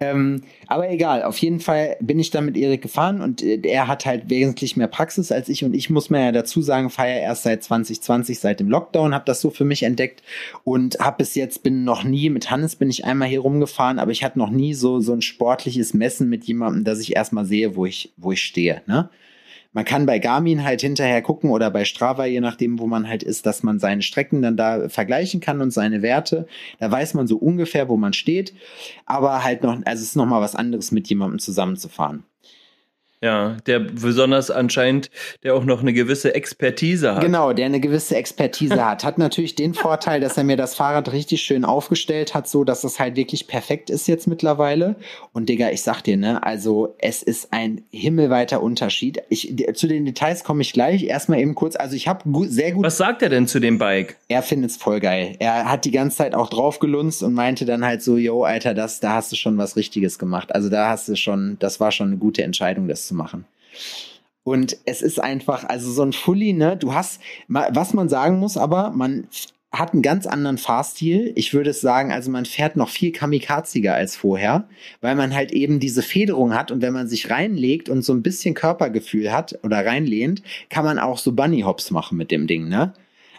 Ähm, 0.01 0.41
aber 0.65 0.89
egal, 0.89 1.21
auf 1.21 1.37
jeden 1.37 1.59
Fall 1.59 1.95
bin 2.01 2.19
ich 2.19 2.31
dann 2.31 2.45
mit 2.45 2.57
Erik 2.57 2.81
gefahren 2.81 3.21
und 3.21 3.43
äh, 3.43 3.61
er 3.63 3.87
hat 3.87 4.07
halt 4.07 4.31
wesentlich 4.31 4.75
mehr 4.75 4.87
Praxis 4.87 5.31
als 5.31 5.47
ich 5.47 5.63
und 5.63 5.75
ich 5.75 5.91
muss 5.91 6.09
mir 6.09 6.25
ja 6.25 6.31
dazu 6.31 6.63
sagen, 6.63 6.89
feiere 6.89 7.21
erst 7.21 7.43
seit 7.43 7.63
2020, 7.63 8.39
seit 8.39 8.59
dem 8.59 8.67
Lockdown, 8.67 9.13
habe 9.13 9.25
das 9.25 9.41
so 9.41 9.51
für 9.51 9.63
mich 9.63 9.83
entdeckt 9.83 10.23
und 10.63 10.97
habe 10.99 11.17
bis 11.17 11.35
jetzt 11.35 11.61
bin 11.61 11.83
noch 11.83 12.03
nie 12.03 12.31
mit 12.31 12.49
Hannes 12.49 12.75
bin 12.75 12.89
ich 12.89 13.05
einmal 13.05 13.27
hier 13.27 13.41
rumgefahren, 13.41 13.99
aber 13.99 14.11
ich 14.11 14.23
hatte 14.23 14.39
noch 14.39 14.49
nie 14.49 14.73
so 14.73 14.99
so 14.99 15.13
ein 15.13 15.21
sportliches 15.21 15.93
Messen 15.93 16.29
mit 16.29 16.45
jemandem, 16.45 16.83
dass 16.83 16.99
ich 16.99 17.15
erstmal 17.15 17.45
sehe, 17.45 17.75
wo 17.75 17.85
ich 17.85 18.11
wo 18.17 18.31
ich 18.31 18.41
stehe, 18.41 18.81
ne? 18.87 19.09
Man 19.73 19.85
kann 19.85 20.05
bei 20.05 20.19
Garmin 20.19 20.63
halt 20.63 20.81
hinterher 20.81 21.21
gucken 21.21 21.49
oder 21.49 21.71
bei 21.71 21.85
Strava, 21.85 22.25
je 22.25 22.41
nachdem, 22.41 22.79
wo 22.79 22.87
man 22.87 23.07
halt 23.07 23.23
ist, 23.23 23.45
dass 23.45 23.63
man 23.63 23.79
seine 23.79 24.01
Strecken 24.01 24.41
dann 24.41 24.57
da 24.57 24.89
vergleichen 24.89 25.39
kann 25.39 25.61
und 25.61 25.71
seine 25.71 26.01
Werte. 26.01 26.45
Da 26.79 26.91
weiß 26.91 27.13
man 27.13 27.27
so 27.27 27.37
ungefähr, 27.37 27.87
wo 27.87 27.95
man 27.95 28.13
steht. 28.13 28.53
Aber 29.05 29.43
halt 29.43 29.63
noch, 29.63 29.77
also 29.85 30.01
es 30.01 30.09
ist 30.09 30.15
noch 30.15 30.25
mal 30.25 30.41
was 30.41 30.55
anderes, 30.55 30.91
mit 30.91 31.07
jemandem 31.07 31.39
zusammenzufahren. 31.39 32.25
Ja, 33.23 33.57
der 33.67 33.79
besonders 33.79 34.49
anscheinend, 34.49 35.11
der 35.43 35.55
auch 35.55 35.63
noch 35.63 35.81
eine 35.81 35.93
gewisse 35.93 36.33
Expertise 36.33 37.13
hat. 37.13 37.21
Genau, 37.21 37.53
der 37.53 37.67
eine 37.67 37.79
gewisse 37.79 38.15
Expertise 38.15 38.83
hat. 38.89 39.03
Hat 39.03 39.19
natürlich 39.19 39.55
den 39.55 39.75
Vorteil, 39.75 40.19
dass 40.19 40.37
er 40.37 40.43
mir 40.43 40.57
das 40.57 40.73
Fahrrad 40.73 41.11
richtig 41.11 41.43
schön 41.43 41.63
aufgestellt 41.63 42.33
hat, 42.33 42.47
so 42.47 42.63
dass 42.63 42.83
es 42.83 42.99
halt 42.99 43.15
wirklich 43.15 43.47
perfekt 43.47 43.91
ist 43.91 44.07
jetzt 44.07 44.27
mittlerweile. 44.27 44.95
Und 45.33 45.49
Digga, 45.49 45.69
ich 45.69 45.83
sag 45.83 46.01
dir, 46.01 46.17
ne, 46.17 46.41
also 46.43 46.95
es 46.97 47.21
ist 47.21 47.53
ein 47.53 47.83
himmelweiter 47.91 48.61
Unterschied. 48.63 49.21
Ich, 49.29 49.55
zu 49.75 49.87
den 49.87 50.05
Details 50.05 50.43
komme 50.43 50.63
ich 50.63 50.73
gleich. 50.73 51.03
Erstmal 51.03 51.39
eben 51.39 51.53
kurz, 51.53 51.75
also 51.75 51.95
ich 51.95 52.07
habe 52.07 52.27
gut, 52.29 52.49
sehr 52.49 52.71
gut 52.71 52.85
Was 52.85 52.97
sagt 52.97 53.21
er 53.21 53.29
denn 53.29 53.47
zu 53.47 53.59
dem 53.59 53.77
Bike? 53.77 54.17
er 54.29 54.41
findet's 54.41 54.77
voll 54.77 54.99
geil. 54.99 55.35
Er 55.39 55.69
hat 55.69 55.85
die 55.85 55.91
ganze 55.91 56.17
Zeit 56.17 56.33
auch 56.33 56.49
drauf 56.49 56.79
gelunzt 56.79 57.21
und 57.21 57.33
meinte 57.33 57.65
dann 57.65 57.85
halt 57.85 58.01
so, 58.01 58.17
yo, 58.17 58.43
Alter, 58.43 58.73
das, 58.73 58.99
da 58.99 59.13
hast 59.13 59.31
du 59.31 59.35
schon 59.35 59.57
was 59.57 59.75
Richtiges 59.75 60.17
gemacht. 60.17 60.55
Also 60.55 60.69
da 60.69 60.89
hast 60.89 61.07
du 61.09 61.15
schon, 61.15 61.57
das 61.59 61.79
war 61.79 61.91
schon 61.91 62.07
eine 62.07 62.17
gute 62.17 62.41
Entscheidung, 62.43 62.87
das 62.87 63.10
zu 63.11 63.15
machen. 63.15 63.45
Und 64.43 64.77
es 64.85 65.01
ist 65.01 65.21
einfach, 65.21 65.65
also 65.65 65.91
so 65.91 66.01
ein 66.01 66.13
Fully, 66.13 66.53
ne, 66.53 66.75
du 66.75 66.93
hast, 66.93 67.21
was 67.47 67.93
man 67.93 68.09
sagen 68.09 68.39
muss, 68.39 68.57
aber 68.57 68.89
man 68.89 69.27
hat 69.71 69.93
einen 69.93 70.01
ganz 70.01 70.25
anderen 70.25 70.57
Fahrstil. 70.57 71.31
Ich 71.35 71.53
würde 71.53 71.69
es 71.69 71.79
sagen, 71.79 72.11
also 72.11 72.29
man 72.31 72.45
fährt 72.45 72.75
noch 72.75 72.89
viel 72.89 73.11
kamikaziger 73.11 73.93
als 73.93 74.15
vorher, 74.15 74.67
weil 74.99 75.15
man 75.15 75.33
halt 75.33 75.51
eben 75.51 75.79
diese 75.79 76.01
Federung 76.01 76.53
hat 76.53 76.71
und 76.71 76.81
wenn 76.81 76.91
man 76.91 77.07
sich 77.07 77.29
reinlegt 77.29 77.87
und 77.87 78.01
so 78.01 78.13
ein 78.13 78.23
bisschen 78.23 78.53
Körpergefühl 78.53 79.31
hat 79.31 79.59
oder 79.63 79.85
reinlehnt, 79.85 80.41
kann 80.69 80.83
man 80.83 80.99
auch 80.99 81.19
so 81.19 81.31
Bunny 81.31 81.61
Hops 81.61 81.91
machen 81.91 82.17
mit 82.17 82.31
dem 82.31 82.47
Ding, 82.47 82.67
ne? 82.67 82.93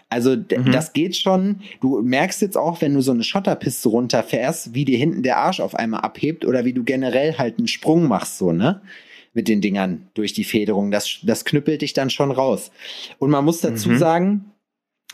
Also 0.09 0.35
mhm. 0.35 0.71
das 0.71 0.93
geht 0.93 1.15
schon. 1.15 1.61
Du 1.81 2.01
merkst 2.01 2.41
jetzt 2.41 2.57
auch, 2.57 2.81
wenn 2.81 2.93
du 2.93 3.01
so 3.01 3.11
eine 3.11 3.23
Schotterpiste 3.23 3.89
runterfährst, 3.89 4.73
wie 4.75 4.85
dir 4.85 4.97
hinten 4.97 5.23
der 5.23 5.37
Arsch 5.37 5.59
auf 5.59 5.75
einmal 5.75 6.01
abhebt 6.01 6.45
oder 6.45 6.65
wie 6.65 6.73
du 6.73 6.83
generell 6.83 7.37
halt 7.37 7.57
einen 7.57 7.67
Sprung 7.67 8.07
machst, 8.07 8.37
so, 8.37 8.51
ne? 8.51 8.81
Mit 9.33 9.47
den 9.47 9.61
Dingern 9.61 10.09
durch 10.13 10.33
die 10.33 10.43
Federung. 10.43 10.91
Das, 10.91 11.19
das 11.23 11.43
knüppelt 11.43 11.81
dich 11.81 11.93
dann 11.93 12.09
schon 12.09 12.31
raus. 12.31 12.71
Und 13.17 13.31
man 13.31 13.43
muss 13.43 13.61
dazu 13.61 13.89
mhm. 13.89 13.97
sagen, 13.97 14.53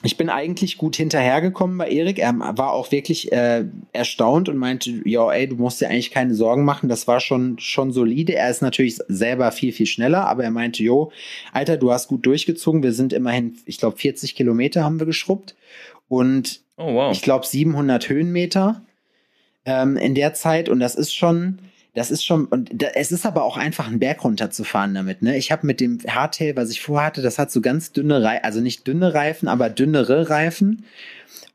ich 0.01 0.15
bin 0.15 0.29
eigentlich 0.29 0.77
gut 0.77 0.95
hinterhergekommen 0.95 1.77
bei 1.77 1.89
Erik. 1.89 2.19
Er 2.19 2.33
war 2.37 2.71
auch 2.71 2.91
wirklich 2.91 3.31
äh, 3.31 3.65
erstaunt 3.91 4.47
und 4.47 4.57
meinte, 4.57 5.01
ja, 5.03 5.29
ey, 5.31 5.47
du 5.47 5.55
musst 5.55 5.81
dir 5.81 5.89
eigentlich 5.89 6.11
keine 6.11 6.35
Sorgen 6.35 6.63
machen. 6.63 6.87
Das 6.87 7.07
war 7.07 7.19
schon, 7.19 7.59
schon 7.59 7.91
solide. 7.91 8.35
Er 8.35 8.49
ist 8.49 8.61
natürlich 8.61 8.97
selber 9.07 9.51
viel, 9.51 9.73
viel 9.73 9.87
schneller, 9.87 10.27
aber 10.27 10.43
er 10.43 10.51
meinte, 10.51 10.83
jo, 10.83 11.11
Alter, 11.51 11.75
du 11.75 11.91
hast 11.91 12.07
gut 12.07 12.25
durchgezogen. 12.25 12.81
Wir 12.81 12.93
sind 12.93 13.11
immerhin, 13.11 13.57
ich 13.65 13.77
glaube, 13.77 13.97
40 13.97 14.35
Kilometer 14.35 14.83
haben 14.83 14.99
wir 14.99 15.05
geschrubbt 15.05 15.55
und 16.07 16.61
oh, 16.77 16.93
wow. 16.93 17.11
ich 17.13 17.21
glaube 17.21 17.45
700 17.45 18.07
Höhenmeter 18.07 18.81
ähm, 19.65 19.97
in 19.97 20.15
der 20.15 20.33
Zeit. 20.33 20.69
Und 20.69 20.79
das 20.79 20.95
ist 20.95 21.13
schon, 21.13 21.59
das 21.95 22.11
ist 22.11 22.23
schon, 22.23 22.45
und 22.45 22.69
da, 22.73 22.87
es 22.95 23.11
ist 23.11 23.25
aber 23.25 23.43
auch 23.43 23.57
einfach 23.57 23.87
einen 23.87 23.99
Berg 23.99 24.23
runterzufahren 24.23 24.93
damit, 24.93 25.21
ne? 25.21 25.37
Ich 25.37 25.51
habe 25.51 25.65
mit 25.65 25.79
dem 25.79 25.99
Hardtail, 26.07 26.55
was 26.55 26.69
ich 26.69 26.81
vorhatte, 26.81 27.21
das 27.21 27.39
hat 27.39 27.51
so 27.51 27.61
ganz 27.61 27.91
dünne 27.91 28.23
Reifen, 28.23 28.43
also 28.43 28.61
nicht 28.61 28.87
dünne 28.87 29.13
Reifen, 29.13 29.47
aber 29.47 29.69
dünnere 29.69 30.29
Reifen. 30.29 30.85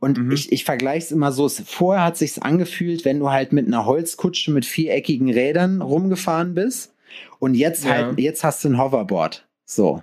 Und 0.00 0.18
mhm. 0.18 0.32
ich, 0.32 0.52
ich 0.52 0.64
vergleiche 0.64 1.06
es 1.06 1.12
immer 1.12 1.32
so, 1.32 1.48
vorher 1.48 2.04
hat 2.04 2.16
sich's 2.16 2.38
angefühlt, 2.38 3.04
wenn 3.04 3.20
du 3.20 3.30
halt 3.30 3.52
mit 3.52 3.66
einer 3.66 3.86
Holzkutsche 3.86 4.50
mit 4.50 4.66
viereckigen 4.66 5.30
Rädern 5.30 5.80
rumgefahren 5.80 6.54
bist. 6.54 6.92
Und 7.38 7.54
jetzt 7.54 7.84
ja. 7.84 7.92
halt, 7.92 8.18
jetzt 8.18 8.44
hast 8.44 8.64
du 8.64 8.68
ein 8.68 8.78
Hoverboard. 8.78 9.46
So. 9.64 10.02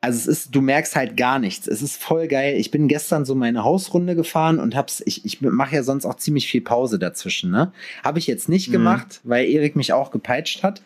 Also 0.00 0.18
es 0.18 0.26
ist, 0.26 0.54
du 0.54 0.60
merkst 0.60 0.94
halt 0.94 1.16
gar 1.16 1.40
nichts. 1.40 1.66
Es 1.66 1.82
ist 1.82 2.00
voll 2.00 2.28
geil. 2.28 2.56
Ich 2.56 2.70
bin 2.70 2.86
gestern 2.86 3.24
so 3.24 3.34
meine 3.34 3.64
Hausrunde 3.64 4.14
gefahren 4.14 4.60
und 4.60 4.76
hab's, 4.76 5.02
ich, 5.04 5.24
ich 5.24 5.40
mache 5.40 5.74
ja 5.74 5.82
sonst 5.82 6.06
auch 6.06 6.14
ziemlich 6.14 6.48
viel 6.48 6.60
Pause 6.60 7.00
dazwischen, 7.00 7.50
ne? 7.50 7.72
Habe 8.04 8.20
ich 8.20 8.28
jetzt 8.28 8.48
nicht 8.48 8.68
mhm. 8.68 8.72
gemacht, 8.72 9.20
weil 9.24 9.48
Erik 9.48 9.74
mich 9.74 9.92
auch 9.92 10.12
gepeitscht 10.12 10.62
hat 10.62 10.82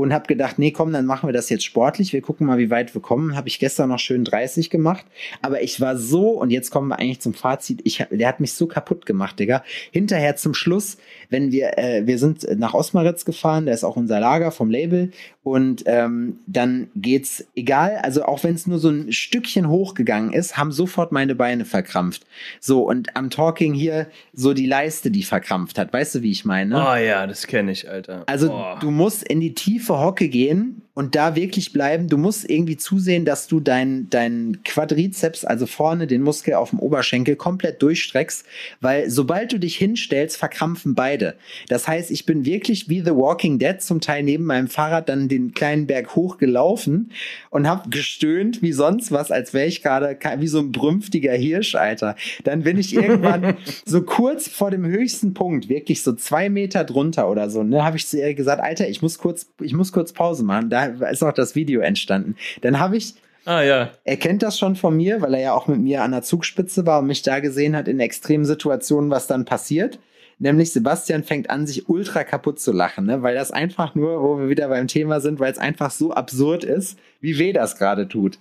und 0.00 0.14
habe 0.14 0.26
gedacht, 0.26 0.58
nee, 0.58 0.70
komm, 0.70 0.92
dann 0.92 1.04
machen 1.04 1.28
wir 1.28 1.32
das 1.32 1.50
jetzt 1.50 1.64
sportlich. 1.64 2.12
Wir 2.12 2.22
gucken 2.22 2.46
mal, 2.46 2.58
wie 2.58 2.70
weit 2.70 2.94
wir 2.94 3.02
kommen. 3.02 3.36
Habe 3.36 3.48
ich 3.48 3.58
gestern 3.58 3.90
noch 3.90 3.98
schön 3.98 4.24
30 4.24 4.70
gemacht. 4.70 5.04
Aber 5.42 5.62
ich 5.62 5.80
war 5.80 5.98
so, 5.98 6.30
und 6.30 6.50
jetzt 6.50 6.70
kommen 6.70 6.88
wir 6.88 6.98
eigentlich 6.98 7.20
zum 7.20 7.34
Fazit, 7.34 7.80
ich, 7.84 8.06
der 8.10 8.28
hat 8.28 8.40
mich 8.40 8.54
so 8.54 8.66
kaputt 8.66 9.04
gemacht, 9.04 9.38
Digga. 9.38 9.62
Hinterher 9.90 10.36
zum 10.36 10.54
Schluss, 10.54 10.96
wenn 11.28 11.52
wir, 11.52 11.78
äh, 11.78 12.06
wir 12.06 12.18
sind 12.18 12.46
nach 12.58 12.72
Osmaritz 12.72 13.24
gefahren, 13.24 13.66
da 13.66 13.72
ist 13.72 13.84
auch 13.84 13.96
unser 13.96 14.20
Lager 14.20 14.52
vom 14.52 14.70
Label. 14.70 15.10
Und 15.42 15.84
ähm, 15.86 16.38
dann 16.46 16.88
geht's, 16.96 17.46
egal, 17.56 17.98
also 18.02 18.24
auch 18.24 18.44
wenn 18.44 18.54
es 18.54 18.66
nur 18.66 18.78
so 18.78 18.90
ein 18.90 19.10
Stückchen 19.12 19.68
hochgegangen 19.68 20.32
ist, 20.32 20.58
haben 20.58 20.70
sofort 20.70 21.12
meine 21.12 21.34
Beine 21.34 21.64
verkrampft. 21.64 22.26
So, 22.60 22.82
und 22.82 23.16
am 23.16 23.30
Talking 23.30 23.72
hier 23.72 24.06
so 24.34 24.52
die 24.52 24.66
Leiste, 24.66 25.10
die 25.10 25.22
verkrampft 25.22 25.78
hat. 25.78 25.92
Weißt 25.92 26.14
du, 26.14 26.22
wie 26.22 26.30
ich 26.30 26.44
meine? 26.44 26.76
Oh 26.76 26.94
ja, 26.94 27.26
das 27.26 27.46
kenne 27.46 27.72
ich, 27.72 27.88
Alter. 27.88 28.24
Also 28.26 28.52
oh. 28.52 28.78
du 28.80 28.90
musst 28.90 29.22
in 29.22 29.40
die 29.40 29.54
Tiefe 29.54 29.89
tiefe 29.90 29.98
Hocke 29.98 30.28
gehen 30.28 30.82
und 31.00 31.14
da 31.14 31.34
wirklich 31.34 31.72
bleiben. 31.72 32.08
Du 32.08 32.18
musst 32.18 32.50
irgendwie 32.50 32.76
zusehen, 32.76 33.24
dass 33.24 33.46
du 33.46 33.58
dein, 33.58 34.10
dein 34.10 34.58
Quadrizeps, 34.66 35.46
also 35.46 35.64
vorne 35.64 36.06
den 36.06 36.20
Muskel 36.20 36.52
auf 36.52 36.68
dem 36.70 36.78
Oberschenkel, 36.78 37.36
komplett 37.36 37.80
durchstreckst, 37.80 38.44
weil 38.82 39.08
sobald 39.08 39.50
du 39.50 39.58
dich 39.58 39.76
hinstellst, 39.76 40.36
verkrampfen 40.36 40.94
beide. 40.94 41.36
Das 41.70 41.88
heißt, 41.88 42.10
ich 42.10 42.26
bin 42.26 42.44
wirklich 42.44 42.90
wie 42.90 43.00
The 43.00 43.12
Walking 43.12 43.58
Dead 43.58 43.80
zum 43.80 44.02
Teil 44.02 44.24
neben 44.24 44.44
meinem 44.44 44.68
Fahrrad 44.68 45.08
dann 45.08 45.28
den 45.28 45.54
kleinen 45.54 45.86
Berg 45.86 46.14
hochgelaufen 46.16 47.12
und 47.48 47.66
habe 47.66 47.88
gestöhnt 47.88 48.60
wie 48.60 48.72
sonst 48.72 49.10
was, 49.10 49.30
als 49.30 49.54
wäre 49.54 49.68
ich 49.68 49.82
gerade 49.82 50.18
wie 50.36 50.48
so 50.48 50.58
ein 50.58 50.70
brünftiger 50.70 51.32
Hirsch, 51.32 51.76
Alter. 51.76 52.14
Dann 52.44 52.64
bin 52.64 52.76
ich 52.76 52.94
irgendwann 52.94 53.56
so 53.86 54.02
kurz 54.02 54.48
vor 54.48 54.70
dem 54.70 54.84
höchsten 54.84 55.32
Punkt, 55.32 55.70
wirklich 55.70 56.02
so 56.02 56.12
zwei 56.12 56.50
Meter 56.50 56.84
drunter 56.84 57.30
oder 57.30 57.48
so, 57.48 57.62
ne, 57.62 57.82
habe 57.82 57.96
ich 57.96 58.06
zu 58.06 58.20
ihr 58.20 58.34
gesagt, 58.34 58.62
Alter, 58.62 58.86
ich 58.86 59.00
muss 59.00 59.16
kurz, 59.16 59.46
ich 59.62 59.72
muss 59.72 59.92
kurz 59.92 60.12
Pause 60.12 60.44
machen. 60.44 60.68
Da 60.68 60.89
ist 61.10 61.22
auch 61.22 61.32
das 61.32 61.54
Video 61.54 61.80
entstanden. 61.80 62.36
Dann 62.62 62.78
habe 62.78 62.96
ich 62.96 63.14
Ah, 63.46 63.62
ja. 63.62 63.90
Er 64.04 64.16
kennt 64.16 64.42
das 64.42 64.58
schon 64.58 64.76
von 64.76 64.96
mir, 64.96 65.22
weil 65.22 65.34
er 65.34 65.40
ja 65.40 65.52
auch 65.54 65.66
mit 65.66 65.80
mir 65.80 66.02
an 66.02 66.12
der 66.12 66.22
Zugspitze 66.22 66.86
war 66.86 67.00
und 67.00 67.06
mich 67.06 67.22
da 67.22 67.40
gesehen 67.40 67.74
hat 67.74 67.88
in 67.88 67.98
extremen 67.98 68.44
Situationen, 68.44 69.10
was 69.10 69.26
dann 69.26 69.46
passiert. 69.46 69.98
Nämlich 70.38 70.72
Sebastian 70.72 71.22
fängt 71.22 71.50
an, 71.50 71.66
sich 71.66 71.88
ultra 71.88 72.24
kaputt 72.24 72.60
zu 72.60 72.72
lachen, 72.72 73.04
ne? 73.06 73.22
weil 73.22 73.34
das 73.34 73.50
einfach 73.50 73.94
nur, 73.94 74.22
wo 74.22 74.38
wir 74.38 74.48
wieder 74.48 74.68
beim 74.68 74.88
Thema 74.88 75.20
sind, 75.20 75.38
weil 75.38 75.52
es 75.52 75.58
einfach 75.58 75.90
so 75.90 76.12
absurd 76.12 76.64
ist, 76.64 76.98
wie 77.20 77.38
weh 77.38 77.52
das 77.52 77.76
gerade 77.76 78.08
tut. 78.08 78.38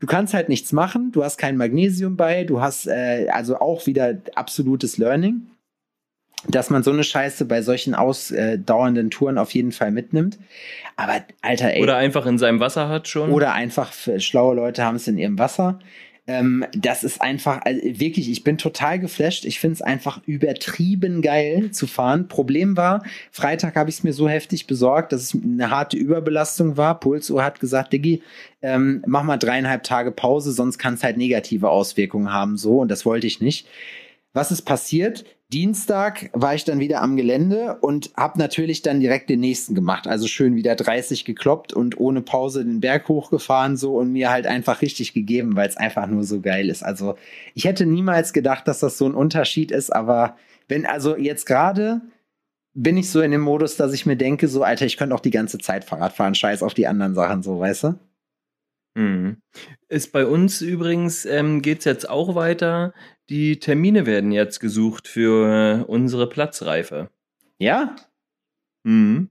Du 0.00 0.06
kannst 0.08 0.34
halt 0.34 0.48
nichts 0.48 0.72
machen, 0.72 1.12
du 1.12 1.22
hast 1.22 1.38
kein 1.38 1.56
Magnesium 1.56 2.16
bei, 2.16 2.42
du 2.42 2.60
hast 2.60 2.88
äh, 2.88 3.28
also 3.30 3.60
auch 3.60 3.86
wieder 3.86 4.18
absolutes 4.34 4.98
Learning 4.98 5.42
dass 6.48 6.70
man 6.70 6.82
so 6.82 6.90
eine 6.90 7.04
Scheiße 7.04 7.44
bei 7.44 7.62
solchen 7.62 7.94
ausdauernden 7.94 9.10
Touren 9.10 9.38
auf 9.38 9.52
jeden 9.52 9.72
Fall 9.72 9.90
mitnimmt. 9.90 10.38
Aber 10.96 11.22
Alter, 11.42 11.74
ey. 11.74 11.82
Oder 11.82 11.96
einfach 11.96 12.26
in 12.26 12.38
seinem 12.38 12.60
Wasser 12.60 12.88
hat 12.88 13.08
schon. 13.08 13.30
Oder 13.30 13.52
einfach 13.52 13.92
schlaue 14.18 14.54
Leute 14.54 14.84
haben 14.84 14.96
es 14.96 15.08
in 15.08 15.18
ihrem 15.18 15.38
Wasser. 15.38 15.78
Ähm, 16.28 16.64
das 16.76 17.04
ist 17.04 17.22
einfach, 17.22 17.60
also 17.64 17.80
wirklich, 17.84 18.28
ich 18.28 18.42
bin 18.42 18.58
total 18.58 18.98
geflasht. 18.98 19.44
Ich 19.44 19.60
finde 19.60 19.74
es 19.74 19.82
einfach 19.82 20.20
übertrieben 20.26 21.22
geil 21.22 21.70
zu 21.70 21.86
fahren. 21.86 22.26
Problem 22.26 22.76
war, 22.76 23.04
Freitag 23.30 23.76
habe 23.76 23.90
ich 23.90 23.98
es 23.98 24.02
mir 24.02 24.12
so 24.12 24.28
heftig 24.28 24.66
besorgt, 24.66 25.12
dass 25.12 25.22
es 25.22 25.40
eine 25.40 25.70
harte 25.70 25.96
Überbelastung 25.96 26.76
war. 26.76 26.98
Pulsuhr 26.98 27.44
hat 27.44 27.60
gesagt, 27.60 27.92
Diggi, 27.92 28.22
ähm, 28.60 29.04
mach 29.06 29.22
mal 29.22 29.36
dreieinhalb 29.36 29.84
Tage 29.84 30.10
Pause, 30.10 30.50
sonst 30.50 30.78
kann 30.78 30.94
es 30.94 31.04
halt 31.04 31.16
negative 31.16 31.70
Auswirkungen 31.70 32.32
haben. 32.32 32.56
So, 32.56 32.80
und 32.80 32.90
das 32.90 33.06
wollte 33.06 33.28
ich 33.28 33.40
nicht. 33.40 33.68
Was 34.32 34.50
ist 34.50 34.62
passiert? 34.62 35.24
Dienstag 35.52 36.30
war 36.32 36.54
ich 36.54 36.64
dann 36.64 36.80
wieder 36.80 37.02
am 37.02 37.16
Gelände 37.16 37.78
und 37.80 38.10
habe 38.16 38.38
natürlich 38.38 38.82
dann 38.82 38.98
direkt 38.98 39.30
den 39.30 39.38
nächsten 39.38 39.76
gemacht. 39.76 40.08
Also 40.08 40.26
schön 40.26 40.56
wieder 40.56 40.74
30 40.74 41.24
gekloppt 41.24 41.72
und 41.72 42.00
ohne 42.00 42.20
Pause 42.20 42.64
den 42.64 42.80
Berg 42.80 43.06
hochgefahren 43.08 43.76
so 43.76 43.96
und 43.96 44.10
mir 44.12 44.30
halt 44.30 44.46
einfach 44.48 44.82
richtig 44.82 45.12
gegeben, 45.12 45.54
weil 45.54 45.68
es 45.68 45.76
einfach 45.76 46.08
nur 46.08 46.24
so 46.24 46.40
geil 46.40 46.68
ist. 46.68 46.82
Also 46.82 47.16
ich 47.54 47.64
hätte 47.64 47.86
niemals 47.86 48.32
gedacht, 48.32 48.66
dass 48.66 48.80
das 48.80 48.98
so 48.98 49.06
ein 49.06 49.14
Unterschied 49.14 49.70
ist, 49.70 49.90
aber 49.94 50.36
wenn 50.66 50.84
also 50.84 51.16
jetzt 51.16 51.46
gerade 51.46 52.00
bin 52.74 52.96
ich 52.96 53.08
so 53.08 53.22
in 53.22 53.30
dem 53.30 53.40
Modus, 53.40 53.76
dass 53.76 53.92
ich 53.92 54.04
mir 54.04 54.16
denke, 54.16 54.48
so 54.48 54.62
Alter, 54.62 54.84
ich 54.84 54.96
könnte 54.96 55.14
auch 55.14 55.20
die 55.20 55.30
ganze 55.30 55.58
Zeit 55.58 55.84
Fahrrad 55.84 56.12
fahren, 56.12 56.34
scheiß 56.34 56.62
auf 56.62 56.74
die 56.74 56.86
anderen 56.86 57.14
Sachen, 57.14 57.42
so 57.42 57.58
weißt 57.58 57.84
du? 57.84 57.98
Mhm. 58.96 59.36
Ist 59.88 60.12
bei 60.12 60.26
uns 60.26 60.60
übrigens, 60.60 61.24
ähm, 61.24 61.62
geht 61.62 61.80
es 61.80 61.84
jetzt 61.84 62.08
auch 62.08 62.34
weiter. 62.34 62.92
Die 63.28 63.58
Termine 63.58 64.06
werden 64.06 64.30
jetzt 64.30 64.60
gesucht 64.60 65.08
für 65.08 65.84
unsere 65.88 66.28
Platzreife. 66.28 67.10
Ja? 67.58 67.96
Mhm. 68.84 69.30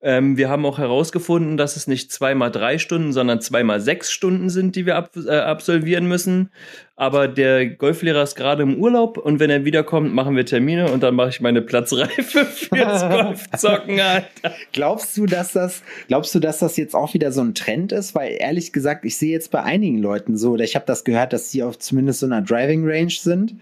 Ähm, 0.00 0.36
wir 0.36 0.48
haben 0.48 0.64
auch 0.64 0.78
herausgefunden, 0.78 1.56
dass 1.56 1.74
es 1.74 1.88
nicht 1.88 2.12
zweimal 2.12 2.52
drei 2.52 2.78
Stunden, 2.78 3.12
sondern 3.12 3.40
zweimal 3.40 3.80
sechs 3.80 4.12
Stunden 4.12 4.48
sind, 4.48 4.76
die 4.76 4.86
wir 4.86 4.94
ab, 4.94 5.10
äh, 5.16 5.30
absolvieren 5.30 6.06
müssen. 6.06 6.50
Aber 6.94 7.26
der 7.26 7.66
Golflehrer 7.66 8.22
ist 8.22 8.36
gerade 8.36 8.62
im 8.62 8.76
Urlaub 8.76 9.18
und 9.18 9.40
wenn 9.40 9.50
er 9.50 9.64
wiederkommt, 9.64 10.14
machen 10.14 10.36
wir 10.36 10.46
Termine 10.46 10.92
und 10.92 11.02
dann 11.02 11.16
mache 11.16 11.30
ich 11.30 11.40
meine 11.40 11.62
Platzreife 11.62 12.44
fürs 12.44 12.70
Golfzocken. 12.70 13.98
Alter. 13.98 14.54
Glaubst 14.72 15.16
du, 15.16 15.26
dass 15.26 15.52
das, 15.52 15.82
glaubst 16.06 16.32
du, 16.32 16.38
dass 16.38 16.60
das 16.60 16.76
jetzt 16.76 16.94
auch 16.94 17.12
wieder 17.14 17.32
so 17.32 17.40
ein 17.40 17.54
Trend 17.54 17.90
ist? 17.90 18.14
Weil 18.14 18.36
ehrlich 18.38 18.72
gesagt, 18.72 19.04
ich 19.04 19.16
sehe 19.16 19.32
jetzt 19.32 19.50
bei 19.50 19.64
einigen 19.64 19.98
Leuten 19.98 20.36
so, 20.36 20.52
oder 20.52 20.64
ich 20.64 20.76
habe 20.76 20.86
das 20.86 21.02
gehört, 21.02 21.32
dass 21.32 21.50
sie 21.50 21.64
auf 21.64 21.76
zumindest 21.76 22.20
so 22.20 22.26
einer 22.26 22.40
Driving 22.40 22.88
Range 22.88 23.10
sind 23.10 23.56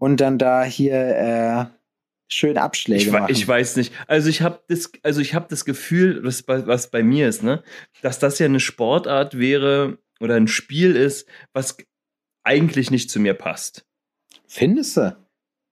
und 0.00 0.20
dann 0.20 0.38
da 0.38 0.64
hier 0.64 0.94
äh, 0.94 1.77
schön 2.28 2.58
Abschläge 2.58 3.02
ich, 3.02 3.10
machen. 3.10 3.32
Ich 3.32 3.46
weiß 3.46 3.76
nicht. 3.76 3.92
Also 4.06 4.28
ich 4.28 4.42
habe 4.42 4.60
das, 4.68 4.90
also 5.02 5.20
ich 5.20 5.34
habe 5.34 5.46
das 5.48 5.64
Gefühl, 5.64 6.22
was 6.22 6.42
bei, 6.42 6.66
was 6.66 6.90
bei 6.90 7.02
mir 7.02 7.28
ist, 7.28 7.42
ne, 7.42 7.62
dass 8.02 8.18
das 8.18 8.38
ja 8.38 8.46
eine 8.46 8.60
Sportart 8.60 9.38
wäre 9.38 9.98
oder 10.20 10.34
ein 10.34 10.48
Spiel 10.48 10.94
ist, 10.94 11.28
was 11.52 11.76
eigentlich 12.44 12.90
nicht 12.90 13.10
zu 13.10 13.20
mir 13.20 13.34
passt. 13.34 13.86
Findest 14.46 14.96
du? 14.96 15.16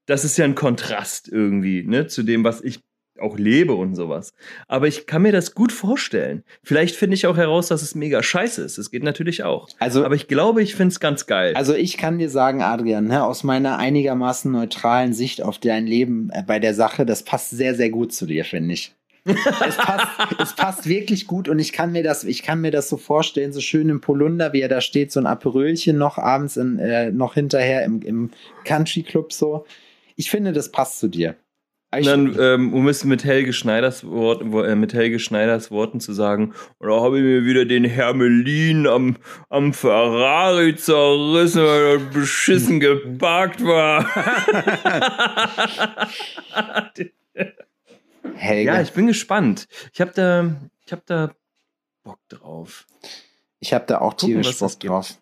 Das 0.06 0.24
ist 0.24 0.36
ja 0.36 0.44
ein 0.44 0.54
Kontrast 0.54 1.28
irgendwie, 1.28 1.82
ne, 1.82 2.06
zu 2.06 2.22
dem, 2.22 2.44
was 2.44 2.60
ich 2.60 2.80
auch 3.20 3.38
lebe 3.38 3.74
und 3.74 3.94
sowas. 3.94 4.32
Aber 4.68 4.88
ich 4.88 5.06
kann 5.06 5.22
mir 5.22 5.32
das 5.32 5.54
gut 5.54 5.72
vorstellen. 5.72 6.42
Vielleicht 6.62 6.96
finde 6.96 7.14
ich 7.14 7.26
auch 7.26 7.36
heraus, 7.36 7.68
dass 7.68 7.82
es 7.82 7.94
mega 7.94 8.22
scheiße 8.22 8.62
ist. 8.62 8.78
Das 8.78 8.90
geht 8.90 9.02
natürlich 9.02 9.44
auch. 9.44 9.68
Also, 9.78 10.04
aber 10.04 10.14
ich 10.14 10.28
glaube, 10.28 10.62
ich 10.62 10.74
finde 10.74 10.92
es 10.92 11.00
ganz 11.00 11.26
geil. 11.26 11.54
Also 11.54 11.74
ich 11.74 11.96
kann 11.96 12.18
dir 12.18 12.30
sagen, 12.30 12.62
Adrian, 12.62 13.06
ne, 13.06 13.24
aus 13.24 13.44
meiner 13.44 13.78
einigermaßen 13.78 14.50
neutralen 14.50 15.12
Sicht 15.12 15.42
auf 15.42 15.58
dein 15.58 15.86
Leben 15.86 16.30
äh, 16.32 16.42
bei 16.46 16.58
der 16.58 16.74
Sache, 16.74 17.06
das 17.06 17.22
passt 17.22 17.50
sehr, 17.50 17.74
sehr 17.74 17.90
gut 17.90 18.12
zu 18.12 18.26
dir, 18.26 18.44
finde 18.44 18.74
ich. 18.74 18.94
es, 19.26 19.76
passt, 19.76 20.06
es 20.40 20.52
passt 20.54 20.88
wirklich 20.88 21.26
gut 21.26 21.48
und 21.48 21.58
ich 21.58 21.72
kann 21.72 21.92
mir 21.92 22.02
das, 22.02 22.24
ich 22.24 22.42
kann 22.42 22.60
mir 22.60 22.70
das 22.70 22.88
so 22.88 22.96
vorstellen, 22.96 23.52
so 23.52 23.60
schön 23.60 23.88
im 23.88 24.00
Polunder, 24.00 24.52
wie 24.52 24.60
er 24.60 24.68
da 24.68 24.80
steht, 24.80 25.10
so 25.10 25.20
ein 25.20 25.26
Aperölchen 25.26 25.98
noch 25.98 26.18
abends 26.18 26.56
in, 26.56 26.78
äh, 26.78 27.10
noch 27.10 27.34
hinterher 27.34 27.84
im, 27.84 28.02
im 28.02 28.30
Country 28.64 29.02
Club 29.02 29.32
so. 29.32 29.66
Ich 30.14 30.30
finde, 30.30 30.52
das 30.52 30.70
passt 30.70 30.98
zu 30.98 31.08
dir. 31.08 31.36
Und 31.94 32.06
dann, 32.06 32.36
ähm, 32.38 32.74
um 32.74 32.88
es 32.88 33.04
mit 33.04 33.24
Helge 33.24 33.52
Schneiders 33.52 34.06
Wort, 34.06 34.42
äh, 34.42 34.74
mit 34.74 34.92
Helge 34.92 35.18
Schneiders 35.18 35.70
Worten 35.70 36.00
zu 36.00 36.12
sagen, 36.12 36.52
und 36.78 36.88
da 36.88 37.00
habe 37.00 37.18
ich 37.18 37.24
mir 37.24 37.44
wieder 37.44 37.64
den 37.64 37.84
Hermelin 37.84 38.86
am, 38.86 39.16
am 39.48 39.72
Ferrari 39.72 40.76
zerrissen, 40.76 41.62
weil 41.62 41.84
er 41.84 41.98
beschissen 41.98 42.80
geparkt 42.80 43.64
war. 43.64 44.04
Helge. 48.34 48.70
Ja, 48.70 48.82
ich 48.82 48.92
bin 48.92 49.06
gespannt. 49.06 49.68
Ich 49.92 50.00
habe 50.00 50.12
da, 50.12 50.56
ich 50.84 50.92
habe 50.92 51.02
da 51.06 51.34
Bock 52.02 52.18
drauf. 52.28 52.86
Ich 53.60 53.72
habe 53.72 53.86
da 53.86 54.00
auch 54.00 54.14
tierisch 54.14 54.58
Bock 54.58 54.78
drauf. 54.80 55.18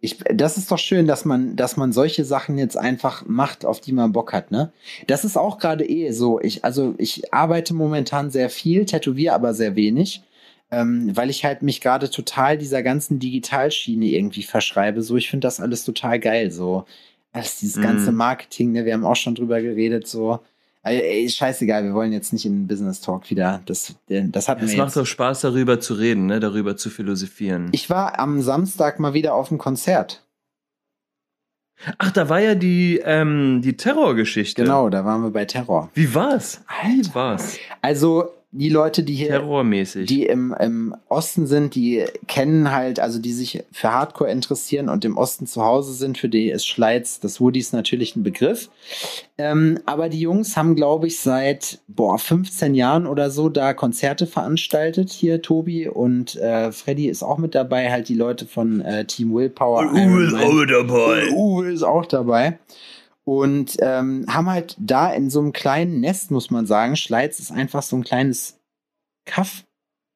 Ich, 0.00 0.18
das 0.32 0.56
ist 0.56 0.70
doch 0.70 0.78
schön, 0.78 1.06
dass 1.08 1.24
man, 1.24 1.56
dass 1.56 1.76
man 1.76 1.92
solche 1.92 2.24
Sachen 2.24 2.56
jetzt 2.56 2.76
einfach 2.76 3.24
macht, 3.26 3.64
auf 3.64 3.80
die 3.80 3.92
man 3.92 4.12
Bock 4.12 4.32
hat, 4.32 4.52
ne? 4.52 4.72
Das 5.08 5.24
ist 5.24 5.36
auch 5.36 5.58
gerade 5.58 5.88
eh 5.88 6.12
so. 6.12 6.40
Ich, 6.40 6.64
also 6.64 6.94
ich 6.98 7.34
arbeite 7.34 7.74
momentan 7.74 8.30
sehr 8.30 8.48
viel, 8.48 8.84
tätowiere 8.84 9.34
aber 9.34 9.54
sehr 9.54 9.74
wenig, 9.74 10.22
ähm, 10.70 11.10
weil 11.16 11.30
ich 11.30 11.44
halt 11.44 11.62
mich 11.62 11.80
gerade 11.80 12.10
total 12.10 12.58
dieser 12.58 12.84
ganzen 12.84 13.18
Digitalschiene 13.18 14.06
irgendwie 14.06 14.44
verschreibe. 14.44 15.02
So, 15.02 15.16
ich 15.16 15.28
finde 15.28 15.46
das 15.46 15.58
alles 15.58 15.84
total 15.84 16.20
geil. 16.20 16.52
So, 16.52 16.84
alles 17.32 17.58
dieses 17.58 17.82
ganze 17.82 18.12
mhm. 18.12 18.18
Marketing, 18.18 18.72
ne? 18.72 18.84
Wir 18.84 18.94
haben 18.94 19.04
auch 19.04 19.16
schon 19.16 19.34
drüber 19.34 19.60
geredet, 19.60 20.06
so 20.06 20.38
Ey, 20.82 21.28
scheißegal, 21.28 21.84
wir 21.84 21.92
wollen 21.92 22.12
jetzt 22.12 22.32
nicht 22.32 22.46
in 22.46 22.66
Business 22.66 23.00
Talk 23.00 23.28
wieder. 23.30 23.60
Das, 23.66 23.94
das 24.08 24.48
hat 24.48 24.62
Es 24.62 24.76
macht 24.76 24.96
doch 24.96 25.04
Spaß, 25.04 25.40
darüber 25.40 25.80
zu 25.80 25.94
reden, 25.94 26.26
ne? 26.26 26.40
darüber 26.40 26.76
zu 26.76 26.88
philosophieren. 26.88 27.68
Ich 27.72 27.90
war 27.90 28.18
am 28.18 28.40
Samstag 28.42 28.98
mal 28.98 29.12
wieder 29.12 29.34
auf 29.34 29.48
dem 29.48 29.58
Konzert. 29.58 30.24
Ach, 31.98 32.10
da 32.10 32.28
war 32.28 32.40
ja 32.40 32.54
die, 32.54 33.00
ähm, 33.04 33.60
die 33.62 33.76
Terrorgeschichte. 33.76 34.62
Genau, 34.62 34.88
da 34.88 35.04
waren 35.04 35.22
wir 35.22 35.30
bei 35.30 35.44
Terror. 35.44 35.90
Wie 35.94 36.12
war's? 36.14 36.62
Wie 36.84 37.14
war's? 37.14 37.56
Also, 37.82 38.30
die 38.50 38.70
Leute, 38.70 39.02
die 39.02 39.14
hier, 39.14 39.28
Terrormäßig. 39.28 40.06
die 40.06 40.24
im, 40.24 40.54
im 40.58 40.96
Osten 41.08 41.46
sind, 41.46 41.74
die 41.74 42.04
kennen 42.28 42.72
halt, 42.72 42.98
also 42.98 43.18
die 43.18 43.34
sich 43.34 43.62
für 43.72 43.92
Hardcore 43.92 44.30
interessieren 44.30 44.88
und 44.88 45.04
im 45.04 45.18
Osten 45.18 45.46
zu 45.46 45.62
Hause 45.62 45.92
sind, 45.92 46.16
für 46.16 46.30
die 46.30 46.48
ist 46.48 46.66
Schleiz, 46.66 47.20
das 47.20 47.42
Woodies 47.42 47.74
natürlich 47.74 48.16
ein 48.16 48.22
Begriff. 48.22 48.70
Ähm, 49.36 49.80
aber 49.84 50.08
die 50.08 50.20
Jungs 50.20 50.56
haben, 50.56 50.76
glaube 50.76 51.08
ich, 51.08 51.20
seit 51.20 51.80
boah, 51.88 52.18
15 52.18 52.74
Jahren 52.74 53.06
oder 53.06 53.30
so 53.30 53.50
da 53.50 53.74
Konzerte 53.74 54.26
veranstaltet. 54.26 55.10
Hier 55.10 55.42
Tobi 55.42 55.86
und 55.86 56.36
äh, 56.36 56.72
Freddy 56.72 57.08
ist 57.08 57.22
auch 57.22 57.36
mit 57.36 57.54
dabei, 57.54 57.90
halt 57.90 58.08
die 58.08 58.14
Leute 58.14 58.46
von 58.46 58.80
äh, 58.80 59.04
Team 59.04 59.34
Willpower. 59.34 59.80
Und 59.80 59.90
Uwe 59.90 60.26
ist 60.26 60.34
auch 60.34 60.52
mit 60.54 60.70
dabei. 60.70 61.28
Uwe 61.32 61.70
ist 61.70 61.82
auch 61.82 62.06
dabei 62.06 62.58
und 63.28 63.76
ähm, 63.80 64.24
haben 64.26 64.48
halt 64.48 64.74
da 64.78 65.12
in 65.12 65.28
so 65.28 65.38
einem 65.40 65.52
kleinen 65.52 66.00
Nest, 66.00 66.30
muss 66.30 66.50
man 66.50 66.64
sagen, 66.64 66.96
Schleiz 66.96 67.38
ist 67.38 67.52
einfach 67.52 67.82
so 67.82 67.94
ein 67.94 68.02
kleines 68.02 68.58
Kaff. 69.26 69.64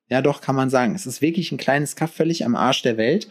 Ja, 0.09 0.23
doch, 0.23 0.41
kann 0.41 0.57
man 0.57 0.71
sagen. 0.71 0.95
Es 0.95 1.05
ist 1.05 1.21
wirklich 1.21 1.53
ein 1.53 1.59
kleines 1.59 1.95
Kaff, 1.95 2.11
völlig 2.11 2.47
am 2.47 2.57
Arsch 2.57 2.81
der 2.81 2.97
Welt. 2.97 3.29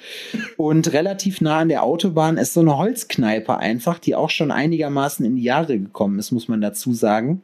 Und 0.55 0.93
relativ 0.93 1.41
nah 1.41 1.57
an 1.57 1.69
der 1.69 1.81
Autobahn 1.81 2.37
ist 2.37 2.53
so 2.53 2.59
eine 2.59 2.77
Holzkneipe 2.77 3.57
einfach, 3.57 3.97
die 3.97 4.13
auch 4.13 4.29
schon 4.29 4.51
einigermaßen 4.51 5.25
in 5.25 5.37
die 5.37 5.41
Jahre 5.41 5.79
gekommen 5.79 6.19
ist, 6.19 6.29
muss 6.29 6.47
man 6.47 6.61
dazu 6.61 6.93
sagen. 6.93 7.41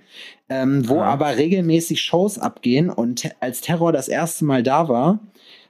Ähm, 0.47 0.87
wo 0.87 0.97
ja. 0.97 1.05
aber 1.05 1.37
regelmäßig 1.37 2.01
Shows 2.01 2.37
abgehen. 2.37 2.91
Und 2.91 3.31
als 3.39 3.61
Terror 3.61 3.91
das 3.91 4.09
erste 4.09 4.45
Mal 4.45 4.61
da 4.61 4.87
war, 4.87 5.21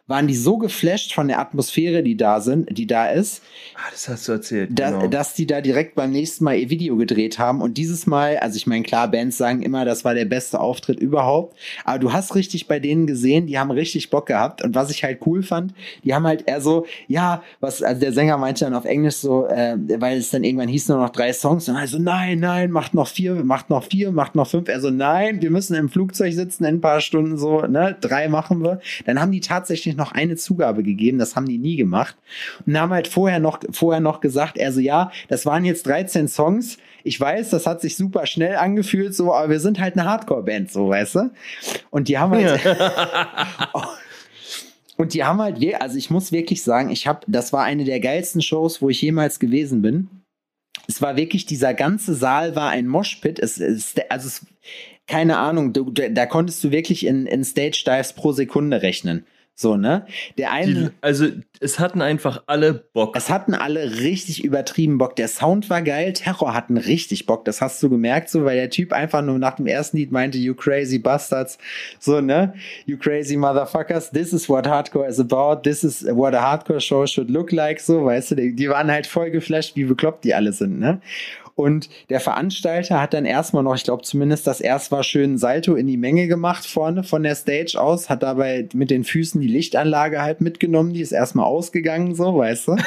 waren 0.08 0.28
die 0.28 0.36
so 0.36 0.58
geflasht 0.58 1.14
von 1.14 1.28
der 1.28 1.40
Atmosphäre, 1.40 2.02
die 2.02 2.16
da 2.16 2.40
sind, 2.40 2.76
die 2.78 2.88
da 2.88 3.10
ist. 3.10 3.44
Ah, 3.76 3.90
das 3.92 4.08
hast 4.08 4.28
du 4.28 4.32
erzählt. 4.32 4.70
Da, 4.72 4.92
genau. 4.92 5.08
Dass 5.08 5.34
die 5.34 5.46
da 5.46 5.60
direkt 5.60 5.96
beim 5.96 6.12
nächsten 6.12 6.46
Mal 6.46 6.56
ihr 6.56 6.70
Video 6.70 6.96
gedreht 6.96 7.38
haben. 7.40 7.62
Und 7.62 7.78
dieses 7.78 8.08
Mal, 8.08 8.38
also 8.38 8.56
ich 8.56 8.68
meine, 8.68 8.84
klar, 8.84 9.12
Bands 9.12 9.38
sagen 9.38 9.62
immer, 9.62 9.84
das 9.84 10.06
war 10.06 10.16
der 10.16 10.26
beste 10.26 10.62
Auftritt 10.62 11.00
überhaupt. 11.00 11.58
Aber 11.84 12.00
du 12.00 12.14
hast 12.14 12.36
richtig 12.36 12.68
bei 12.68 12.80
denen 12.80 13.06
gesehen, 13.06 13.48
die 13.48 13.60
haben 13.60 13.70
richtig 13.70 14.10
Bock 14.10 14.28
gehabt. 14.28 14.64
Und 14.64 14.76
was 14.76 14.90
ich 14.92 15.04
halt 15.04 15.20
cool 15.26 15.44
fand, 15.44 15.74
die 16.06 16.14
haben 16.14 16.26
halt 16.26 16.48
eher 16.48 16.62
so, 16.62 16.86
ja, 17.08 17.44
was, 17.60 17.84
also 17.84 18.00
der 18.00 18.14
Sänger 18.14 18.38
meinte 18.38 18.64
dann 18.64 18.76
auf 18.76 18.86
Englisch 18.86 19.16
so, 19.16 19.46
äh, 19.48 19.76
weil 20.00 20.18
es 20.18 20.30
dann 20.30 20.46
irgendwann 20.46 20.70
hieß 20.70 20.88
nur 20.88 21.00
noch 21.00 21.10
drei 21.10 21.34
Songs. 21.34 21.68
Und 21.68 21.76
also, 21.76 22.00
nein, 22.00 22.40
nein, 22.40 22.72
macht 22.72 22.94
noch 22.94 23.08
vier, 23.08 23.36
macht 23.44 23.70
noch 23.70 23.84
vier, 23.84 24.14
macht 24.14 24.36
noch 24.36 24.48
fünf. 24.48 24.70
Er 24.70 24.80
so, 24.80 24.90
nein, 24.90 25.42
wir 25.42 25.52
müssen 25.52 25.76
im 25.76 25.90
Flugzeug 25.90 26.34
sitzen 26.34 26.64
in 26.64 26.76
ein 26.76 26.82
paar 26.82 27.02
Stunden 27.02 27.38
so, 27.38 27.62
ne, 27.64 27.98
drei 28.00 28.30
machen 28.30 28.64
wir. 28.64 28.80
Dann 29.06 29.20
haben 29.20 29.34
die 29.34 29.42
tatsächlich 29.42 29.97
noch 29.98 30.14
eine 30.14 30.36
Zugabe 30.36 30.84
gegeben, 30.84 31.18
das 31.18 31.36
haben 31.36 31.48
die 31.48 31.58
nie 31.58 31.76
gemacht. 31.76 32.16
Und 32.66 32.80
haben 32.80 32.92
halt 32.92 33.08
vorher 33.08 33.40
noch, 33.40 33.60
vorher 33.72 34.00
noch 34.00 34.22
gesagt, 34.22 34.58
er 34.58 34.72
so, 34.72 34.80
ja, 34.80 35.12
das 35.28 35.46
waren 35.46 35.66
jetzt 35.66 35.86
13 35.88 36.28
Songs. 36.28 36.78
Ich 37.04 37.20
weiß, 37.20 37.50
das 37.50 37.68
hat 37.68 37.82
sich 37.82 37.98
super 37.98 38.26
schnell 38.26 38.56
angefühlt, 38.56 39.16
so, 39.16 39.34
aber 39.34 39.50
wir 39.50 39.60
sind 39.60 39.80
halt 39.80 39.98
eine 39.98 40.10
Hardcore-Band, 40.10 40.72
so, 40.72 40.90
weißt 40.90 41.16
du? 41.16 41.32
Und 41.90 42.08
die 42.08 42.18
haben 42.18 42.34
halt. 42.34 42.64
Ja. 42.64 42.90
Und 44.98 45.14
die 45.14 45.24
haben 45.24 45.40
halt, 45.40 45.64
also 45.80 45.96
ich 45.96 46.10
muss 46.10 46.32
wirklich 46.32 46.64
sagen, 46.64 46.90
ich 46.90 47.06
habe, 47.06 47.20
das 47.28 47.54
war 47.54 47.64
eine 47.64 47.86
der 47.86 48.00
geilsten 48.00 48.42
Shows, 48.42 48.82
wo 48.82 48.90
ich 48.90 49.02
jemals 49.02 49.40
gewesen 49.40 49.84
bin. 49.84 50.10
Es 50.88 51.02
war 51.02 51.16
wirklich, 51.16 51.46
dieser 51.46 51.74
ganze 51.74 52.16
Saal 52.16 52.56
war 52.56 52.72
ein 52.72 52.88
Moshpit. 52.88 53.40
Es, 53.40 53.60
es, 53.60 53.94
also 54.10 54.28
es, 54.28 54.46
keine 55.06 55.38
Ahnung, 55.38 55.72
du, 55.72 55.92
da 55.92 56.26
konntest 56.26 56.64
du 56.64 56.72
wirklich 56.72 57.06
in, 57.06 57.28
in 57.28 57.44
Stage 57.44 57.84
Dives 57.86 58.14
pro 58.14 58.32
Sekunde 58.32 58.82
rechnen. 58.82 59.26
So, 59.60 59.76
ne? 59.76 60.06
Der 60.38 60.52
eine. 60.52 60.74
Die, 60.74 60.90
also, 61.02 61.26
es 61.60 61.80
hatten 61.80 62.04
einfach 62.04 62.44
alle 62.46 62.76
Bock. 62.76 63.16
Es 63.18 63.32
hatten 63.32 63.56
alle 63.56 64.02
richtig 64.02 64.44
übertrieben 64.44 65.00
Bock. 65.00 65.16
Der 65.16 65.28
Sound 65.28 65.68
war 65.72 65.82
geil, 65.82 66.14
Terror 66.14 66.54
hatten 66.54 66.78
richtig 66.78 67.26
Bock. 67.26 67.44
Das 67.44 67.60
hast 67.60 67.82
du 67.82 67.90
gemerkt, 67.90 68.30
so, 68.30 68.46
weil 68.46 68.56
der 68.56 68.70
Typ 68.70 68.94
einfach 68.94 69.24
nur 69.24 69.40
nach 69.40 69.56
dem 69.56 69.66
ersten 69.66 69.98
Lied 69.98 70.12
meinte, 70.12 70.38
you 70.38 70.54
crazy 70.54 71.00
bastards. 71.00 71.58
So, 71.98 72.22
ne? 72.22 72.54
You 72.86 72.98
crazy 72.98 73.36
motherfuckers. 73.36 74.12
This 74.12 74.32
is 74.32 74.48
what 74.48 74.68
Hardcore 74.68 75.08
is 75.08 75.20
about. 75.20 75.64
This 75.64 75.84
is 75.84 76.06
what 76.06 76.36
a 76.36 76.40
Hardcore 76.40 76.80
Show 76.80 77.08
should 77.08 77.32
look 77.32 77.52
like. 77.52 77.80
So, 77.80 78.06
weißt 78.06 78.32
du, 78.32 78.36
die, 78.36 78.56
die 78.56 78.70
waren 78.70 78.92
halt 78.92 79.08
voll 79.08 79.32
geflasht, 79.32 79.76
wie 79.76 79.86
bekloppt 79.86 80.24
die 80.24 80.36
alle 80.36 80.54
sind, 80.54 80.78
ne? 80.78 81.02
Und 81.58 81.90
der 82.12 82.20
Veranstalter 82.20 83.02
hat 83.02 83.16
dann 83.16 83.26
erstmal 83.26 83.64
noch, 83.64 83.74
ich 83.74 83.84
glaube 83.84 84.04
zumindest 84.04 84.46
das 84.46 84.62
erst 84.62 84.92
war 84.92 85.02
schön 85.02 85.40
Salto 85.40 85.74
in 85.74 85.88
die 85.88 85.98
Menge 85.98 86.28
gemacht 86.28 86.68
vorne 86.68 87.04
von 87.04 87.24
der 87.24 87.34
Stage 87.34 87.82
aus, 87.82 88.12
hat 88.12 88.22
dabei 88.22 88.70
mit 88.76 88.92
den 88.92 89.04
Füßen 89.04 89.42
die 89.42 89.48
Lichtanlage 89.48 90.22
halt 90.22 90.40
mitgenommen, 90.40 90.94
die 90.94 91.02
ist 91.02 91.14
erstmal 91.14 91.48
ausgegangen, 91.48 92.14
so, 92.14 92.38
weißt 92.38 92.68
du? 92.68 92.76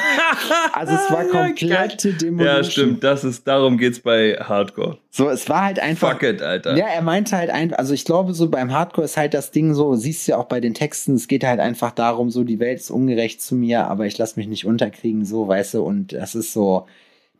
Also 0.73 0.93
es 0.93 1.11
war 1.11 1.25
komplette 1.25 2.13
Demolition. 2.13 2.55
Ja, 2.55 2.63
stimmt, 2.63 3.03
das 3.03 3.23
ist, 3.25 3.45
darum 3.45 3.77
geht's 3.77 3.99
bei 3.99 4.35
Hardcore. 4.35 4.97
So, 5.09 5.29
es 5.29 5.49
war 5.49 5.65
halt 5.65 5.79
einfach. 5.79 6.13
Fuck 6.13 6.23
it, 6.23 6.41
Alter. 6.41 6.77
Ja, 6.77 6.85
er 6.87 7.01
meinte 7.01 7.35
halt 7.35 7.49
einfach, 7.49 7.77
also 7.77 7.93
ich 7.93 8.05
glaube, 8.05 8.33
so 8.33 8.49
beim 8.49 8.71
Hardcore 8.71 9.05
ist 9.05 9.17
halt 9.17 9.33
das 9.33 9.51
Ding 9.51 9.73
so, 9.73 9.95
siehst 9.95 10.27
du 10.27 10.31
ja 10.31 10.37
auch 10.37 10.45
bei 10.45 10.61
den 10.61 10.73
Texten, 10.73 11.15
es 11.15 11.27
geht 11.27 11.43
halt 11.43 11.59
einfach 11.59 11.91
darum, 11.91 12.31
so, 12.31 12.45
die 12.45 12.59
Welt 12.59 12.79
ist 12.79 12.89
ungerecht 12.89 13.41
zu 13.41 13.55
mir, 13.55 13.87
aber 13.87 14.05
ich 14.05 14.17
lass 14.17 14.37
mich 14.37 14.47
nicht 14.47 14.65
unterkriegen, 14.65 15.25
so, 15.25 15.47
weißt 15.47 15.73
du, 15.73 15.83
und 15.83 16.13
das 16.13 16.35
ist 16.35 16.53
so, 16.53 16.87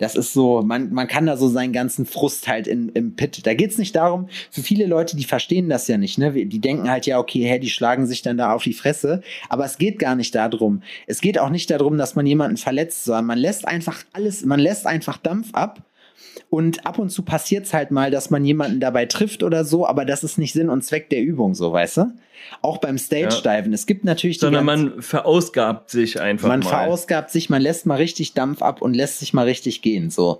das 0.02 0.16
ist 0.16 0.34
so, 0.34 0.64
man, 0.64 0.92
man 0.92 1.08
kann 1.08 1.28
da 1.28 1.38
so 1.38 1.48
seinen 1.48 1.74
ganzen 1.74 2.08
Frust 2.08 2.48
halt 2.48 2.66
in, 2.66 2.90
im 2.90 3.16
Pit. 3.16 3.46
Da 3.46 3.54
geht's 3.54 3.78
nicht 3.78 3.96
darum, 3.96 4.30
für 4.50 4.64
viele 4.64 4.88
Leute, 4.88 5.16
die 5.16 5.26
verstehen 5.26 5.70
das 5.70 5.88
ja 5.88 6.00
nicht, 6.00 6.18
ne? 6.18 6.32
Die 6.32 6.60
denken 6.60 6.90
halt, 6.90 7.06
ja, 7.06 7.20
okay, 7.20 7.44
hä, 7.44 7.60
die 7.60 7.70
schlagen 7.70 8.08
sich 8.08 8.24
dann 8.24 8.36
da 8.36 8.52
auf 8.52 8.64
die 8.64 8.74
Fresse. 8.74 9.22
Aber 9.48 9.64
es 9.64 9.78
geht 9.78 10.00
gar 10.00 10.16
nicht 10.16 10.34
darum. 10.34 10.82
Es 11.06 11.22
geht 11.22 11.38
auch 11.38 11.52
nicht 11.52 11.70
darum, 11.70 12.00
dass 12.00 12.16
man 12.16 12.26
jemanden 12.26 12.58
verletzt, 12.58 13.04
sondern 13.04 13.28
man 13.28 13.38
lässt 13.38 13.68
einfach 13.68 14.04
alles, 14.12 14.44
man 14.44 14.60
lässt 14.60 14.88
einfach 14.88 15.18
Dampf 15.18 15.54
ab. 15.54 15.84
Und 16.50 16.88
ab 16.88 16.98
und 16.98 17.12
zu 17.12 17.22
passiert's 17.22 17.72
halt 17.72 17.92
mal, 17.92 18.10
dass 18.10 18.32
man 18.32 18.44
jemanden 18.44 18.80
dabei 18.80 19.06
trifft 19.06 19.44
oder 19.44 19.64
so, 19.66 19.86
aber 19.86 20.04
das 20.04 20.24
ist 20.24 20.40
nicht 20.40 20.54
Sinn 20.54 20.70
und 20.70 20.84
Zweck 20.84 21.12
der 21.12 21.22
Übung, 21.22 21.54
so, 21.54 21.72
weißt 21.72 21.98
du? 21.98 22.12
Auch 22.62 22.78
beim 22.78 22.98
Stage-Diven. 22.98 23.72
Ja. 23.72 23.76
Es 23.76 23.86
gibt 23.86 24.04
natürlich. 24.04 24.40
Sondern 24.40 24.66
man 24.66 25.02
verausgabt 25.02 25.90
sich 25.90 26.20
einfach. 26.20 26.48
Man 26.48 26.62
mal. 26.62 26.70
verausgabt 26.70 27.32
sich, 27.32 27.50
man 27.50 27.62
lässt 27.62 27.86
mal 27.86 27.96
richtig 27.96 28.34
Dampf 28.34 28.62
ab 28.62 28.82
und 28.82 28.94
lässt 28.94 29.20
sich 29.20 29.34
mal 29.34 29.46
richtig 29.46 29.82
gehen. 29.82 30.10
So. 30.10 30.40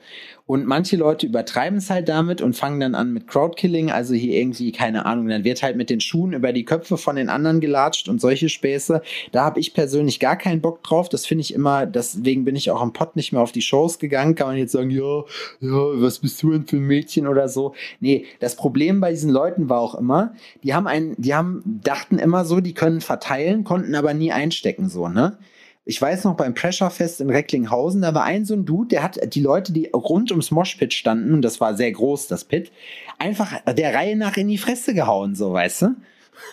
Und 0.52 0.66
manche 0.66 0.98
Leute 0.98 1.28
übertreiben 1.28 1.78
es 1.78 1.90
halt 1.90 2.10
damit 2.10 2.42
und 2.42 2.58
fangen 2.58 2.82
dann 2.82 2.94
an 2.94 3.14
mit 3.14 3.26
Crowdkilling, 3.26 3.90
also 3.90 4.14
hier 4.14 4.34
irgendwie, 4.34 4.74
keine 4.74 5.06
Ahnung, 5.06 5.30
dann 5.30 5.46
wird 5.46 5.64
halt 5.64 5.78
mit 5.78 5.90
den 5.90 6.02
Schuhen 6.02 6.34
über 6.34 6.52
die 6.52 6.66
Köpfe 6.66 6.98
von 6.98 7.16
den 7.16 7.30
anderen 7.30 7.62
gelatscht 7.62 8.10
und 8.10 8.20
solche 8.20 8.50
Späße. 8.50 9.02
Da 9.32 9.46
habe 9.46 9.62
ich 9.62 9.74
persönlich 9.74 10.20
gar 10.20 10.36
keinen 10.36 10.60
Bock 10.60 10.84
drauf. 10.84 11.08
Das 11.08 11.26
finde 11.26 11.44
ich 11.44 11.54
immer, 11.54 11.86
deswegen 11.86 12.44
bin 12.44 12.58
ich 12.58 12.70
auch 12.70 12.82
am 12.82 12.92
Pott 12.92 13.16
nicht 13.16 13.32
mehr 13.32 13.42
auf 13.42 13.54
die 13.54 13.62
Shows 13.62 13.98
gegangen. 13.98 14.36
Kann 14.36 14.48
man 14.48 14.58
jetzt 14.58 14.74
sagen, 14.74 14.90
ja, 14.90 15.22
ja, 15.62 16.02
was 16.02 16.20
bist 16.20 16.44
du 16.44 16.52
denn 16.52 16.66
für 16.66 16.76
ein 16.76 16.82
Mädchen 16.82 17.28
oder 17.28 17.48
so? 17.48 17.74
Nee, 18.02 18.26
das 18.42 18.58
Problem 18.58 19.00
bei 19.00 19.12
diesen 19.12 19.32
Leuten 19.32 19.70
war 19.70 19.80
auch 19.80 19.96
immer, 19.96 20.34
die 20.64 20.74
haben 20.74 20.86
einen, 20.86 21.16
die 21.18 21.34
haben, 21.34 21.64
dachten 21.92 22.20
immer 22.20 22.46
so, 22.46 22.62
die 22.62 22.74
können 22.74 23.02
verteilen, 23.02 23.66
konnten 23.66 23.96
aber 23.96 24.14
nie 24.14 24.32
einstecken, 24.32 24.90
so, 24.90 25.10
ne? 25.10 25.38
Ich 25.84 26.00
weiß 26.00 26.24
noch 26.24 26.36
beim 26.36 26.54
Pressure 26.54 26.92
Fest 26.92 27.20
in 27.22 27.30
Recklinghausen, 27.30 28.02
da 28.02 28.14
war 28.14 28.24
ein 28.24 28.46
so 28.46 28.54
ein 28.54 28.66
Dude, 28.66 28.90
der 28.90 29.04
hat 29.04 29.20
die 29.36 29.42
Leute, 29.42 29.74
die 29.74 29.90
rund 29.94 30.32
ums 30.32 30.52
Moshpit 30.52 30.94
standen, 30.94 31.34
und 31.34 31.42
das 31.42 31.60
war 31.60 31.76
sehr 31.76 31.92
groß, 31.92 32.28
das 32.28 32.46
Pit, 32.46 32.72
einfach 33.20 33.60
der 33.66 33.94
Reihe 33.94 34.16
nach 34.16 34.38
in 34.38 34.48
die 34.48 34.58
Fresse 34.58 34.94
gehauen, 34.94 35.36
so, 35.36 35.52
weißt 35.52 35.82
du? 35.82 35.96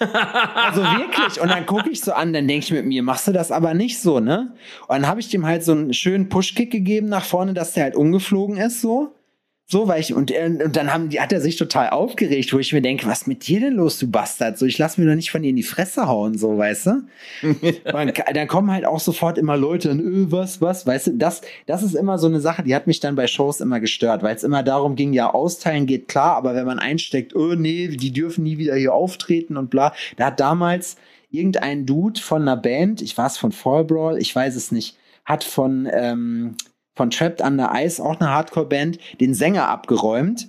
also 0.00 0.82
wirklich. 0.82 1.40
Und 1.40 1.50
dann 1.50 1.66
gucke 1.66 1.88
ich 1.88 2.00
so 2.00 2.12
an, 2.12 2.32
dann 2.32 2.48
denke 2.48 2.64
ich 2.64 2.72
mit 2.72 2.86
mir, 2.86 3.02
machst 3.02 3.28
du 3.28 3.32
das 3.32 3.52
aber 3.52 3.74
nicht 3.74 4.00
so, 4.00 4.18
ne? 4.18 4.52
Und 4.88 4.96
dann 4.96 5.06
habe 5.06 5.20
ich 5.20 5.28
dem 5.28 5.46
halt 5.46 5.62
so 5.62 5.72
einen 5.72 5.94
schönen 5.94 6.28
Pushkick 6.28 6.70
gegeben 6.70 7.08
nach 7.08 7.24
vorne, 7.24 7.54
dass 7.54 7.74
der 7.74 7.84
halt 7.84 7.96
umgeflogen 7.96 8.56
ist, 8.56 8.80
so. 8.80 9.14
So, 9.70 9.86
weil 9.86 10.00
ich, 10.00 10.14
und, 10.14 10.30
äh, 10.30 10.46
und 10.64 10.76
dann 10.76 10.94
haben, 10.94 11.10
die, 11.10 11.20
hat 11.20 11.30
er 11.30 11.42
sich 11.42 11.56
total 11.56 11.90
aufgeregt, 11.90 12.54
wo 12.54 12.58
ich 12.58 12.72
mir 12.72 12.80
denke, 12.80 13.06
was 13.06 13.26
mit 13.26 13.46
dir 13.46 13.60
denn 13.60 13.74
los, 13.74 13.98
du 13.98 14.10
Bastard? 14.10 14.56
So, 14.56 14.64
ich 14.64 14.78
lass 14.78 14.96
mir 14.96 15.04
doch 15.04 15.14
nicht 15.14 15.30
von 15.30 15.42
dir 15.42 15.50
in 15.50 15.56
die 15.56 15.62
Fresse 15.62 16.08
hauen, 16.08 16.38
so, 16.38 16.56
weißt 16.56 16.86
du? 16.86 16.90
und 17.42 18.14
dann 18.32 18.48
kommen 18.48 18.72
halt 18.72 18.86
auch 18.86 18.98
sofort 18.98 19.36
immer 19.36 19.58
Leute 19.58 19.90
und, 19.90 20.00
öh, 20.00 20.26
was, 20.30 20.62
was, 20.62 20.86
weißt 20.86 21.08
du, 21.08 21.10
das, 21.18 21.42
das 21.66 21.82
ist 21.82 21.94
immer 21.94 22.16
so 22.16 22.28
eine 22.28 22.40
Sache, 22.40 22.62
die 22.62 22.74
hat 22.74 22.86
mich 22.86 23.00
dann 23.00 23.14
bei 23.14 23.26
Shows 23.26 23.60
immer 23.60 23.78
gestört, 23.78 24.22
weil 24.22 24.34
es 24.34 24.42
immer 24.42 24.62
darum 24.62 24.96
ging, 24.96 25.12
ja, 25.12 25.34
austeilen 25.34 25.84
geht 25.84 26.08
klar, 26.08 26.36
aber 26.36 26.54
wenn 26.54 26.64
man 26.64 26.78
einsteckt, 26.78 27.36
oh 27.36 27.54
nee, 27.54 27.88
die 27.88 28.12
dürfen 28.14 28.44
nie 28.44 28.56
wieder 28.56 28.74
hier 28.74 28.94
auftreten 28.94 29.58
und 29.58 29.68
bla, 29.68 29.92
da 30.16 30.28
hat 30.28 30.40
damals 30.40 30.96
irgendein 31.30 31.84
Dude 31.84 32.18
von 32.18 32.40
einer 32.40 32.56
Band, 32.56 33.02
ich 33.02 33.18
weiß 33.18 33.36
von 33.36 33.52
Fall 33.52 33.84
Brawl, 33.84 34.16
ich 34.16 34.34
weiß 34.34 34.56
es 34.56 34.72
nicht, 34.72 34.96
hat 35.26 35.44
von, 35.44 35.86
ähm, 35.92 36.56
von 36.98 37.10
Trapped 37.10 37.40
Under 37.40 37.70
Ice, 37.76 38.02
auch 38.02 38.20
eine 38.20 38.28
Hardcore-Band, 38.28 38.98
den 39.20 39.32
Sänger 39.32 39.68
abgeräumt 39.68 40.48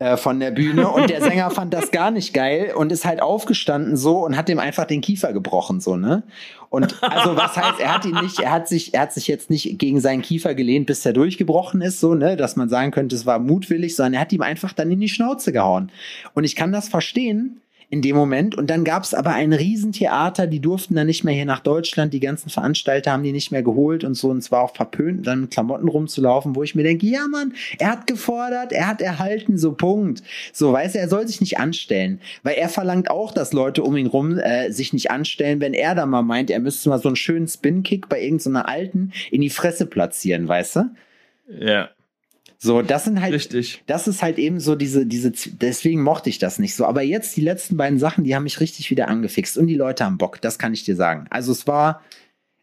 äh, 0.00 0.16
von 0.16 0.40
der 0.40 0.50
Bühne. 0.50 0.88
Und 0.88 1.08
der 1.08 1.22
Sänger 1.22 1.52
fand 1.52 1.72
das 1.72 1.92
gar 1.92 2.10
nicht 2.10 2.34
geil 2.34 2.72
und 2.76 2.90
ist 2.90 3.04
halt 3.04 3.22
aufgestanden 3.22 3.96
so 3.96 4.24
und 4.24 4.36
hat 4.36 4.48
dem 4.48 4.58
einfach 4.58 4.86
den 4.86 5.00
Kiefer 5.00 5.32
gebrochen 5.32 5.80
so 5.80 5.96
ne? 5.96 6.24
Und 6.68 7.00
also 7.02 7.36
was 7.36 7.56
heißt 7.56 7.78
er 7.80 7.94
hat 7.94 8.04
ihn 8.04 8.16
nicht 8.16 8.40
er 8.40 8.50
hat 8.50 8.68
sich 8.68 8.92
er 8.92 9.02
hat 9.02 9.12
sich 9.12 9.28
jetzt 9.28 9.50
nicht 9.50 9.78
gegen 9.78 10.00
seinen 10.00 10.22
Kiefer 10.22 10.54
gelehnt 10.54 10.86
bis 10.86 11.06
er 11.06 11.12
durchgebrochen 11.12 11.80
ist 11.80 12.00
so 12.00 12.14
ne? 12.14 12.36
Dass 12.36 12.56
man 12.56 12.68
sagen 12.68 12.90
könnte 12.90 13.14
es 13.14 13.24
war 13.24 13.38
mutwillig 13.38 13.94
sondern 13.94 14.14
er 14.14 14.20
hat 14.20 14.32
ihm 14.32 14.42
einfach 14.42 14.72
dann 14.72 14.90
in 14.90 15.00
die 15.00 15.08
Schnauze 15.08 15.52
gehauen. 15.52 15.92
Und 16.34 16.42
ich 16.42 16.56
kann 16.56 16.72
das 16.72 16.88
verstehen 16.88 17.60
in 17.90 18.02
dem 18.02 18.16
Moment. 18.16 18.54
Und 18.54 18.68
dann 18.68 18.84
gab 18.84 19.04
es 19.04 19.14
aber 19.14 19.30
ein 19.30 19.52
Riesentheater, 19.52 20.46
die 20.46 20.60
durften 20.60 20.94
dann 20.94 21.06
nicht 21.06 21.24
mehr 21.24 21.34
hier 21.34 21.46
nach 21.46 21.60
Deutschland, 21.60 22.12
die 22.12 22.20
ganzen 22.20 22.50
Veranstalter 22.50 23.12
haben 23.12 23.22
die 23.22 23.32
nicht 23.32 23.50
mehr 23.50 23.62
geholt 23.62 24.04
und 24.04 24.14
so. 24.14 24.28
Und 24.28 24.38
es 24.38 24.52
war 24.52 24.62
auch 24.62 24.74
verpönt, 24.76 25.26
dann 25.26 25.42
mit 25.42 25.50
Klamotten 25.50 25.88
rumzulaufen, 25.88 26.54
wo 26.54 26.62
ich 26.62 26.74
mir 26.74 26.82
denke, 26.82 27.06
ja 27.06 27.26
Mann, 27.28 27.54
er 27.78 27.92
hat 27.92 28.06
gefordert, 28.06 28.72
er 28.72 28.88
hat 28.88 29.00
erhalten, 29.00 29.56
so 29.56 29.72
Punkt. 29.72 30.22
So, 30.52 30.72
weiß 30.72 30.96
er, 30.96 31.02
er 31.02 31.08
soll 31.08 31.26
sich 31.26 31.40
nicht 31.40 31.58
anstellen. 31.58 32.20
Weil 32.42 32.56
er 32.56 32.68
verlangt 32.68 33.10
auch, 33.10 33.32
dass 33.32 33.54
Leute 33.54 33.82
um 33.82 33.96
ihn 33.96 34.06
rum 34.06 34.38
äh, 34.38 34.70
sich 34.70 34.92
nicht 34.92 35.10
anstellen, 35.10 35.60
wenn 35.60 35.72
er 35.72 35.94
da 35.94 36.04
mal 36.04 36.22
meint, 36.22 36.50
er 36.50 36.60
müsste 36.60 36.90
mal 36.90 36.98
so 36.98 37.08
einen 37.08 37.16
schönen 37.16 37.48
Spin-Kick 37.48 38.08
bei 38.08 38.20
irgendeiner 38.20 38.60
so 38.60 38.66
Alten 38.66 39.12
in 39.30 39.40
die 39.40 39.50
Fresse 39.50 39.86
platzieren, 39.86 40.46
weißt 40.46 40.76
du? 40.76 40.90
Ja. 41.58 41.88
So, 42.60 42.82
das 42.82 43.04
sind 43.04 43.20
halt, 43.20 43.32
Richtig. 43.32 43.84
das 43.86 44.08
ist 44.08 44.20
halt 44.20 44.36
eben 44.36 44.58
so 44.58 44.74
diese, 44.74 45.06
diese, 45.06 45.30
deswegen 45.30 46.02
mochte 46.02 46.28
ich 46.28 46.40
das 46.40 46.58
nicht 46.58 46.74
so. 46.74 46.86
Aber 46.86 47.02
jetzt 47.02 47.36
die 47.36 47.40
letzten 47.40 47.76
beiden 47.76 48.00
Sachen, 48.00 48.24
die 48.24 48.34
haben 48.34 48.42
mich 48.42 48.58
richtig 48.58 48.90
wieder 48.90 49.06
angefixt 49.06 49.56
und 49.56 49.68
die 49.68 49.76
Leute 49.76 50.04
haben 50.04 50.18
Bock, 50.18 50.40
das 50.40 50.58
kann 50.58 50.74
ich 50.74 50.82
dir 50.82 50.96
sagen. 50.96 51.26
Also 51.30 51.52
es 51.52 51.68
war, 51.68 52.02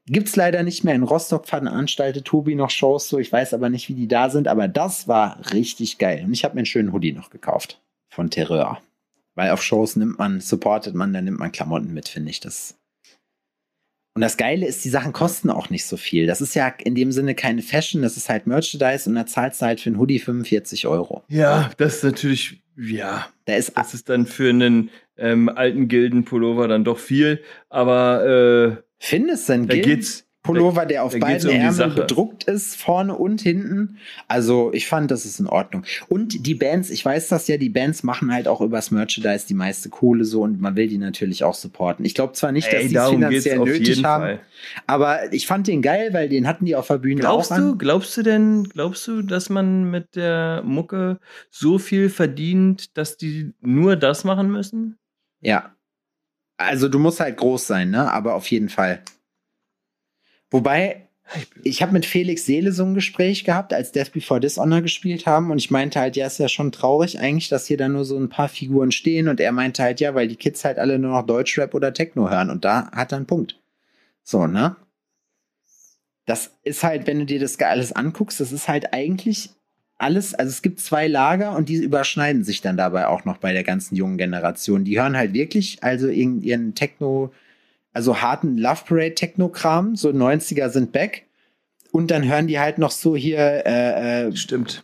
gibt's 0.05 0.35
leider 0.35 0.63
nicht 0.63 0.83
mehr 0.83 0.95
in 0.95 1.03
Rostock 1.03 1.47
veranstaltet 1.47 2.25
Tobi 2.25 2.55
noch 2.55 2.71
Shows 2.71 3.07
so, 3.07 3.19
ich 3.19 3.31
weiß 3.31 3.53
aber 3.53 3.69
nicht, 3.69 3.87
wie 3.87 3.93
die 3.93 4.09
da 4.09 4.29
sind, 4.29 4.49
aber 4.49 4.67
das 4.67 5.07
war 5.07 5.39
richtig 5.53 5.97
geil. 5.97 6.25
Und 6.25 6.33
ich 6.33 6.43
habe 6.43 6.55
mir 6.55 6.59
einen 6.59 6.65
schönen 6.65 6.91
Hoodie 6.91 7.13
noch 7.13 7.29
gekauft 7.29 7.79
von 8.09 8.29
Terreur. 8.29 8.81
Weil 9.33 9.51
auf 9.51 9.63
Shows 9.63 9.95
nimmt 9.95 10.19
man, 10.19 10.41
supportet 10.41 10.93
man, 10.93 11.13
dann 11.13 11.23
nimmt 11.23 11.39
man 11.39 11.53
Klamotten 11.53 11.93
mit, 11.93 12.09
finde 12.09 12.31
ich. 12.31 12.41
Das 12.41 12.75
und 14.15 14.21
das 14.21 14.37
Geile 14.37 14.65
ist, 14.65 14.85
die 14.85 14.89
Sachen 14.89 15.11
kosten 15.11 15.49
auch 15.49 15.69
nicht 15.69 15.85
so 15.85 15.97
viel. 15.97 16.25
Das 16.25 16.39
ist 16.39 16.55
ja 16.55 16.69
in 16.69 16.95
dem 16.95 17.11
Sinne 17.11 17.35
keine 17.35 17.61
Fashion, 17.61 18.01
das 18.01 18.15
ist 18.15 18.29
halt 18.29 18.47
Merchandise 18.47 19.09
und 19.09 19.15
da 19.15 19.25
zahlst 19.25 19.61
du 19.61 19.65
halt 19.65 19.81
für 19.81 19.89
einen 19.89 19.99
Hoodie 19.99 20.19
45 20.19 20.87
Euro. 20.87 21.23
Ja, 21.27 21.69
das 21.77 21.97
ist 21.97 22.03
natürlich, 22.05 22.61
ja. 22.77 23.27
Da 23.43 23.55
ist, 23.55 23.73
das 23.75 23.93
ist 23.93 24.07
dann 24.07 24.25
für 24.25 24.49
einen 24.49 24.89
ähm, 25.17 25.49
alten 25.49 25.89
Gildenpullover 25.89 26.69
dann 26.69 26.85
doch 26.85 26.97
viel, 26.97 27.41
aber 27.69 28.79
äh, 28.79 28.81
Findest 28.99 29.49
du 29.49 29.53
denn? 29.53 29.67
Da 29.67 29.75
geht's, 29.75 30.24
Pullover, 30.45 30.85
der 30.85 31.03
auf 31.03 31.13
da 31.13 31.19
beiden 31.19 31.49
um 31.49 31.55
Ärmeln 31.55 31.95
bedruckt 31.95 32.43
ist, 32.45 32.75
vorne 32.75 33.15
und 33.15 33.41
hinten. 33.41 33.97
Also 34.27 34.71
ich 34.73 34.87
fand, 34.87 35.11
das 35.11 35.25
ist 35.25 35.39
in 35.39 35.47
Ordnung. 35.47 35.83
Und 36.07 36.45
die 36.45 36.55
Bands, 36.55 36.89
ich 36.89 37.03
weiß 37.03 37.27
das 37.29 37.47
ja, 37.47 37.57
die 37.57 37.69
Bands 37.69 38.03
machen 38.03 38.31
halt 38.31 38.47
auch 38.47 38.61
übers 38.61 38.91
Merchandise 38.91 39.47
die 39.47 39.53
meiste 39.53 39.89
Kohle 39.89 40.25
so 40.25 40.41
und 40.41 40.61
man 40.61 40.75
will 40.75 40.87
die 40.87 40.97
natürlich 40.97 41.43
auch 41.43 41.55
supporten. 41.55 42.05
Ich 42.05 42.13
glaube 42.13 42.33
zwar 42.33 42.51
nicht, 42.51 42.71
dass 42.71 42.87
die 42.87 42.95
es 42.95 43.09
finanziell 43.09 43.59
nötig 43.59 44.03
haben, 44.03 44.23
Fall. 44.23 44.39
aber 44.87 45.33
ich 45.33 45.47
fand 45.47 45.67
den 45.67 45.81
geil, 45.81 46.13
weil 46.13 46.29
den 46.29 46.47
hatten 46.47 46.65
die 46.65 46.75
auf 46.75 46.87
der 46.87 46.99
Bühne 46.99 47.21
glaubst 47.21 47.51
auch 47.51 47.57
du, 47.57 47.71
an. 47.71 47.77
Glaubst 47.77 48.15
du 48.17 48.23
denn, 48.23 48.63
glaubst 48.65 49.07
du, 49.07 49.21
dass 49.21 49.49
man 49.49 49.89
mit 49.89 50.15
der 50.15 50.61
Mucke 50.63 51.19
so 51.49 51.77
viel 51.77 52.09
verdient, 52.09 52.97
dass 52.97 53.17
die 53.17 53.53
nur 53.61 53.95
das 53.95 54.23
machen 54.23 54.51
müssen? 54.51 54.97
Ja. 55.41 55.71
Also 56.57 56.87
du 56.87 56.99
musst 56.99 57.19
halt 57.19 57.37
groß 57.37 57.67
sein, 57.67 57.89
ne? 57.89 58.11
Aber 58.11 58.35
auf 58.35 58.47
jeden 58.47 58.69
Fall. 58.69 59.01
Wobei, 60.55 61.09
ich 61.63 61.81
habe 61.81 61.91
mit 61.91 62.05
Felix 62.05 62.45
Seele 62.45 62.71
so 62.71 62.85
ein 62.85 62.93
Gespräch 62.93 63.43
gehabt, 63.43 63.73
als 63.73 63.91
Death 63.91 64.13
Before 64.13 64.39
Dishonor 64.39 64.81
gespielt 64.81 65.25
haben 65.25 65.51
und 65.51 65.57
ich 65.57 65.69
meinte 65.69 65.99
halt, 65.99 66.15
ja, 66.15 66.27
ist 66.27 66.37
ja 66.37 66.47
schon 66.47 66.71
traurig 66.71 67.19
eigentlich, 67.19 67.49
dass 67.49 67.67
hier 67.67 67.75
da 67.75 67.89
nur 67.89 68.05
so 68.05 68.17
ein 68.17 68.29
paar 68.29 68.47
Figuren 68.47 68.93
stehen 68.93 69.27
und 69.27 69.41
er 69.41 69.51
meinte 69.51 69.83
halt, 69.83 69.99
ja, 69.99 70.15
weil 70.15 70.29
die 70.29 70.37
Kids 70.37 70.63
halt 70.63 70.79
alle 70.79 70.97
nur 70.97 71.11
noch 71.11 71.25
Deutschrap 71.25 71.73
oder 71.73 71.93
Techno 71.93 72.29
hören 72.29 72.49
und 72.49 72.63
da 72.63 72.89
hat 72.91 73.11
er 73.11 73.17
einen 73.17 73.25
Punkt. 73.25 73.59
So, 74.23 74.47
ne? 74.47 74.77
Das 76.25 76.51
ist 76.63 76.85
halt, 76.85 77.05
wenn 77.05 77.19
du 77.19 77.25
dir 77.25 77.41
das 77.41 77.59
alles 77.59 77.91
anguckst, 77.91 78.39
das 78.39 78.53
ist 78.53 78.69
halt 78.69 78.93
eigentlich 78.93 79.49
alles, 79.97 80.33
also 80.35 80.51
es 80.51 80.61
gibt 80.61 80.79
zwei 80.79 81.09
Lager 81.09 81.53
und 81.57 81.67
die 81.67 81.83
überschneiden 81.83 82.45
sich 82.45 82.61
dann 82.61 82.77
dabei 82.77 83.07
auch 83.07 83.25
noch 83.25 83.39
bei 83.39 83.51
der 83.51 83.63
ganzen 83.65 83.97
jungen 83.97 84.17
Generation. 84.17 84.85
Die 84.85 84.97
hören 84.97 85.17
halt 85.17 85.33
wirklich 85.33 85.83
also 85.83 86.07
ihren 86.07 86.75
Techno, 86.75 87.33
also 87.95 88.21
harten 88.21 88.57
Love 88.57 88.81
Parade 88.85 89.15
Techno-Kram, 89.15 89.95
so 89.95 90.09
90er 90.09 90.69
sind 90.69 90.91
back. 90.91 91.23
Und 91.91 92.11
dann 92.11 92.27
hören 92.27 92.47
die 92.47 92.59
halt 92.59 92.77
noch 92.77 92.91
so 92.91 93.15
hier, 93.15 93.39
äh, 93.65 94.27
äh, 94.27 94.35
stimmt. 94.35 94.83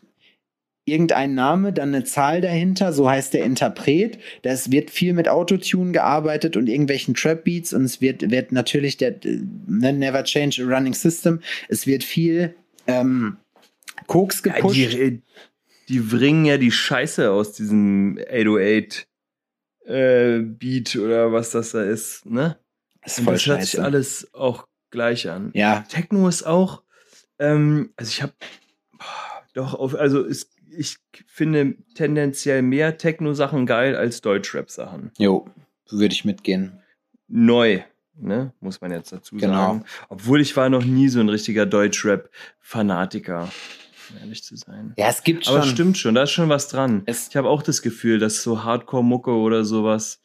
Irgendein 0.86 1.36
Name, 1.36 1.74
dann 1.74 1.93
eine 1.93 2.05
Zahl 2.05 2.39
dahinter, 2.39 2.93
so 2.93 3.09
heißt 3.09 3.34
der 3.34 3.43
Interpret. 3.43 4.18
Das 4.43 4.72
wird 4.72 4.89
viel 4.89 5.12
mit 5.14 5.28
Autotune 5.28 5.91
gearbeitet 5.91 6.55
und 6.55 6.68
irgendwelchen 6.68 7.14
Trap 7.14 7.43
Beats 7.43 7.74
und 7.74 7.84
es 7.84 7.99
wird, 7.99 8.32
wird 8.32 8.53
natürlich 8.53 8.95
der 8.95 9.16
ne, 9.68 9.91
Never 9.91 10.24
Change 10.24 10.64
a 10.64 10.74
Running 10.74 10.93
System. 10.93 11.41
Es 11.68 11.86
wird 11.86 12.05
viel 12.05 12.55
ähm, 12.88 13.38
Koks 14.07 14.41
gepusht. 14.41 14.78
Ja, 14.78 14.89
die, 14.89 15.22
die 15.89 15.99
bringen 15.99 16.45
ja 16.45 16.57
die 16.57 16.72
Scheiße 16.72 17.30
aus 17.30 17.51
diesem 17.51 18.18
808 18.32 19.05
äh, 19.86 20.39
Beat 20.39 20.95
oder 20.95 21.34
was 21.34 21.51
das 21.51 21.72
da 21.72 21.84
ist, 21.84 22.26
ne? 22.26 22.57
Das 23.04 23.18
ist 23.18 23.24
voll 23.24 23.34
das 23.34 23.45
hört 23.45 23.64
sich 23.64 23.82
alles 23.82 24.34
auch 24.34 24.68
gleich 24.91 25.30
an. 25.30 25.52
Ja. 25.54 25.84
Techno 25.88 26.28
ist 26.28 26.43
auch, 26.43 26.84
ähm, 27.39 27.93
also 27.95 28.10
ich 28.10 28.22
habe 28.22 28.34
doch 29.54 29.74
auf, 29.74 29.95
also 29.95 30.24
ist, 30.24 30.52
ich 30.70 30.97
finde 31.28 31.76
tendenziell 31.95 32.62
mehr 32.62 32.97
Techno-Sachen 32.97 33.66
geil 33.66 33.95
als 33.95 34.22
Deutschrap-Sachen. 34.22 35.12
Jo, 35.18 35.47
würde 35.89 36.14
ich 36.14 36.24
mitgehen. 36.24 36.80
Neu, 37.28 37.82
ne, 38.16 38.54
muss 38.60 38.82
man 38.82 38.91
jetzt 38.91 39.12
dazu 39.12 39.36
genau. 39.36 39.54
sagen. 39.54 39.86
Obwohl 40.10 40.41
ich 40.41 40.56
war 40.56 40.70
noch 40.70 40.84
nie 40.84 41.10
so 41.10 41.20
ein 41.20 41.30
richtiger 41.30 41.66
Deutschrap-Fanatiker 41.66 43.49
ehrlich 44.20 44.43
zu 44.43 44.55
sein. 44.55 44.93
Ja, 44.97 45.07
es 45.09 45.24
gibt 45.24 45.45
schon. 45.45 45.57
Aber 45.57 45.66
stimmt 45.66 45.97
schon, 45.97 46.16
da 46.16 46.24
ist 46.24 46.32
schon 46.32 46.49
was 46.49 46.68
dran. 46.68 47.03
Es 47.05 47.30
ich 47.30 47.36
habe 47.36 47.49
auch 47.49 47.64
das 47.64 47.82
Gefühl, 47.82 48.20
dass 48.20 48.43
so 48.43 48.64
Hardcore-Mucke 48.64 49.32
oder 49.32 49.64
sowas 49.64 50.22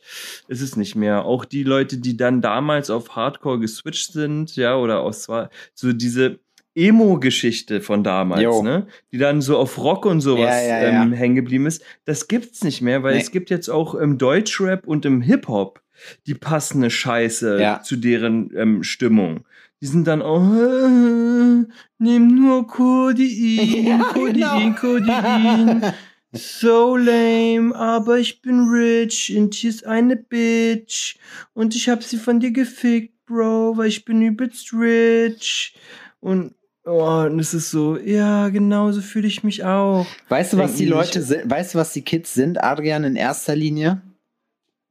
ist 0.49 0.61
es 0.61 0.77
nicht 0.77 0.97
mehr. 0.97 1.25
Auch 1.25 1.45
die 1.45 1.63
Leute, 1.63 1.99
die 1.99 2.17
dann 2.17 2.41
damals 2.41 2.91
auf 2.91 3.17
Hardcore 3.17 3.61
geswitcht 3.61 4.13
sind, 4.13 4.57
ja, 4.57 4.77
oder 4.77 5.01
aus 5.01 5.23
zwar 5.23 5.51
so 5.75 5.93
diese 5.93 6.39
Emo-Geschichte 6.77 7.81
von 7.81 8.05
damals, 8.05 8.43
jo. 8.43 8.63
ne? 8.63 8.87
Die 9.11 9.19
dann 9.19 9.41
so 9.41 9.57
auf 9.57 9.79
Rock 9.79 10.05
und 10.05 10.21
sowas 10.21 10.51
ja, 10.51 10.61
ja, 10.61 10.83
ja. 10.83 11.03
ähm, 11.03 11.13
hängen 11.13 11.35
geblieben 11.35 11.67
ist. 11.67 11.83
Das 12.05 12.29
gibt's 12.29 12.63
nicht 12.63 12.83
mehr, 12.83 13.03
weil 13.03 13.15
nee. 13.15 13.21
es 13.21 13.31
gibt 13.31 13.49
jetzt 13.49 13.71
auch 13.71 13.95
im 13.95 14.19
Deutschrap 14.19 14.87
und 14.87 15.07
im 15.07 15.23
Hip-Hop 15.23 15.81
die 16.27 16.35
passende 16.35 16.91
Scheiße 16.91 17.81
zu 17.83 17.97
deren 17.97 18.51
ähm, 18.55 18.83
Stimmung 18.83 19.47
die 19.81 19.87
sind 19.87 20.07
dann 20.07 20.21
äh, 20.21 21.67
nimm 21.99 22.35
nur 22.35 22.67
Codein, 22.67 23.85
ja, 23.85 23.99
Codein, 24.13 24.75
genau. 24.75 24.81
Codein. 24.81 25.93
So 26.33 26.97
lame, 26.97 27.75
aber 27.75 28.19
ich 28.19 28.43
bin 28.43 28.69
rich 28.69 29.35
und 29.37 29.55
hier 29.55 29.71
ist 29.71 29.87
eine 29.87 30.17
Bitch 30.17 31.17
und 31.55 31.75
ich 31.75 31.89
hab 31.89 32.03
sie 32.03 32.19
von 32.19 32.41
dir 32.41 32.51
gefickt, 32.51 33.15
Bro, 33.27 33.77
weil 33.77 33.89
ich 33.89 34.05
bin 34.05 34.23
übelst 34.23 34.73
rich 34.73 35.75
und 36.21 36.55
Oh, 36.89 37.25
und 37.25 37.41
es 37.41 37.53
ist 37.53 37.73
so, 37.73 37.99
ja, 37.99 38.49
genau 38.49 38.93
so 38.93 39.01
fühle 39.01 39.27
ich 39.27 39.43
mich 39.43 39.65
auch. 39.65 40.07
Weißt 40.29 40.53
du, 40.53 40.59
was 40.59 40.77
die 40.77 40.87
Leute 40.87 41.21
sind, 41.21 41.51
weißt 41.51 41.75
du, 41.75 41.79
was 41.79 41.93
die 41.93 42.03
Kids 42.03 42.33
sind, 42.33 42.63
Adrian, 42.63 43.03
in 43.03 43.17
erster 43.17 43.57
Linie? 43.57 44.03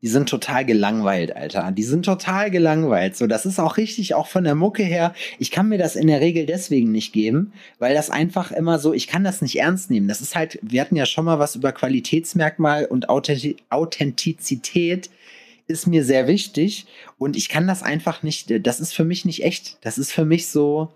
Die 0.06 0.12
sind 0.12 0.30
total 0.30 0.64
gelangweilt, 0.66 1.36
Alter. 1.36 1.72
Die 1.72 1.82
sind 1.82 2.06
total 2.06 2.52
gelangweilt. 2.52 3.18
So, 3.18 3.26
das 3.26 3.48
ist 3.48 3.60
auch 3.60 3.78
richtig, 3.78 4.14
auch 4.14 4.28
von 4.28 4.44
der 4.44 4.54
Mucke 4.54 4.84
her. 4.84 5.16
Ich 5.40 5.50
kann 5.50 5.68
mir 5.68 5.80
das 5.80 5.96
in 5.96 6.06
der 6.06 6.22
Regel 6.22 6.46
deswegen 6.46 6.92
nicht 6.92 7.12
geben, 7.12 7.54
weil 7.80 7.96
das 7.96 8.12
einfach 8.12 8.52
immer 8.52 8.78
so, 8.78 8.94
ich 8.94 9.08
kann 9.08 9.24
das 9.24 9.42
nicht 9.42 9.60
ernst 9.60 9.90
nehmen. 9.90 10.08
Das 10.08 10.22
ist 10.22 10.36
halt, 10.36 10.60
wir 10.62 10.82
hatten 10.82 10.96
ja 10.96 11.08
schon 11.08 11.26
mal 11.26 11.40
was 11.40 11.56
über 11.56 11.72
Qualitätsmerkmal 11.72 12.86
und 12.86 13.10
Authentizität 13.10 15.10
ist 15.66 15.88
mir 15.88 16.06
sehr 16.06 16.28
wichtig 16.28 16.86
und 17.18 17.36
ich 17.36 17.50
kann 17.50 17.66
das 17.66 17.82
einfach 17.82 18.22
nicht, 18.22 18.54
das 18.64 18.80
ist 18.80 18.94
für 18.94 19.06
mich 19.06 19.26
nicht 19.26 19.44
echt. 19.44 19.80
Das 19.82 19.98
ist 19.98 20.12
für 20.12 20.24
mich 20.24 20.50
so, 20.50 20.94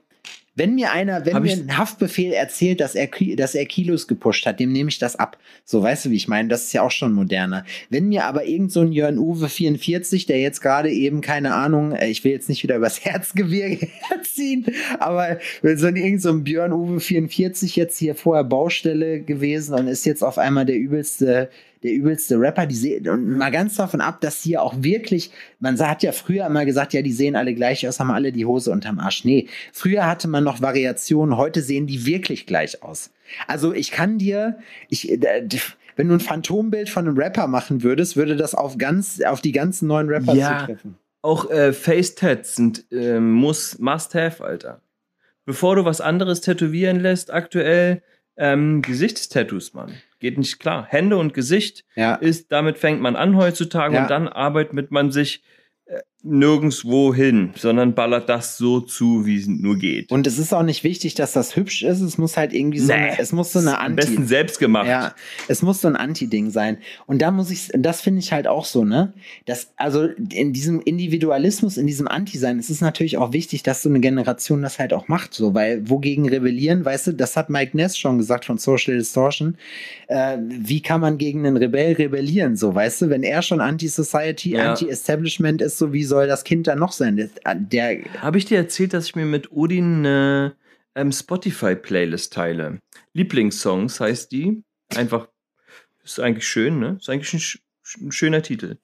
Wenn 0.60 0.76
mir 0.76 0.92
einer, 0.92 1.26
wenn 1.26 1.36
Hab 1.36 1.44
mir 1.44 1.54
ein 1.54 1.78
Haftbefehl 1.78 2.34
erzählt, 2.34 2.82
dass 2.82 2.94
er, 2.94 3.08
dass 3.38 3.56
er 3.56 3.66
Kilos 3.66 4.10
gepusht 4.10 4.46
hat, 4.46 4.60
dem 4.60 4.74
nehme 4.74 4.90
ich 4.90 5.00
das 5.00 5.16
ab. 5.16 5.38
So, 5.64 5.82
weißt 5.82 6.06
du, 6.06 6.10
wie 6.12 6.18
ich 6.18 6.28
meine? 6.28 6.50
Das 6.50 6.66
ist 6.66 6.74
ja 6.74 6.82
auch 6.82 6.92
schon 6.92 7.14
moderner. 7.14 7.64
Wenn 7.90 8.10
mir 8.10 8.26
aber 8.26 8.46
irgend 8.46 8.74
so 8.74 8.82
ein 8.82 8.92
Jörn 8.92 9.18
Uwe 9.18 9.48
44, 9.48 10.26
der 10.26 10.42
jetzt 10.42 10.60
gerade 10.60 10.92
eben, 10.92 11.22
keine 11.22 11.56
Ahnung, 11.56 11.94
äh, 11.94 12.10
ich 12.10 12.26
will 12.26 12.34
jetzt 12.34 12.50
nicht 12.50 12.62
wieder 12.62 12.76
übers 12.76 13.06
Herzgebirge 13.06 13.88
herziehen, 14.10 14.66
aber 15.00 15.40
wenn 15.62 15.78
so 15.78 15.88
ein 15.88 15.96
irgend 15.96 16.22
so 16.22 16.30
ein 16.30 16.44
Björn 16.44 16.74
Uwe 16.74 17.00
44 17.00 17.78
jetzt 17.78 17.98
hier 17.98 18.14
vorher 18.14 18.44
Baustelle 18.44 19.22
gewesen 19.22 19.76
und 19.76 19.88
ist 19.88 20.06
jetzt 20.06 20.24
auf 20.24 20.38
einmal 20.38 20.66
der 20.66 20.76
übelste 20.76 21.50
der 21.84 21.94
übelste 21.94 22.38
Rapper, 22.40 22.66
die 22.66 22.76
sehen, 22.76 23.08
und 23.08 23.38
mal 23.38 23.52
ganz 23.52 23.76
davon 23.76 24.02
ab, 24.02 24.20
dass 24.20 24.44
ja 24.44 24.60
auch 24.62 24.74
wirklich, 24.80 25.32
man 25.60 25.80
hat 25.80 26.04
ja 26.04 26.12
früher 26.12 26.46
immer 26.46 26.66
gesagt, 26.66 26.94
ja, 26.94 27.02
die 27.02 27.14
sehen 27.14 27.36
alle 27.36 27.54
gleich 27.54 27.88
aus, 27.88 28.00
haben 28.00 28.12
alle 28.12 28.32
die 28.32 28.46
Hose 28.46 28.72
unterm 28.72 29.00
Arsch. 29.00 29.24
Nee, 29.24 29.48
früher 29.72 30.06
hatte 30.06 30.28
man 30.28 30.44
noch 30.50 30.62
Variationen, 30.62 31.38
heute 31.38 31.62
sehen 31.62 31.86
die 31.88 32.06
wirklich 32.06 32.46
gleich 32.46 32.82
aus. 32.84 33.12
Also 33.48 33.74
ich 33.74 33.92
kann 33.92 34.18
dir, 34.18 34.58
ich, 34.90 35.10
äh, 35.12 35.48
wenn 35.96 36.08
du 36.08 36.16
ein 36.16 36.20
Phantombild 36.20 36.90
von 36.90 37.08
einem 37.08 37.18
Rapper 37.18 37.48
machen 37.48 37.84
würdest, 37.84 38.18
würde 38.18 38.36
das 38.36 38.56
auf 38.56 38.78
ganz, 38.78 39.22
auf 39.22 39.42
die 39.42 39.52
ganzen 39.52 39.88
neuen 39.88 40.10
Rapper 40.10 40.34
Ja. 40.34 40.60
zutreffen. 40.60 40.98
Auch 41.22 41.50
äh, 41.52 41.74
Face-Tats 41.74 42.56
sind 42.56 42.86
ähm, 42.92 43.32
muss, 43.34 43.78
must-have, 43.78 44.44
Alter. 44.44 44.82
Bevor 45.46 45.76
du 45.76 45.84
was 45.86 46.00
anderes 46.02 46.42
tätowieren 46.42 47.00
lässt, 47.02 47.32
aktuell 47.32 48.02
ähm, 48.38 48.82
Gesichtstattoos, 48.82 49.74
Mann. 49.74 49.92
Geht 50.20 50.38
nicht 50.38 50.60
klar. 50.60 50.86
Hände 50.90 51.18
und 51.18 51.34
Gesicht 51.34 51.84
Ja. 51.96 52.16
ist, 52.16 52.52
damit 52.52 52.78
fängt 52.78 53.02
man 53.02 53.16
an 53.18 53.36
heutzutage 53.36 53.96
Ja. 53.96 54.04
und 54.04 54.10
dann 54.10 54.28
arbeitet 54.30 54.92
man 54.92 55.12
sich 55.12 55.44
äh, 55.44 55.59
nirgendwo 56.22 57.14
hin, 57.14 57.52
sondern 57.56 57.96
ballert 57.96 58.28
das 58.28 58.58
so 58.58 58.82
zu, 58.82 59.26
wie 59.26 59.38
es 59.38 59.48
nur 59.48 59.78
geht. 59.78 60.12
Und 60.12 60.28
es 60.28 60.38
ist 60.38 60.54
auch 60.54 60.64
nicht 60.64 60.84
wichtig, 60.84 61.14
dass 61.16 61.32
das 61.32 61.56
hübsch 61.56 61.82
ist. 61.84 62.02
Es 62.02 62.18
muss 62.18 62.36
halt 62.36 62.54
irgendwie 62.54 62.80
so, 62.80 62.88
Nee. 62.88 62.94
eine, 63.00 63.20
es 63.20 63.32
muss 63.32 63.54
so 63.54 63.60
eine 63.60 63.78
Am 63.80 63.86
Anti. 63.86 63.96
besten 63.96 64.28
selbst 64.28 64.60
gemacht. 64.60 64.88
Ja, 64.88 65.16
es 65.48 65.62
muss 65.62 65.80
so 65.82 65.88
ein 65.88 65.96
Anti-Ding 65.96 66.50
sein. 66.50 66.78
Und 67.06 67.22
da 67.22 67.32
muss 67.32 67.50
ich, 67.52 67.70
das 67.74 68.02
finde 68.02 68.20
ich 68.20 68.34
halt 68.34 68.48
auch 68.48 68.66
so, 68.66 68.84
ne? 68.84 69.14
Das, 69.46 69.72
also 69.78 70.08
in 70.34 70.52
diesem 70.52 70.82
Individualismus, 70.82 71.78
in 71.78 71.88
diesem 71.88 72.08
Anti-Sein, 72.08 72.60
es 72.60 72.70
ist 72.70 72.82
natürlich 72.82 73.18
auch 73.18 73.32
wichtig, 73.32 73.64
dass 73.64 73.82
so 73.82 73.90
eine 73.90 74.02
Generation 74.02 74.62
das 74.62 74.78
halt 74.78 74.92
auch 74.94 75.08
macht, 75.08 75.34
so, 75.34 75.54
weil 75.54 75.90
wogegen 75.90 76.28
rebellieren, 76.28 76.84
weißt 76.84 77.08
du, 77.08 77.12
das 77.14 77.38
hat 77.38 77.50
Mike 77.50 77.78
Ness 77.78 77.98
schon 77.98 78.18
gesagt 78.18 78.44
von 78.46 78.58
Social 78.58 78.98
Distortion. 78.98 79.56
Äh, 80.08 80.38
wie 80.48 80.82
kann 80.82 81.00
man 81.00 81.18
gegen 81.18 81.46
einen 81.46 81.56
Rebell 81.58 81.94
rebellieren, 81.94 82.56
so, 82.58 82.76
weißt 82.76 83.04
du, 83.04 83.10
wenn 83.10 83.24
er 83.24 83.42
schon 83.42 83.62
Anti-Society, 83.62 84.52
Ja. 84.52 84.72
Anti-Establishment 84.72 85.62
ist, 85.62 85.78
so, 85.78 85.94
wie 85.94 86.04
soll 86.10 86.28
das 86.28 86.44
Kind 86.44 86.68
dann 86.68 86.80
noch 86.80 86.92
sein? 86.92 87.16
Der, 87.16 87.30
der 87.56 88.04
Habe 88.22 88.38
ich 88.38 88.46
dir 88.46 88.58
erzählt, 88.58 88.94
dass 88.94 89.06
ich 89.06 89.16
mir 89.16 89.26
mit 89.26 89.52
Odin 89.52 90.00
eine 90.00 90.56
ähm, 90.96 91.12
Spotify-Playlist 91.12 92.34
teile? 92.34 92.80
Lieblingssongs 93.14 94.00
heißt 94.00 94.32
die. 94.32 94.64
Einfach, 94.96 95.30
ist 96.04 96.20
eigentlich 96.20 96.48
schön, 96.48 96.80
ne? 96.80 96.98
Ist 97.00 97.10
eigentlich 97.10 97.34
ein, 97.34 98.08
ein 98.08 98.12
schöner 98.12 98.42
Titel. 98.42 98.78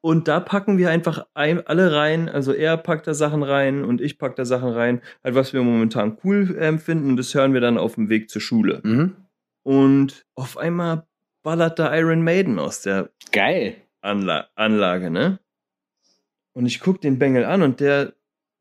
Und 0.00 0.28
da 0.28 0.40
packen 0.40 0.76
wir 0.76 0.90
einfach 0.90 1.26
ein, 1.32 1.66
alle 1.66 1.94
rein. 1.94 2.28
Also 2.28 2.52
er 2.52 2.76
packt 2.76 3.06
da 3.06 3.14
Sachen 3.14 3.42
rein 3.42 3.84
und 3.84 4.02
ich 4.02 4.18
pack 4.18 4.36
da 4.36 4.44
Sachen 4.44 4.68
rein, 4.68 5.00
halt 5.22 5.34
was 5.34 5.54
wir 5.54 5.62
momentan 5.62 6.18
cool 6.24 6.54
ähm, 6.60 6.78
finden. 6.78 7.08
Und 7.08 7.16
das 7.16 7.34
hören 7.34 7.54
wir 7.54 7.62
dann 7.62 7.78
auf 7.78 7.94
dem 7.94 8.10
Weg 8.10 8.28
zur 8.28 8.42
Schule. 8.42 8.80
mhm. 8.84 9.16
Und 9.62 10.26
auf 10.34 10.58
einmal 10.58 11.06
ballert 11.42 11.78
da 11.78 11.96
Iron 11.96 12.22
Maiden 12.22 12.58
aus 12.58 12.82
der 12.82 13.08
geil. 13.32 13.76
Anla 14.02 14.48
Anlage, 14.56 15.10
ne? 15.10 15.38
Und 16.54 16.66
ich 16.66 16.80
guck 16.80 17.00
den 17.00 17.18
Bengel 17.18 17.44
an 17.44 17.62
und 17.62 17.80
der 17.80 18.14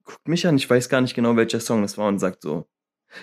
guckt 0.04 0.28
mich 0.28 0.46
an, 0.46 0.58
ich 0.58 0.70
weiß 0.70 0.90
gar 0.90 1.02
nicht 1.02 1.16
genau, 1.16 1.36
welcher 1.36 1.60
Song 1.60 1.82
das 1.82 1.98
war 1.98 2.08
und 2.08 2.20
sagt 2.20 2.42
so, 2.42 2.68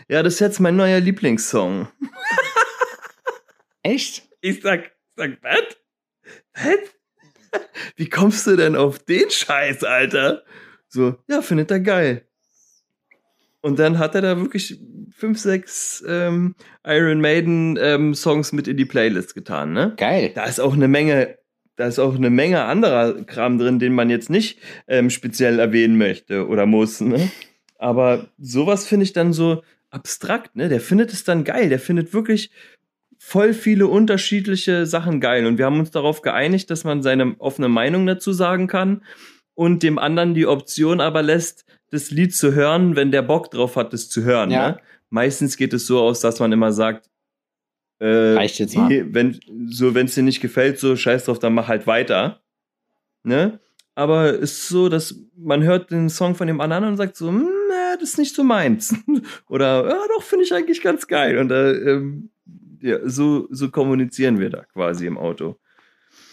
ja, 0.08 0.22
das 0.22 0.34
ist 0.34 0.40
jetzt 0.40 0.60
mein 0.60 0.76
neuer 0.76 1.00
Lieblingssong. 1.00 1.88
Echt? 3.82 4.28
Ich 4.40 4.62
sag, 4.62 4.92
sag, 5.16 5.38
was? 5.42 5.76
Was? 6.54 7.60
Wie 7.96 8.08
kommst 8.08 8.46
du 8.46 8.56
denn 8.56 8.76
auf 8.76 9.00
den 9.00 9.28
Scheiß, 9.28 9.84
Alter? 9.84 10.44
So, 10.88 11.16
ja, 11.28 11.42
findet 11.42 11.70
er 11.70 11.80
geil. 11.80 12.26
Und 13.62 13.78
dann 13.78 13.98
hat 13.98 14.14
er 14.14 14.22
da 14.22 14.36
wirklich 14.38 14.80
fünf, 15.14 15.38
sechs 15.38 16.02
ähm, 16.06 16.54
Iron 16.84 17.20
Maiden 17.20 17.76
ähm, 17.80 18.14
Songs 18.14 18.52
mit 18.52 18.68
in 18.68 18.76
die 18.76 18.86
Playlist 18.86 19.34
getan, 19.34 19.72
ne? 19.72 19.94
Geil. 19.96 20.32
da 20.34 20.44
ist 20.44 20.60
auch 20.60 20.72
eine 20.72 20.88
Menge, 20.88 21.36
da 21.80 21.86
ist 21.86 21.98
auch 21.98 22.14
eine 22.14 22.28
Menge 22.28 22.64
anderer 22.64 23.24
Kram 23.24 23.56
drin, 23.56 23.78
den 23.78 23.94
man 23.94 24.10
jetzt 24.10 24.28
nicht 24.28 24.58
ähm, 24.86 25.08
speziell 25.08 25.58
erwähnen 25.58 25.96
möchte 25.96 26.46
oder 26.46 26.66
muss. 26.66 27.00
Ne? 27.00 27.30
Aber 27.78 28.28
sowas 28.38 28.86
finde 28.86 29.04
ich 29.04 29.14
dann 29.14 29.32
so 29.32 29.62
abstrakt. 29.88 30.56
Ne? 30.56 30.68
Der 30.68 30.82
findet 30.82 31.10
es 31.10 31.24
dann 31.24 31.42
geil. 31.42 31.70
Der 31.70 31.78
findet 31.78 32.12
wirklich 32.12 32.50
voll 33.16 33.54
viele 33.54 33.86
unterschiedliche 33.86 34.84
Sachen 34.84 35.20
geil. 35.20 35.46
Und 35.46 35.56
wir 35.56 35.64
haben 35.64 35.78
uns 35.78 35.90
darauf 35.90 36.20
geeinigt, 36.20 36.68
dass 36.68 36.84
man 36.84 37.02
seine 37.02 37.34
offene 37.38 37.70
Meinung 37.70 38.06
dazu 38.06 38.34
sagen 38.34 38.66
kann 38.66 39.02
und 39.54 39.82
dem 39.82 39.98
anderen 39.98 40.34
die 40.34 40.46
Option 40.46 41.00
aber 41.00 41.22
lässt, 41.22 41.64
das 41.90 42.10
Lied 42.10 42.36
zu 42.36 42.52
hören, 42.54 42.94
wenn 42.94 43.10
der 43.10 43.22
Bock 43.22 43.50
drauf 43.50 43.76
hat, 43.76 43.94
das 43.94 44.10
zu 44.10 44.22
hören. 44.22 44.50
Ja. 44.50 44.68
Ne? 44.72 44.80
Meistens 45.08 45.56
geht 45.56 45.72
es 45.72 45.86
so 45.86 45.98
aus, 45.98 46.20
dass 46.20 46.40
man 46.40 46.52
immer 46.52 46.72
sagt, 46.72 47.09
äh, 48.01 48.34
Reicht 48.34 48.59
jetzt 48.59 48.76
mal. 48.76 48.88
wenn 49.12 49.38
so 49.68 49.94
wenn 49.94 50.07
es 50.07 50.14
dir 50.14 50.22
nicht 50.22 50.40
gefällt, 50.40 50.78
so 50.78 50.96
scheiß 50.96 51.26
drauf, 51.26 51.38
dann 51.38 51.55
mach 51.55 51.68
halt 51.68 51.86
weiter. 51.86 52.42
Ne? 53.22 53.61
Aber 53.94 54.32
es 54.34 54.53
ist 54.53 54.68
so, 54.68 54.88
dass 54.88 55.14
man 55.36 55.62
hört 55.62 55.90
den 55.90 56.09
Song 56.09 56.34
von 56.34 56.46
dem 56.46 56.61
anderen 56.61 56.84
und 56.84 56.96
sagt 56.96 57.16
so, 57.16 57.28
hm, 57.28 57.48
das 58.01 58.11
ist 58.11 58.18
nicht 58.18 58.34
so 58.34 58.42
meins. 58.42 58.94
Oder 59.48 59.88
ja, 59.88 59.98
doch 60.16 60.22
finde 60.22 60.44
ich 60.44 60.55
eigentlich 60.55 60.80
ganz 60.80 61.07
geil. 61.07 61.38
Und 61.38 61.51
äh, 61.53 61.72
ähm, 61.72 62.30
ja, 62.80 62.98
so 63.05 63.46
so 63.51 63.70
kommunizieren 63.70 64.38
wir 64.38 64.48
da 64.48 64.64
quasi 64.64 65.07
im 65.07 65.18
Auto. 65.18 65.57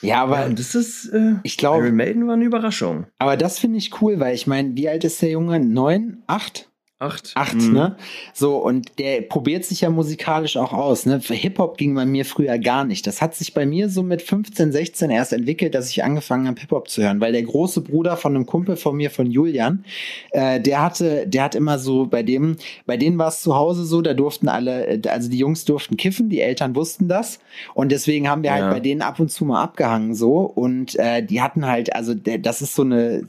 Ja, 0.02 0.24
aber 0.24 0.48
ja, 0.48 0.50
das 0.50 0.76
ist 0.76 1.10
äh, 1.10 1.36
ich 1.44 1.58
glaube, 1.58 1.86
Iron 1.86 1.96
Maiden 1.96 2.28
war 2.28 2.36
eine 2.36 2.46
Überraschung. 2.46 3.08
Aber 3.18 3.36
das 3.36 3.60
finde 3.60 3.80
ich 3.80 4.02
cool, 4.02 4.20
weil 4.20 4.36
ich 4.36 4.48
meine, 4.48 4.76
wie 4.76 4.88
alt 4.88 5.04
ist 5.04 5.22
der 5.22 5.32
Junge? 5.32 5.60
Neun? 5.60 6.24
Acht? 6.28 6.70
Acht. 7.00 7.32
Acht, 7.36 7.54
Mhm. 7.54 7.74
ne? 7.74 7.96
So, 8.34 8.58
und 8.58 8.98
der 8.98 9.22
probiert 9.22 9.64
sich 9.66 9.82
ja 9.82 9.92
musikalisch 9.92 10.58
auch 10.58 10.74
aus, 10.74 11.06
ne? 11.06 11.20
Hip-Hop 11.24 11.78
ging 11.78 11.94
bei 11.94 12.08
mir 12.08 12.26
früher 12.26 12.58
gar 12.58 12.86
nicht. 12.86 13.06
Das 13.06 13.22
hat 13.22 13.36
sich 13.36 13.54
bei 13.54 13.68
mir 13.68 13.88
so 13.90 14.02
mit 14.02 14.24
15, 14.24 14.72
16 14.72 15.12
erst 15.12 15.32
entwickelt, 15.32 15.76
dass 15.76 15.92
ich 15.92 16.04
angefangen 16.04 16.48
habe, 16.48 16.60
Hip-Hop 16.60 16.90
zu 16.90 17.04
hören, 17.04 17.22
weil 17.22 17.34
der 17.34 17.44
große 17.44 17.82
Bruder 17.82 18.18
von 18.18 18.34
einem 18.36 18.48
Kumpel 18.48 18.78
von 18.78 18.96
mir, 18.98 19.12
von 19.12 19.30
Julian, 19.30 19.86
äh, 20.32 20.60
der 20.60 20.82
hatte, 20.82 21.28
der 21.28 21.44
hat 21.44 21.54
immer 21.54 21.78
so, 21.78 22.08
bei 22.08 22.24
dem, 22.24 22.58
bei 22.88 22.98
denen 22.98 23.20
war 23.20 23.28
es 23.28 23.42
zu 23.44 23.54
Hause 23.56 23.86
so, 23.86 24.02
da 24.02 24.16
durften 24.16 24.50
alle, 24.50 24.88
äh, 24.88 25.02
also 25.08 25.30
die 25.30 25.38
Jungs 25.38 25.66
durften 25.66 25.98
kiffen, 25.98 26.30
die 26.30 26.42
Eltern 26.42 26.76
wussten 26.76 27.08
das. 27.08 27.38
Und 27.76 27.92
deswegen 27.92 28.28
haben 28.28 28.42
wir 28.42 28.52
halt 28.54 28.64
Ja. 28.64 28.72
bei 28.74 28.80
denen 28.80 29.04
ab 29.04 29.20
und 29.20 29.30
zu 29.32 29.46
mal 29.46 29.62
abgehangen 29.62 30.16
so. 30.16 30.38
Und 30.40 30.96
äh, 30.98 31.22
die 31.22 31.42
hatten 31.44 31.68
halt, 31.68 31.94
also 31.96 32.16
der, 32.16 32.40
das 32.40 32.64
ist 32.64 32.74
so 32.74 32.82
eine, 32.82 33.22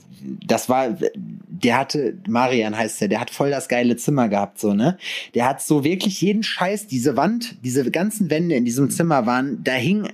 das 0.47 0.71
war, 0.71 0.97
der 1.15 1.77
hatte, 1.77 2.15
Marian 2.27 2.75
heißt 2.77 3.03
der, 3.03 3.09
der 3.09 3.21
hat 3.21 3.29
voll 3.31 3.51
das 3.51 3.58
geile 3.67 3.97
Zimmer 3.97 4.29
gehabt, 4.29 4.61
so, 4.61 4.75
ne? 4.75 4.97
Der 5.35 5.49
hat 5.49 5.61
so 5.61 5.83
wirklich 5.83 6.21
jeden 6.21 6.45
Scheiß, 6.45 6.87
diese 6.87 7.17
Wand, 7.17 7.57
diese 7.65 7.91
ganzen 7.91 8.31
Wände 8.31 8.55
in 8.55 8.65
diesem 8.65 8.91
Zimmer 8.91 9.27
waren, 9.27 9.65
da 9.65 9.73
hing 9.73 10.09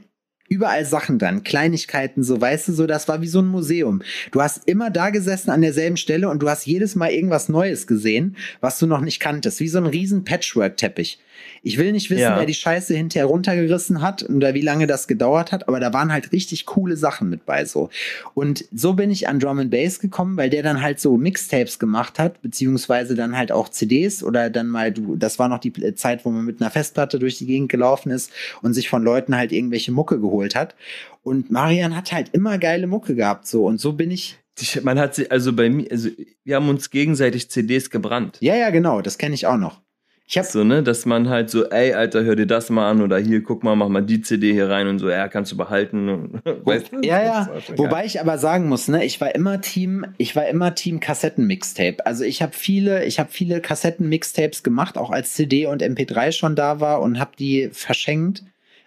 überall 0.49 0.85
Sachen 0.85 1.19
dran, 1.19 1.43
Kleinigkeiten, 1.43 2.23
so, 2.23 2.41
weißt 2.41 2.69
du, 2.69 2.73
so, 2.73 2.87
das 2.87 3.09
war 3.09 3.21
wie 3.21 3.29
so 3.29 3.41
ein 3.41 3.47
Museum. 3.47 4.03
Du 4.31 4.41
hast 4.41 4.69
immer 4.69 4.91
da 4.91 5.11
gesessen 5.11 5.51
an 5.51 5.63
derselben 5.63 5.97
Stelle 5.97 6.29
und 6.29 6.41
du 6.41 6.49
hast 6.49 6.67
jedes 6.67 6.95
Mal 6.95 7.11
irgendwas 7.11 7.49
Neues 7.49 7.87
gesehen, 7.87 8.37
was 8.61 8.79
du 8.79 8.87
noch 8.87 9.01
nicht 9.01 9.21
kanntest, 9.21 9.61
wie 9.61 9.69
so 9.69 9.79
ein 9.79 9.87
riesen 9.87 10.25
Patchwork-Teppich. 10.25 11.19
Ich 11.63 11.79
will 11.79 11.93
nicht 11.93 12.11
wissen, 12.11 12.21
Ja. 12.21 12.39
wer 12.39 12.47
die 12.47 12.55
Scheiße 12.55 12.95
hinterher 12.95 13.27
runtergerissen 13.27 14.01
hat 14.03 14.29
oder 14.29 14.55
wie 14.55 14.61
lange 14.61 14.87
das 14.87 15.07
gedauert 15.09 15.53
hat, 15.53 15.69
aber 15.69 15.81
da 15.81 15.93
waren 15.93 16.13
halt 16.13 16.33
richtig 16.33 16.67
coole 16.67 16.97
Sachen 16.97 17.31
mit 17.31 17.47
bei 17.47 17.65
so. 17.65 17.91
Und 18.35 18.65
so 18.75 18.93
bin 18.95 19.11
ich 19.11 19.29
an 19.29 19.41
Drum 19.41 19.59
and 19.59 19.71
Bass 19.71 19.99
gekommen, 20.01 20.37
weil 20.37 20.51
der 20.51 20.63
dann 20.63 20.83
halt 20.83 21.01
so 21.01 21.17
Mixtapes 21.17 21.79
gemacht 21.79 22.19
hat, 22.19 22.41
beziehungsweise 22.43 23.15
dann 23.15 23.37
halt 23.37 23.53
auch 23.53 23.69
CDs 23.69 24.23
oder 24.23 24.51
dann 24.51 24.69
mal 24.69 24.93
du, 24.93 25.17
das 25.17 25.39
war 25.39 25.49
noch 25.49 25.59
die 25.59 25.73
Zeit, 25.95 26.25
wo 26.25 26.31
man 26.31 26.45
mit 26.45 26.61
einer 26.61 26.71
Festplatte 26.71 27.19
durch 27.19 27.39
die 27.39 27.47
Gegend 27.47 27.71
gelaufen 27.71 28.11
ist 28.11 28.31
und 28.63 28.75
sich 28.75 28.89
von 28.89 29.03
Leuten 29.03 29.37
halt 29.37 29.53
irgendwelche 29.53 29.93
Mucke 29.93 30.21
geholt 30.21 30.55
hat. 30.55 30.75
Und 31.23 31.51
Marian 31.51 31.97
hat 31.97 32.13
halt 32.13 32.31
immer 32.33 32.59
geile 32.59 32.87
Mucke 32.87 33.15
gehabt 33.15 33.47
so 33.47 33.65
und 33.65 33.81
so 33.81 33.93
bin 33.95 34.11
ich. 34.11 34.39
Ich- 34.61 34.83
Man 34.85 34.99
hat 35.01 35.15
sie, 35.17 35.31
also 35.31 35.53
bei 35.53 35.69
mir, 35.69 35.91
also 35.91 36.11
wir 36.45 36.57
haben 36.57 36.69
uns 36.69 36.91
gegenseitig 36.91 37.51
CDs 37.51 37.91
gebrannt. 37.91 38.37
Ja, 38.41 38.55
ja, 38.55 38.71
genau, 38.71 39.01
das 39.01 39.19
kenne 39.19 39.35
ich 39.35 39.47
auch 39.47 39.57
noch. 39.57 39.81
Ich 40.27 40.39
habe 40.39 40.49
So, 40.49 40.65
ne, 40.65 40.83
dass 40.83 41.05
man 41.05 41.29
halt 41.29 41.51
so, 41.51 41.69
ey, 41.69 41.93
Alter, 41.93 42.25
hör 42.25 42.35
dir 42.35 42.47
das 42.47 42.71
mal 42.71 42.91
an 42.91 43.03
oder 43.03 43.19
hier, 43.19 43.43
guck 43.43 43.63
mal, 43.63 43.77
mach 43.77 43.89
mal 43.89 44.01
die 44.01 44.23
CD 44.23 44.53
hier 44.53 44.71
rein 44.71 44.89
und 44.89 44.99
so, 44.99 45.11
ja, 45.11 45.29
kannst 45.29 45.53
du 45.53 45.57
behalten. 45.57 46.09
Und, 46.09 46.41
weißt 46.67 46.93
du? 46.93 47.01
Ja, 47.03 47.23
ja. 47.23 47.45
geil. 47.45 47.63
Wobei 47.77 48.07
ich 48.07 48.21
aber 48.21 48.39
sagen 48.39 48.69
muss, 48.69 48.89
ne, 48.89 49.05
ich 49.05 49.21
war 49.21 49.35
immer 49.35 49.61
Team, 49.61 50.07
ich 50.17 50.35
war 50.35 50.47
immer 50.47 50.75
Team 50.75 51.01
Kassetten-Mixtape. 51.01 52.07
Also 52.07 52.25
ich 52.25 52.41
habe 52.41 52.53
viele, 52.53 53.05
ich 53.05 53.19
habe 53.19 53.31
viele 53.31 53.61
Kassetten-Mixtapes 53.61 54.63
gemacht, 54.63 54.97
auch 54.97 55.11
als 55.11 55.35
CD 55.35 55.67
und 55.67 55.83
MP3 55.83 56.33
schon 56.33 56.57
da 56.57 56.81
war 56.81 57.03
und 57.03 57.21
habe 57.21 57.33
die 57.39 57.69
verschenkt, 57.71 58.45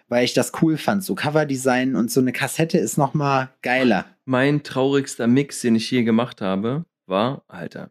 weil 0.08 0.24
ich 0.24 0.34
das 0.34 0.52
cool 0.60 0.76
fand. 0.76 1.04
So 1.04 1.14
Coverdesign 1.14 1.94
und 1.94 2.10
so 2.10 2.20
eine 2.20 2.32
Kassette 2.32 2.78
ist 2.78 2.98
noch 2.98 3.14
mal 3.14 3.50
geiler. 3.62 4.06
Mein 4.24 4.64
traurigster 4.64 5.28
Mix, 5.28 5.60
den 5.60 5.76
ich 5.76 5.88
je 5.90 6.02
gemacht 6.02 6.40
habe, 6.40 6.84
war, 7.06 7.44
Alter. 7.46 7.90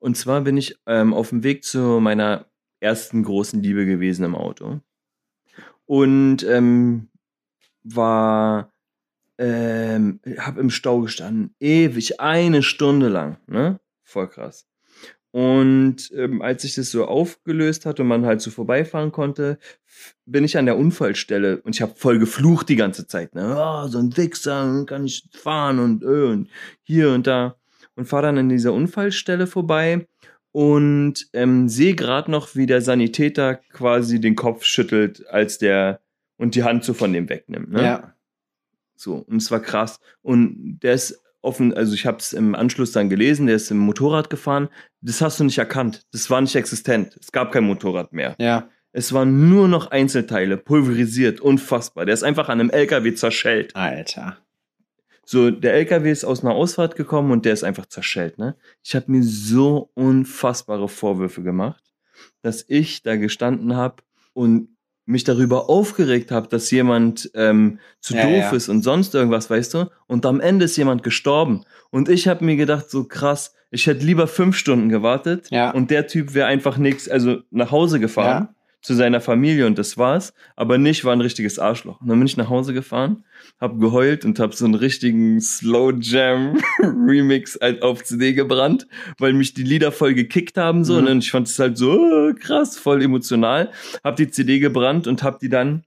Und 0.00 0.16
zwar 0.16 0.40
bin 0.40 0.56
ich 0.56 0.76
ähm, 0.86 1.14
auf 1.14 1.30
dem 1.30 1.44
Weg 1.44 1.64
zu 1.64 2.00
meiner 2.00 2.46
ersten 2.84 3.22
großen 3.24 3.62
Liebe 3.62 3.86
gewesen 3.86 4.24
im 4.24 4.36
Auto. 4.36 4.80
Und 5.86 6.44
ähm, 6.44 7.08
war, 7.82 8.72
ähm, 9.38 10.20
hab 10.38 10.58
im 10.58 10.70
Stau 10.70 11.00
gestanden, 11.00 11.54
ewig, 11.60 12.20
eine 12.20 12.62
Stunde 12.62 13.08
lang, 13.08 13.38
ne? 13.46 13.80
Voll 14.04 14.28
krass. 14.28 14.66
Und 15.32 16.12
ähm, 16.14 16.42
als 16.42 16.62
sich 16.62 16.76
das 16.76 16.92
so 16.92 17.06
aufgelöst 17.06 17.86
hat 17.86 17.98
und 17.98 18.06
man 18.06 18.24
halt 18.24 18.40
so 18.40 18.52
vorbeifahren 18.52 19.10
konnte, 19.10 19.58
bin 20.26 20.44
ich 20.44 20.56
an 20.56 20.66
der 20.66 20.76
Unfallstelle 20.76 21.60
und 21.62 21.74
ich 21.74 21.82
habe 21.82 21.94
voll 21.96 22.20
geflucht 22.20 22.68
die 22.68 22.76
ganze 22.76 23.08
Zeit. 23.08 23.34
Ne? 23.34 23.56
Oh, 23.58 23.88
so 23.88 23.98
ein 23.98 24.16
Wichser, 24.16 24.84
kann 24.86 25.06
ich 25.06 25.28
fahren 25.32 25.80
und, 25.80 26.04
äh, 26.04 26.26
und 26.30 26.50
hier 26.84 27.10
und 27.10 27.26
da. 27.26 27.56
Und 27.96 28.06
fahre 28.06 28.26
dann 28.26 28.38
an 28.38 28.48
dieser 28.48 28.72
Unfallstelle 28.72 29.48
vorbei 29.48 30.06
und 30.54 31.26
ähm, 31.32 31.68
sehe 31.68 31.96
gerade 31.96 32.30
noch, 32.30 32.54
wie 32.54 32.66
der 32.66 32.80
Sanitäter 32.80 33.56
quasi 33.72 34.20
den 34.20 34.36
Kopf 34.36 34.62
schüttelt, 34.62 35.26
als 35.28 35.58
der 35.58 36.00
und 36.36 36.54
die 36.54 36.62
Hand 36.62 36.84
so 36.84 36.94
von 36.94 37.12
dem 37.12 37.28
wegnimmt. 37.28 37.72
Ne? 37.72 37.82
Ja. 37.82 38.14
So, 38.94 39.16
und 39.16 39.38
es 39.38 39.50
war 39.50 39.58
krass. 39.58 39.98
Und 40.22 40.78
der 40.80 40.94
ist 40.94 41.20
offen, 41.40 41.74
also 41.74 41.92
ich 41.94 42.06
habe 42.06 42.18
es 42.18 42.32
im 42.32 42.54
Anschluss 42.54 42.92
dann 42.92 43.08
gelesen, 43.08 43.48
der 43.48 43.56
ist 43.56 43.72
im 43.72 43.78
Motorrad 43.78 44.30
gefahren. 44.30 44.68
Das 45.00 45.20
hast 45.20 45.40
du 45.40 45.44
nicht 45.44 45.58
erkannt. 45.58 46.06
Das 46.12 46.30
war 46.30 46.40
nicht 46.40 46.54
existent. 46.54 47.18
Es 47.20 47.32
gab 47.32 47.50
kein 47.50 47.64
Motorrad 47.64 48.12
mehr. 48.12 48.36
Ja. 48.38 48.68
Es 48.92 49.12
waren 49.12 49.48
nur 49.48 49.66
noch 49.66 49.90
Einzelteile, 49.90 50.56
pulverisiert, 50.56 51.40
unfassbar. 51.40 52.06
Der 52.06 52.14
ist 52.14 52.22
einfach 52.22 52.48
an 52.48 52.60
einem 52.60 52.70
LKW 52.70 53.12
zerschellt. 53.14 53.74
Alter. 53.74 54.38
So, 55.26 55.50
der 55.50 55.74
LKW 55.74 56.10
ist 56.10 56.24
aus 56.24 56.44
einer 56.44 56.54
Ausfahrt 56.54 56.96
gekommen 56.96 57.30
und 57.30 57.44
der 57.44 57.52
ist 57.52 57.64
einfach 57.64 57.86
zerschellt, 57.86 58.38
ne? 58.38 58.56
Ich 58.82 58.94
habe 58.94 59.10
mir 59.10 59.22
so 59.22 59.90
unfassbare 59.94 60.88
Vorwürfe 60.88 61.42
gemacht, 61.42 61.82
dass 62.42 62.64
ich 62.68 63.02
da 63.02 63.16
gestanden 63.16 63.76
habe 63.76 63.96
und 64.32 64.68
mich 65.06 65.24
darüber 65.24 65.68
aufgeregt 65.68 66.30
habe, 66.30 66.48
dass 66.48 66.70
jemand 66.70 67.30
ähm, 67.34 67.78
zu 68.00 68.14
Ja, 68.14 68.22
doof 68.22 68.32
ja. 68.38 68.50
ist 68.52 68.68
und 68.70 68.82
sonst 68.82 69.14
irgendwas, 69.14 69.50
weißt 69.50 69.74
du? 69.74 69.90
Und 70.06 70.24
am 70.24 70.40
Ende 70.40 70.64
ist 70.64 70.76
jemand 70.78 71.02
gestorben. 71.02 71.64
Und 71.90 72.08
ich 72.08 72.26
habe 72.26 72.42
mir 72.44 72.56
gedacht, 72.56 72.88
so 72.90 73.04
krass, 73.04 73.54
ich 73.70 73.86
hätte 73.86 74.04
lieber 74.04 74.26
fünf 74.26 74.56
Stunden 74.56 74.88
gewartet 74.88 75.48
Ja. 75.50 75.72
und 75.72 75.90
der 75.90 76.06
Typ 76.06 76.32
wäre 76.32 76.46
einfach 76.46 76.78
nichts, 76.78 77.08
also 77.08 77.40
nach 77.50 77.70
Hause 77.70 78.00
gefahren 78.00 78.44
Ja. 78.44 78.53
Zu 78.84 78.92
seiner 78.94 79.22
Familie 79.22 79.66
und 79.66 79.78
das 79.78 79.96
war's, 79.96 80.34
aber 80.56 80.76
nicht 80.76 81.06
war 81.06 81.14
ein 81.14 81.22
richtiges 81.22 81.58
Arschloch. 81.58 82.02
Und 82.02 82.08
dann 82.08 82.18
bin 82.18 82.26
ich 82.26 82.36
nach 82.36 82.50
Hause 82.50 82.74
gefahren, 82.74 83.24
hab 83.58 83.80
geheult 83.80 84.26
und 84.26 84.38
hab 84.38 84.54
so 84.54 84.66
einen 84.66 84.74
richtigen 84.74 85.40
Slow 85.40 85.94
Jam 85.98 86.58
Remix 86.80 87.58
halt 87.60 87.82
auf 87.82 88.04
CD 88.04 88.34
gebrannt, 88.34 88.86
weil 89.18 89.32
mich 89.32 89.54
die 89.54 89.62
Lieder 89.62 89.90
voll 89.90 90.12
gekickt 90.12 90.58
haben 90.58 90.84
so 90.84 90.98
Mhm. 90.98 91.04
ne? 91.04 91.10
und 91.12 91.18
ich 91.24 91.30
fand 91.30 91.48
es 91.48 91.58
halt 91.58 91.78
so 91.78 92.28
äh, 92.28 92.34
krass, 92.34 92.76
voll 92.76 93.02
emotional. 93.02 93.72
Hab 94.04 94.16
die 94.16 94.30
CD 94.30 94.58
gebrannt 94.58 95.06
und 95.06 95.22
hab 95.22 95.38
die 95.38 95.48
dann 95.48 95.84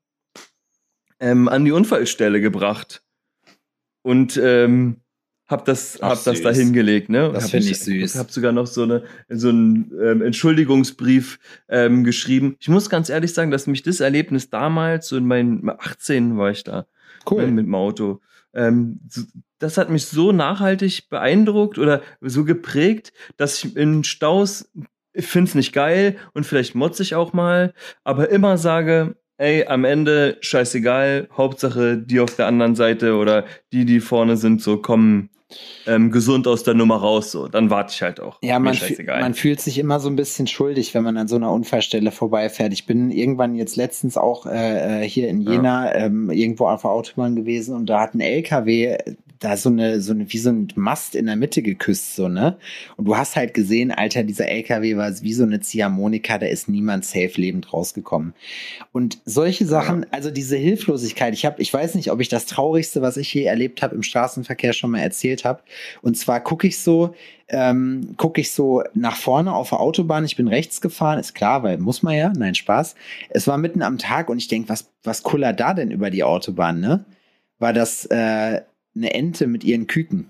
ähm, 1.19 1.47
an 1.47 1.65
die 1.65 1.71
Unfallstelle 1.71 2.41
gebracht 2.41 3.03
und 4.01 4.37
ähm, 4.43 5.01
hab 5.47 5.65
das, 5.65 5.97
Ach, 6.01 6.09
hab 6.09 6.23
das 6.23 6.37
süß. 6.37 6.41
da 6.43 6.51
hingelegt, 6.51 7.09
ne? 7.09 7.31
Das 7.33 7.45
Hab 7.45 7.51
find 7.51 7.63
mich- 7.63 7.71
ich 7.71 7.79
süß. 7.79 8.15
Hab 8.17 8.31
sogar 8.31 8.51
noch 8.51 8.67
so 8.67 8.83
eine 8.83 9.03
so 9.29 9.49
einen 9.49 9.91
ähm, 10.03 10.21
Entschuldigungsbrief 10.21 11.39
ähm, 11.69 12.03
geschrieben. 12.03 12.55
Ich 12.59 12.69
muss 12.69 12.89
ganz 12.89 13.09
ehrlich 13.09 13.33
sagen, 13.33 13.51
dass 13.51 13.67
mich 13.67 13.81
das 13.83 13.99
Erlebnis 13.99 14.49
damals, 14.49 15.07
so 15.07 15.17
in 15.17 15.25
meinen 15.25 15.69
18 15.69 16.37
war 16.37 16.51
ich 16.51 16.63
da, 16.63 16.85
ne, 17.31 17.47
mit 17.47 17.65
dem 17.65 17.75
Auto. 17.75 18.19
Ähm, 18.53 18.99
so- 19.09 19.23
das 19.59 19.77
hat 19.77 19.89
mich 19.89 20.05
so 20.05 20.31
nachhaltig 20.31 21.09
beeindruckt 21.09 21.79
oder 21.79 22.01
so 22.21 22.43
geprägt, 22.45 23.11
dass 23.37 23.63
ich 23.63 23.75
in 23.75 24.03
Staus, 24.03 24.69
ich 25.13 25.25
find's 25.25 25.55
nicht 25.55 25.73
geil 25.73 26.17
und 26.33 26.45
vielleicht 26.45 26.75
motze 26.75 27.01
ich 27.01 27.15
auch 27.15 27.33
mal, 27.33 27.73
aber 28.03 28.29
immer 28.29 28.57
sage, 28.59 29.15
ey, 29.37 29.65
am 29.65 29.83
Ende 29.83 30.37
scheißegal, 30.41 31.27
Hauptsache 31.35 31.97
die 31.97 32.19
auf 32.19 32.35
der 32.35 32.45
anderen 32.47 32.75
Seite 32.75 33.15
oder 33.15 33.45
die, 33.73 33.85
die 33.85 33.99
vorne 33.99 34.37
sind, 34.37 34.61
so 34.61 34.77
kommen 34.77 35.29
ähm, 35.85 36.11
gesund 36.11 36.47
aus 36.47 36.63
der 36.63 36.73
Nummer 36.73 36.97
raus, 36.97 37.31
so. 37.31 37.47
Dann 37.47 37.69
warte 37.69 37.93
ich 37.93 38.01
halt 38.01 38.19
auch. 38.19 38.37
Ja, 38.41 38.59
man, 38.59 38.73
fühl- 38.73 39.05
man 39.05 39.33
fühlt 39.33 39.61
sich 39.61 39.77
immer 39.79 39.99
so 39.99 40.09
ein 40.09 40.15
bisschen 40.15 40.47
schuldig, 40.47 40.93
wenn 40.93 41.03
man 41.03 41.17
an 41.17 41.27
so 41.27 41.35
einer 41.37 41.51
Unfallstelle 41.51 42.11
vorbeifährt. 42.11 42.73
Ich 42.73 42.85
bin 42.85 43.11
irgendwann 43.11 43.55
jetzt 43.55 43.75
letztens 43.77 44.17
auch 44.17 44.45
äh, 44.45 45.03
äh, 45.03 45.07
hier 45.09 45.29
in 45.29 45.41
Ja. 45.41 45.51
Jena 45.53 45.95
ähm, 45.95 46.29
irgendwo 46.29 46.67
auf 46.67 46.81
der 46.81 46.91
Autobahn 46.91 47.35
gewesen 47.35 47.75
und 47.75 47.85
da 47.87 48.01
hat 48.01 48.13
ein 48.13 48.19
LKW 48.19 48.97
da 49.39 49.57
so 49.57 49.69
eine, 49.69 50.01
so 50.01 50.13
eine, 50.13 50.31
wie 50.31 50.37
so 50.37 50.49
ein 50.49 50.67
Mast 50.75 51.15
in 51.15 51.25
der 51.25 51.35
Mitte 51.35 51.61
geküsst, 51.61 52.15
so, 52.15 52.27
ne? 52.27 52.57
Und 52.95 53.05
du 53.05 53.17
hast 53.17 53.35
halt 53.35 53.53
gesehen, 53.53 53.91
Alter, 53.91 54.23
dieser 54.23 54.47
LKW 54.47 54.97
war 54.97 55.11
wie 55.21 55.33
so 55.33 55.43
eine 55.43 55.59
Ziehharmonika, 55.59 56.37
da 56.37 56.47
ist 56.47 56.69
niemand 56.69 57.05
safe 57.05 57.33
lebend 57.35 57.71
rausgekommen. 57.73 58.33
Und 58.91 59.19
solche 59.25 59.65
Sachen, 59.65 60.05
also 60.11 60.31
diese 60.31 60.57
Hilflosigkeit, 60.57 61.33
ich 61.33 61.45
habe, 61.45 61.61
ich 61.61 61.73
weiß 61.73 61.95
nicht, 61.95 62.11
ob 62.11 62.19
ich 62.19 62.29
das 62.29 62.45
Traurigste, 62.45 63.01
was 63.01 63.17
ich 63.17 63.33
je 63.33 63.43
erlebt 63.43 63.81
habe 63.81 63.95
im 63.95 64.03
Straßenverkehr 64.03 64.73
schon 64.73 64.91
mal 64.91 64.99
erzählt 64.99 65.45
habe. 65.45 65.61
Und 66.01 66.17
zwar 66.17 66.39
gucke 66.43 66.67
ich 66.67 66.79
so, 66.79 67.13
ähm, 67.49 68.15
gucke 68.17 68.41
ich 68.41 68.51
so 68.51 68.83
nach 68.93 69.15
vorne 69.15 69.53
auf 69.53 69.69
der 69.69 69.79
Autobahn. 69.79 70.25
Ich 70.25 70.35
bin 70.35 70.47
rechts 70.47 70.81
gefahren, 70.81 71.19
ist 71.19 71.33
klar, 71.33 71.63
weil 71.63 71.77
muss 71.77 72.03
man 72.03 72.15
ja, 72.15 72.33
nein, 72.35 72.55
Spaß. 72.55 72.95
Es 73.29 73.47
war 73.47 73.57
mitten 73.57 73.81
am 73.81 73.97
Tag 73.97 74.29
und 74.29 74.37
ich 74.37 74.47
denk, 74.47 74.67
was, 74.69 74.89
was 75.03 75.23
kullert 75.23 75.59
da 75.59 75.73
denn 75.73 75.91
über 75.91 76.09
die 76.09 76.23
Autobahn, 76.23 76.79
ne? 76.79 77.05
War 77.59 77.73
das 77.73 78.05
äh, 78.05 78.61
eine 78.97 79.13
Ente 79.13 79.47
mit 79.47 79.63
ihren 79.63 79.87
Küken. 79.87 80.27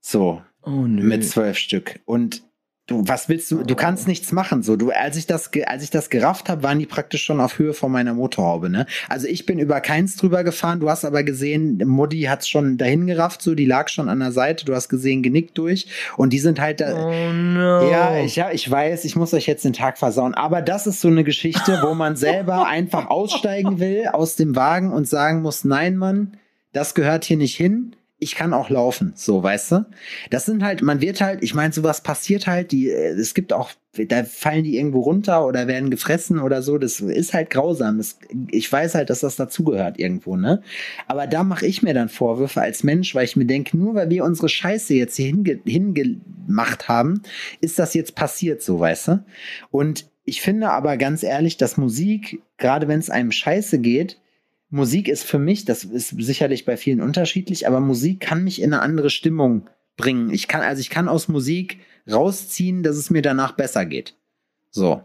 So, 0.00 0.42
oh 0.62 0.70
nö. 0.70 1.02
mit 1.02 1.24
zwölf 1.24 1.56
Stück. 1.56 2.00
Und 2.04 2.42
du, 2.86 3.06
was 3.06 3.28
willst 3.28 3.50
du? 3.50 3.62
Du 3.62 3.76
kannst 3.76 4.08
nichts 4.08 4.32
machen. 4.32 4.62
So, 4.62 4.76
du, 4.76 4.90
als 4.90 5.16
ich 5.16 5.26
das, 5.26 5.50
als 5.66 5.84
ich 5.84 5.90
das 5.90 6.10
gerafft 6.10 6.48
habe, 6.48 6.64
waren 6.64 6.80
die 6.80 6.86
praktisch 6.86 7.22
schon 7.22 7.40
auf 7.40 7.58
Höhe 7.58 7.72
von 7.72 7.92
meiner 7.92 8.12
Motorhaube. 8.12 8.68
Ne? 8.68 8.86
Also 9.08 9.28
ich 9.28 9.46
bin 9.46 9.60
über 9.60 9.80
keins 9.80 10.16
drüber 10.16 10.42
gefahren. 10.42 10.80
Du 10.80 10.90
hast 10.90 11.04
aber 11.04 11.22
gesehen, 11.22 11.78
Mutti 11.86 12.22
hat's 12.22 12.48
schon 12.48 12.78
dahin 12.78 13.06
gerafft. 13.06 13.42
So, 13.42 13.54
die 13.54 13.64
lag 13.64 13.88
schon 13.88 14.08
an 14.08 14.18
der 14.18 14.32
Seite. 14.32 14.64
Du 14.64 14.74
hast 14.74 14.88
gesehen, 14.88 15.22
genickt 15.22 15.56
durch. 15.56 15.86
Und 16.16 16.32
die 16.32 16.40
sind 16.40 16.60
halt 16.60 16.80
da. 16.80 16.94
Oh 16.94 17.32
no. 17.32 17.88
Ja, 17.88 18.18
ich, 18.18 18.34
ja, 18.34 18.50
ich 18.50 18.68
weiß, 18.68 19.04
ich 19.04 19.14
muss 19.14 19.32
euch 19.34 19.46
jetzt 19.46 19.64
den 19.64 19.72
Tag 19.72 19.98
versauen. 19.98 20.34
Aber 20.34 20.62
das 20.62 20.88
ist 20.88 21.00
so 21.00 21.08
eine 21.08 21.22
Geschichte, 21.22 21.80
wo 21.82 21.94
man 21.94 22.16
selber 22.16 22.66
einfach 22.66 23.06
aussteigen 23.06 23.78
will 23.78 24.08
aus 24.12 24.34
dem 24.34 24.56
Wagen 24.56 24.92
und 24.92 25.08
sagen 25.08 25.42
muss, 25.42 25.64
nein, 25.64 25.96
Mann, 25.96 26.36
das 26.72 26.94
gehört 26.94 27.24
hier 27.24 27.36
nicht 27.36 27.56
hin. 27.56 27.96
Ich 28.18 28.36
kann 28.36 28.54
auch 28.54 28.70
laufen, 28.70 29.14
so, 29.16 29.42
weißt 29.42 29.72
du? 29.72 29.86
Das 30.30 30.46
sind 30.46 30.62
halt, 30.62 30.80
man 30.80 31.00
wird 31.00 31.20
halt, 31.20 31.42
ich 31.42 31.54
meine, 31.54 31.72
sowas 31.72 32.04
passiert 32.04 32.46
halt, 32.46 32.70
die, 32.70 32.88
äh, 32.88 33.08
es 33.14 33.34
gibt 33.34 33.52
auch, 33.52 33.72
da 34.06 34.22
fallen 34.22 34.62
die 34.62 34.76
irgendwo 34.76 35.00
runter 35.00 35.44
oder 35.44 35.66
werden 35.66 35.90
gefressen 35.90 36.38
oder 36.38 36.62
so, 36.62 36.78
das 36.78 37.00
ist 37.00 37.34
halt 37.34 37.50
grausam. 37.50 37.98
Das, 37.98 38.20
ich 38.52 38.70
weiß 38.70 38.94
halt, 38.94 39.10
dass 39.10 39.20
das 39.20 39.34
dazugehört 39.34 39.98
irgendwo, 39.98 40.36
ne? 40.36 40.62
Aber 41.08 41.26
da 41.26 41.42
mache 41.42 41.66
ich 41.66 41.82
mir 41.82 41.94
dann 41.94 42.08
Vorwürfe 42.08 42.60
als 42.60 42.84
Mensch, 42.84 43.12
weil 43.16 43.24
ich 43.24 43.34
mir 43.34 43.44
denke, 43.44 43.76
nur 43.76 43.96
weil 43.96 44.08
wir 44.08 44.24
unsere 44.24 44.48
Scheiße 44.48 44.94
jetzt 44.94 45.16
hier 45.16 45.26
hinge 45.26 45.58
hingemacht 45.64 46.88
haben, 46.88 47.22
ist 47.60 47.80
das 47.80 47.92
jetzt 47.92 48.14
passiert, 48.14 48.62
so, 48.62 48.78
weißt 48.78 49.08
du? 49.08 49.24
Und 49.72 50.06
ich 50.24 50.40
finde 50.40 50.70
aber 50.70 50.96
ganz 50.96 51.24
ehrlich, 51.24 51.56
dass 51.56 51.76
Musik, 51.76 52.40
gerade 52.56 52.86
wenn 52.86 53.00
es 53.00 53.10
einem 53.10 53.32
scheiße 53.32 53.80
geht, 53.80 54.20
Musik 54.72 55.06
ist 55.08 55.24
für 55.24 55.38
mich, 55.38 55.66
das 55.66 55.84
ist 55.84 56.08
sicherlich 56.08 56.64
bei 56.64 56.76
vielen 56.78 57.02
unterschiedlich, 57.02 57.66
aber 57.68 57.78
Musik 57.78 58.20
kann 58.20 58.42
mich 58.42 58.60
in 58.62 58.72
eine 58.72 58.82
andere 58.82 59.10
Stimmung 59.10 59.68
bringen. 59.98 60.30
Ich 60.30 60.48
kann, 60.48 60.62
also 60.62 60.80
ich 60.80 60.88
kann 60.88 61.08
aus 61.08 61.28
Musik 61.28 61.78
rausziehen, 62.10 62.82
dass 62.82 62.96
es 62.96 63.10
mir 63.10 63.20
danach 63.20 63.52
besser 63.52 63.84
geht. 63.84 64.16
So. 64.70 65.02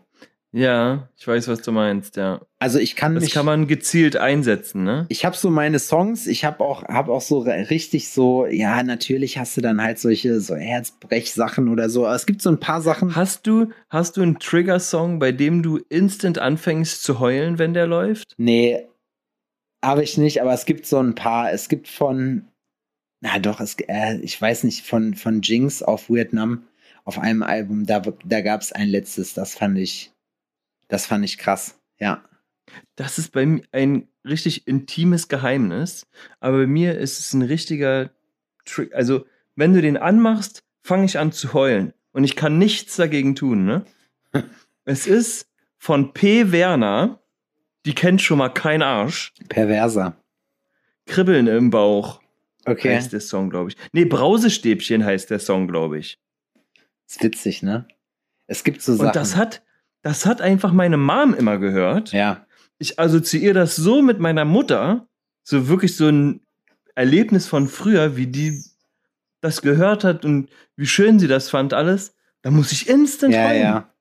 Ja, 0.54 1.10
ich 1.18 1.28
weiß, 1.28 1.50
was 1.50 1.62
du 1.62 1.74
meinst, 1.74 2.16
ja. 2.16 2.40
Also 2.60 2.80
ich 2.80 2.96
kann 2.96 3.14
Das 3.16 3.26
mich. 3.26 3.34
kann 3.34 3.46
man 3.46 3.68
gezielt 3.68 4.16
einsetzen, 4.16 4.86
ne? 4.86 5.06
ich 5.10 5.26
habe 5.26 5.36
so 5.36 5.50
meine 5.50 5.78
Songs, 5.78 6.26
ich 6.26 6.46
habe 6.46 6.64
auch, 6.64 6.84
hab 6.84 7.10
auch 7.10 7.22
so 7.22 7.40
richtig 7.40 8.10
so, 8.10 8.46
ja, 8.46 8.82
natürlich 8.82 9.38
hast 9.38 9.58
du 9.58 9.62
dann 9.62 9.84
halt 9.84 10.00
solche 10.00 10.40
so 10.40 10.56
Herzbrechsachen 10.56 11.68
oder 11.68 11.90
so, 11.90 12.06
aber 12.06 12.16
es 12.16 12.26
gibt 12.26 12.42
so 12.42 12.50
ein 12.50 12.60
paar 12.62 12.82
Sachen. 12.82 13.16
Hast 13.18 13.46
du, 13.46 13.68
hast 13.90 14.16
du 14.16 14.22
einen 14.22 14.40
Trigger-Song, 14.40 15.20
bei 15.20 15.34
dem 15.34 15.62
du 15.62 15.78
instant 15.90 16.40
anfängst 16.40 17.04
zu 17.04 17.20
heulen, 17.20 17.60
wenn 17.60 17.74
der 17.74 17.86
läuft? 17.86 18.34
Nee, 18.38 18.88
habe 19.84 20.04
ich 20.04 20.18
nicht, 20.18 20.42
aber 20.42 20.54
es 20.54 20.66
gibt 20.66 20.86
so 20.86 21.00
ein 21.00 21.16
paar. 21.16 21.52
Es 21.52 21.70
gibt 21.70 21.88
von, 21.88 22.48
na 23.22 23.40
doch, 23.40 23.60
es, 23.60 23.76
äh, 23.88 24.18
ich 24.22 24.42
weiß 24.42 24.64
nicht, 24.64 24.86
von, 24.86 25.16
von 25.16 25.42
Jinx 25.42 25.82
auf 25.82 26.10
Vietnam 26.10 26.68
auf 27.08 27.20
einem 27.20 27.42
Album, 27.42 27.86
da, 27.86 28.02
da 28.02 28.42
gab 28.42 28.60
es 28.60 28.74
ein 28.74 28.90
letztes, 28.90 29.34
das 29.34 29.56
fand 29.56 29.78
ich, 29.78 30.12
das 30.90 31.06
fand 31.06 31.24
ich 31.24 31.38
krass, 31.38 31.80
ja. 32.00 32.22
Das 32.98 33.18
ist 33.18 33.32
bei 33.32 33.46
mir 33.46 33.64
ein 33.72 34.10
richtig 34.26 34.68
intimes 34.68 35.30
Geheimnis, 35.30 36.06
aber 36.42 36.58
bei 36.58 36.68
mir 36.68 36.98
ist 36.98 37.18
es 37.18 37.34
ein 37.34 37.44
richtiger 37.44 38.12
Trick. 38.66 38.94
Also, 38.94 39.26
wenn 39.56 39.74
du 39.74 39.82
den 39.82 39.96
anmachst, 39.96 40.66
fange 40.84 41.06
ich 41.06 41.18
an 41.18 41.32
zu 41.32 41.54
heulen 41.54 41.94
und 42.12 42.26
ich 42.26 42.36
kann 42.36 42.58
nichts 42.58 42.98
dagegen 42.98 43.36
tun, 43.36 43.64
ne? 43.64 43.86
es 44.84 45.08
ist 45.08 45.50
von 45.78 46.12
P. 46.12 46.52
Werner, 46.52 47.22
die 47.88 47.96
kennt 47.96 48.22
schon 48.22 48.38
mal 48.38 48.50
kein 48.50 48.84
Arsch. 48.84 49.34
Perverser. 49.50 50.16
Kribbeln 51.08 51.48
im 51.48 51.70
Bauch 51.72 52.22
Okay. 52.66 52.96
heißt 52.96 53.14
der 53.14 53.22
Song, 53.22 53.50
glaube 53.50 53.70
ich. 53.72 53.78
Nee, 53.94 54.04
Brausestäbchen 54.06 55.06
heißt 55.06 55.30
der 55.30 55.40
Song, 55.40 55.68
glaube 55.70 55.98
ich. 56.00 56.20
Ist 57.08 57.24
witzig, 57.24 57.64
ne? 57.64 57.88
Es 58.48 58.64
gibt 58.66 58.82
so 58.82 58.94
Sachen. 58.94 59.08
Und 59.08 59.16
das 59.16 59.38
hat, 59.38 59.64
das 60.02 60.26
hat 60.26 60.42
einfach 60.42 60.74
meine 60.74 60.98
Mom 60.98 61.34
immer 61.34 61.58
gehört. 61.60 62.12
Ja. 62.12 62.46
Ich 62.78 63.00
assoziiere 63.00 63.54
das 63.54 63.76
so 63.78 64.02
mit 64.02 64.20
meiner 64.20 64.44
Mutter, 64.46 65.08
so 65.44 65.70
wirklich 65.70 65.96
so 65.96 66.10
ein 66.10 66.42
Erlebnis 66.94 67.48
von 67.48 67.68
früher, 67.70 68.18
wie 68.18 68.28
die 68.28 68.62
das 69.40 69.62
gehört 69.62 70.04
hat 70.04 70.26
und 70.26 70.50
wie 70.76 70.88
schön 70.88 71.20
sie 71.20 71.28
das 71.28 71.50
fand 71.50 71.74
alles. 71.74 72.16
Da 72.42 72.52
muss 72.52 72.72
ich 72.74 72.90
instant 72.90 73.34
Ja, 73.34 73.48
heulen. 73.48 73.62
ja. 73.62 73.94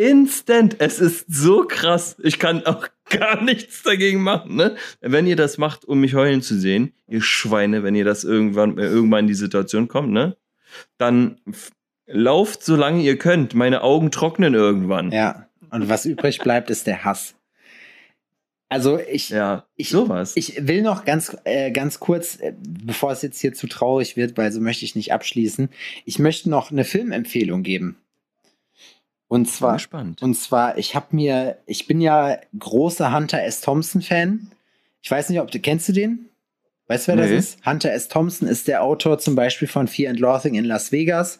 Instant. 0.00 0.76
Es 0.78 0.98
ist 0.98 1.26
so 1.28 1.64
krass. 1.66 2.16
Ich 2.22 2.38
kann 2.38 2.64
auch 2.64 2.86
gar 3.10 3.42
nichts 3.42 3.82
dagegen 3.82 4.22
machen, 4.22 4.56
ne? 4.56 4.76
Wenn 5.00 5.26
ihr 5.26 5.36
das 5.36 5.58
macht, 5.58 5.84
um 5.84 6.00
mich 6.00 6.14
heulen 6.14 6.40
zu 6.42 6.58
sehen, 6.58 6.92
ihr 7.06 7.20
Schweine, 7.20 7.82
wenn 7.82 7.94
ihr 7.94 8.04
das 8.04 8.24
irgendwann, 8.24 8.78
äh, 8.78 8.86
irgendwann 8.86 9.20
in 9.24 9.28
die 9.28 9.34
Situation 9.34 9.88
kommt, 9.88 10.10
ne? 10.12 10.36
Dann 10.96 11.38
lauft 12.06 12.64
so 12.64 12.76
lange 12.76 13.02
ihr 13.02 13.18
könnt. 13.18 13.54
Meine 13.54 13.82
Augen 13.82 14.10
trocknen 14.10 14.54
irgendwann. 14.54 15.12
Ja. 15.12 15.48
Und 15.70 15.88
was 15.88 16.06
übrig 16.06 16.38
bleibt, 16.38 16.70
ist 16.70 16.86
der 16.86 17.04
Hass. 17.04 17.34
Also 18.68 18.98
ich, 19.00 19.30
Ja, 19.30 19.66
Ich- 19.76 19.90
sowas. 19.90 20.32
ich 20.36 20.66
will 20.68 20.82
noch 20.82 21.04
ganz, 21.04 21.36
äh, 21.44 21.72
ganz 21.72 21.98
kurz, 22.00 22.36
äh, 22.40 22.54
bevor 22.62 23.10
es 23.12 23.20
jetzt 23.22 23.40
hier 23.40 23.52
zu 23.52 23.66
traurig 23.66 24.16
wird, 24.16 24.38
weil 24.38 24.50
so 24.52 24.60
möchte 24.60 24.84
ich 24.84 24.94
nicht 24.94 25.12
abschließen. 25.12 25.68
Ich 26.04 26.18
möchte 26.20 26.48
noch 26.48 26.70
eine 26.70 26.84
Filmempfehlung 26.84 27.62
geben. 27.64 27.96
Und 29.30 29.46
zwar, 29.48 29.74
gespannt. 29.74 30.22
und 30.22 30.34
zwar, 30.34 30.76
ich 30.76 30.94
habe 30.96 31.14
mir, 31.14 31.56
ich 31.66 31.86
bin 31.86 32.00
ja 32.00 32.36
großer 32.58 33.14
Hunter 33.14 33.42
S. 33.44 33.60
Thompson 33.60 34.02
Fan. 34.02 34.50
Ich 35.02 35.10
weiß 35.10 35.28
nicht, 35.30 35.40
ob 35.40 35.50
du 35.50 35.58
kennst 35.60 35.88
du 35.88 35.92
den? 35.92 36.26
Weißt 36.88 37.06
du, 37.06 37.12
wer 37.12 37.24
Nee. 37.24 37.36
das 37.36 37.44
ist? 37.54 37.64
Hunter 37.64 37.92
S. 37.92 38.08
Thompson 38.08 38.48
ist 38.48 38.66
der 38.66 38.82
Autor 38.82 39.20
zum 39.20 39.36
Beispiel 39.36 39.68
von 39.68 39.86
Fear 39.86 40.10
and 40.10 40.18
Loathing 40.18 40.56
in 40.56 40.64
Las 40.64 40.90
Vegas, 40.90 41.38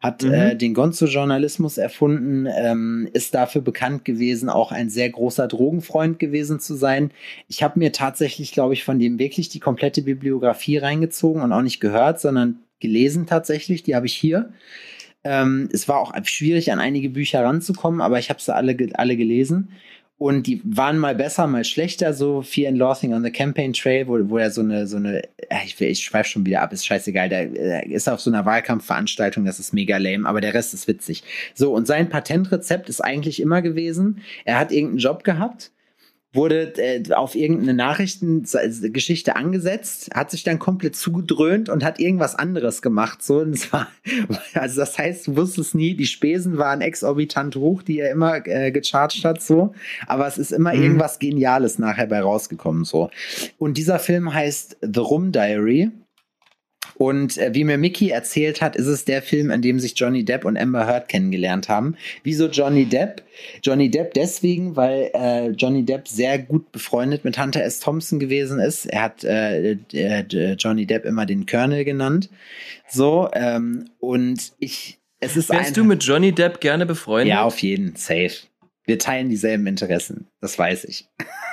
hat 0.00 0.22
Mhm. 0.22 0.32
äh, 0.34 0.54
den 0.54 0.74
Gonzo-Journalismus 0.74 1.78
erfunden, 1.78 2.46
ähm, 2.54 3.08
ist 3.14 3.32
dafür 3.34 3.62
bekannt 3.62 4.04
gewesen, 4.04 4.50
auch 4.50 4.70
ein 4.72 4.90
sehr 4.90 5.08
großer 5.08 5.48
Drogenfreund 5.48 6.18
gewesen 6.18 6.60
zu 6.60 6.74
sein. 6.74 7.10
Ich 7.48 7.62
habe 7.62 7.78
mir 7.78 7.92
tatsächlich, 7.92 8.52
glaube 8.52 8.74
ich, 8.74 8.84
von 8.84 8.98
dem 8.98 9.18
wirklich 9.18 9.48
die 9.48 9.60
komplette 9.60 10.02
Bibliografie 10.02 10.76
reingezogen 10.76 11.40
und 11.40 11.52
auch 11.54 11.62
nicht 11.62 11.80
gehört, 11.80 12.20
sondern 12.20 12.58
gelesen 12.80 13.24
tatsächlich. 13.26 13.82
Die 13.82 13.94
habe 13.96 14.04
ich 14.04 14.14
hier. 14.14 14.52
Ähm, 15.24 15.68
es 15.72 15.88
war 15.88 15.98
auch 15.98 16.14
schwierig, 16.24 16.72
an 16.72 16.80
einige 16.80 17.10
Bücher 17.10 17.44
ranzukommen, 17.44 18.00
aber 18.00 18.18
ich 18.18 18.30
habe 18.30 18.40
sie 18.40 18.54
alle, 18.54 18.76
alle 18.94 19.16
gelesen. 19.16 19.70
Und 20.20 20.46
die 20.46 20.60
waren 20.64 20.98
mal 20.98 21.14
besser, 21.14 21.46
mal 21.46 21.64
schlechter, 21.64 22.12
so 22.12 22.42
Fear 22.42 22.68
and 22.68 22.78
Loathing 22.78 23.14
on 23.14 23.22
the 23.22 23.30
Campaign 23.30 23.72
Trail, 23.72 24.06
wo, 24.06 24.18
wo 24.28 24.36
er 24.36 24.50
so 24.50 24.60
eine, 24.60 24.86
so 24.86 24.98
eine, 24.98 25.22
äh, 25.48 25.64
ich, 25.64 25.80
ich 25.80 26.04
schweife 26.04 26.28
schon 26.28 26.44
wieder 26.44 26.60
ab, 26.60 26.74
ist 26.74 26.84
scheißegal, 26.84 27.30
der, 27.30 27.46
der 27.46 27.86
ist 27.86 28.06
auf 28.06 28.20
so 28.20 28.30
einer 28.30 28.44
Wahlkampfveranstaltung, 28.44 29.46
das 29.46 29.58
ist 29.58 29.72
mega 29.72 29.96
lame, 29.96 30.28
aber 30.28 30.42
der 30.42 30.52
Rest 30.52 30.74
ist 30.74 30.86
witzig. 30.88 31.22
So, 31.54 31.72
und 31.74 31.86
sein 31.86 32.10
Patentrezept 32.10 32.90
ist 32.90 33.00
eigentlich 33.00 33.40
immer 33.40 33.62
gewesen, 33.62 34.20
er 34.44 34.58
hat 34.58 34.72
irgendeinen 34.72 34.98
Job 34.98 35.24
gehabt, 35.24 35.72
wurde 36.32 36.72
äh, 36.76 37.02
auf 37.12 37.34
irgendeine 37.34 37.74
Nachrichtengeschichte 37.74 39.34
angesetzt, 39.36 40.10
hat 40.14 40.30
sich 40.30 40.44
dann 40.44 40.58
komplett 40.58 40.94
zugedröhnt 40.96 41.68
und 41.68 41.82
hat 41.84 41.98
irgendwas 41.98 42.34
anderes 42.36 42.82
gemacht. 42.82 43.22
So, 43.22 43.38
und 43.38 43.54
es 43.54 43.72
war, 43.72 43.88
also 44.54 44.80
das 44.80 44.96
heißt, 44.96 45.26
du 45.26 45.36
wusstest 45.36 45.74
nie, 45.74 45.94
die 45.94 46.06
Spesen 46.06 46.56
waren 46.58 46.80
exorbitant 46.80 47.56
hoch, 47.56 47.82
die 47.82 47.98
er 47.98 48.10
immer 48.12 48.46
äh, 48.46 48.70
gecharged 48.70 49.24
hat, 49.24 49.42
so. 49.42 49.74
Aber 50.06 50.26
es 50.26 50.38
ist 50.38 50.52
immer 50.52 50.74
Mhm. 50.74 50.82
irgendwas 50.82 51.18
Geniales 51.18 51.78
nachher 51.78 52.06
bei 52.06 52.20
rausgekommen, 52.20 52.84
so. 52.84 53.10
Und 53.58 53.76
dieser 53.76 53.98
Film 53.98 54.32
heißt 54.32 54.78
The 54.82 55.00
Room 55.00 55.32
Diary. 55.32 55.90
Und 57.00 57.38
äh, 57.38 57.54
wie 57.54 57.64
mir 57.64 57.78
Mickey 57.78 58.10
erzählt 58.10 58.60
hat, 58.60 58.76
ist 58.76 58.86
es 58.86 59.06
der 59.06 59.22
Film, 59.22 59.50
in 59.50 59.62
dem 59.62 59.80
sich 59.80 59.94
Johnny 59.96 60.22
Depp 60.22 60.44
und 60.44 60.58
Amber 60.58 60.86
Heard 60.86 61.08
kennengelernt 61.08 61.70
haben. 61.70 61.96
Wieso 62.24 62.46
Johnny 62.48 62.84
Depp? 62.84 63.22
Johnny 63.62 63.90
Depp 63.90 64.12
deswegen, 64.12 64.76
weil 64.76 65.10
äh, 65.14 65.48
Johnny 65.52 65.82
Depp 65.82 66.06
sehr 66.06 66.38
gut 66.38 66.70
befreundet 66.72 67.24
mit 67.24 67.38
Hunter 67.38 67.64
S. 67.64 67.80
Thompson 67.80 68.20
gewesen 68.20 68.60
ist. 68.60 68.84
Er 68.84 69.00
hat 69.00 69.24
äh, 69.24 69.78
äh, 69.94 70.52
Johnny 70.58 70.84
Depp 70.84 71.06
immer 71.06 71.24
den 71.24 71.46
Colonel 71.46 71.86
genannt. 71.86 72.28
So, 72.86 73.30
ähm, 73.32 73.88
und 73.98 74.52
ich, 74.58 74.98
es 75.20 75.38
ist 75.38 75.48
Wärst 75.48 75.68
ein, 75.68 75.74
du 75.76 75.84
mit 75.84 76.04
Johnny 76.04 76.32
Depp 76.32 76.60
gerne 76.60 76.84
befreundet? 76.84 77.28
ja, 77.28 77.44
auf 77.44 77.60
jeden, 77.60 77.96
safe. 77.96 78.32
Wir 78.84 78.98
teilen 78.98 79.30
dieselben 79.30 79.66
Interessen, 79.66 80.26
das 80.42 80.58
weiß 80.58 80.84
ich. 80.84 81.08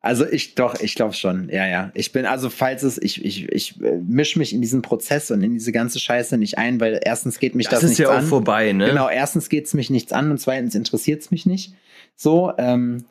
Also 0.00 0.24
ich 0.30 0.54
doch, 0.54 0.78
ich 0.80 0.94
glaube 0.94 1.14
schon. 1.14 1.48
Ja, 1.48 1.66
ja. 1.66 1.90
Ich 1.94 2.12
bin 2.12 2.24
also, 2.24 2.50
falls 2.50 2.84
es, 2.84 2.98
ich, 2.98 3.24
ich, 3.24 3.48
ich 3.50 3.80
äh, 3.82 3.98
mische 4.06 4.38
mich 4.38 4.52
in 4.52 4.60
diesen 4.60 4.80
Prozess 4.80 5.30
und 5.30 5.42
in 5.42 5.54
diese 5.54 5.72
ganze 5.72 5.98
Scheiße 5.98 6.38
nicht 6.38 6.56
ein, 6.56 6.80
weil 6.80 7.00
erstens 7.02 7.40
geht 7.40 7.56
mich 7.56 7.66
das, 7.66 7.80
das, 7.80 7.90
ist 7.90 7.98
nichts 7.98 8.10
ja 8.10 8.14
auch 8.14 8.20
an. 8.20 8.26
vorbei, 8.26 8.72
ne? 8.72 8.86
Genau, 8.86 9.08
erstens 9.08 9.48
geht 9.48 9.66
es 9.66 9.74
mich 9.74 9.90
nichts 9.90 10.12
an 10.12 10.30
und 10.30 10.38
zweitens 10.38 10.76
interessiert 10.76 11.22
es 11.22 11.30
mich 11.32 11.46
nicht. 11.46 11.74
So, 12.14 12.52
ähm, 12.58 13.04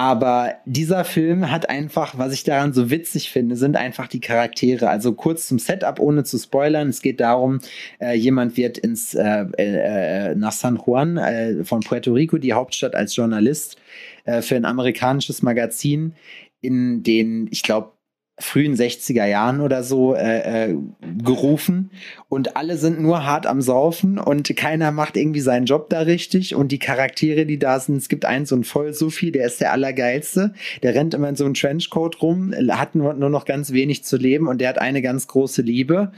aber 0.00 0.54
dieser 0.64 1.04
Film 1.04 1.50
hat 1.50 1.68
einfach, 1.68 2.16
was 2.16 2.32
ich 2.32 2.42
daran 2.42 2.72
so 2.72 2.88
witzig 2.88 3.30
finde, 3.30 3.54
sind 3.56 3.76
einfach 3.76 4.06
die 4.06 4.20
Charaktere. 4.20 4.88
Also 4.88 5.12
kurz 5.12 5.46
zum 5.46 5.58
Setup, 5.58 6.00
ohne 6.00 6.24
zu 6.24 6.38
spoilern. 6.38 6.88
Es 6.88 7.02
geht 7.02 7.20
darum, 7.20 7.58
äh, 8.00 8.14
jemand 8.14 8.56
wird 8.56 8.78
ins 8.78 9.12
äh, 9.14 9.44
äh, 9.58 10.34
nach 10.36 10.52
San 10.52 10.80
Juan 10.86 11.18
äh, 11.18 11.64
von 11.64 11.80
Puerto 11.80 12.14
Rico, 12.14 12.38
die 12.38 12.54
Hauptstadt, 12.54 12.94
als 12.94 13.14
Journalist 13.14 13.76
äh, 14.24 14.42
für 14.42 14.56
ein 14.56 14.64
amerikanisches 14.64 15.42
Magazin 15.42 16.14
in 16.60 17.02
den, 17.02 17.48
ich 17.50 17.62
glaube, 17.62 17.92
frühen 18.40 18.74
60er 18.74 19.26
Jahren 19.26 19.60
oder 19.60 19.82
so 19.82 20.14
äh, 20.14 20.70
äh, 20.70 20.76
gerufen 21.22 21.90
und 22.28 22.56
alle 22.56 22.78
sind 22.78 22.98
nur 22.98 23.26
hart 23.26 23.46
am 23.46 23.60
Saufen 23.60 24.18
und 24.18 24.56
keiner 24.56 24.92
macht 24.92 25.18
irgendwie 25.18 25.40
seinen 25.40 25.66
Job 25.66 25.90
da 25.90 26.00
richtig 26.00 26.54
und 26.54 26.72
die 26.72 26.78
Charaktere, 26.78 27.44
die 27.44 27.58
da 27.58 27.78
sind, 27.78 27.96
es 27.96 28.08
gibt 28.08 28.24
einen 28.24 28.46
so 28.46 28.54
einen 28.54 28.64
voll 28.64 28.94
Sufi, 28.94 29.30
der 29.30 29.46
ist 29.46 29.60
der 29.60 29.72
allergeilste, 29.72 30.54
der 30.82 30.94
rennt 30.94 31.12
immer 31.12 31.28
in 31.28 31.36
so 31.36 31.44
einem 31.44 31.54
Trenchcoat 31.54 32.22
rum, 32.22 32.54
hat 32.70 32.94
nur, 32.94 33.12
nur 33.12 33.30
noch 33.30 33.44
ganz 33.44 33.72
wenig 33.72 34.04
zu 34.04 34.16
leben 34.16 34.48
und 34.48 34.58
der 34.60 34.70
hat 34.70 34.78
eine 34.78 35.02
ganz 35.02 35.26
große 35.26 35.62
Liebe. 35.62 36.12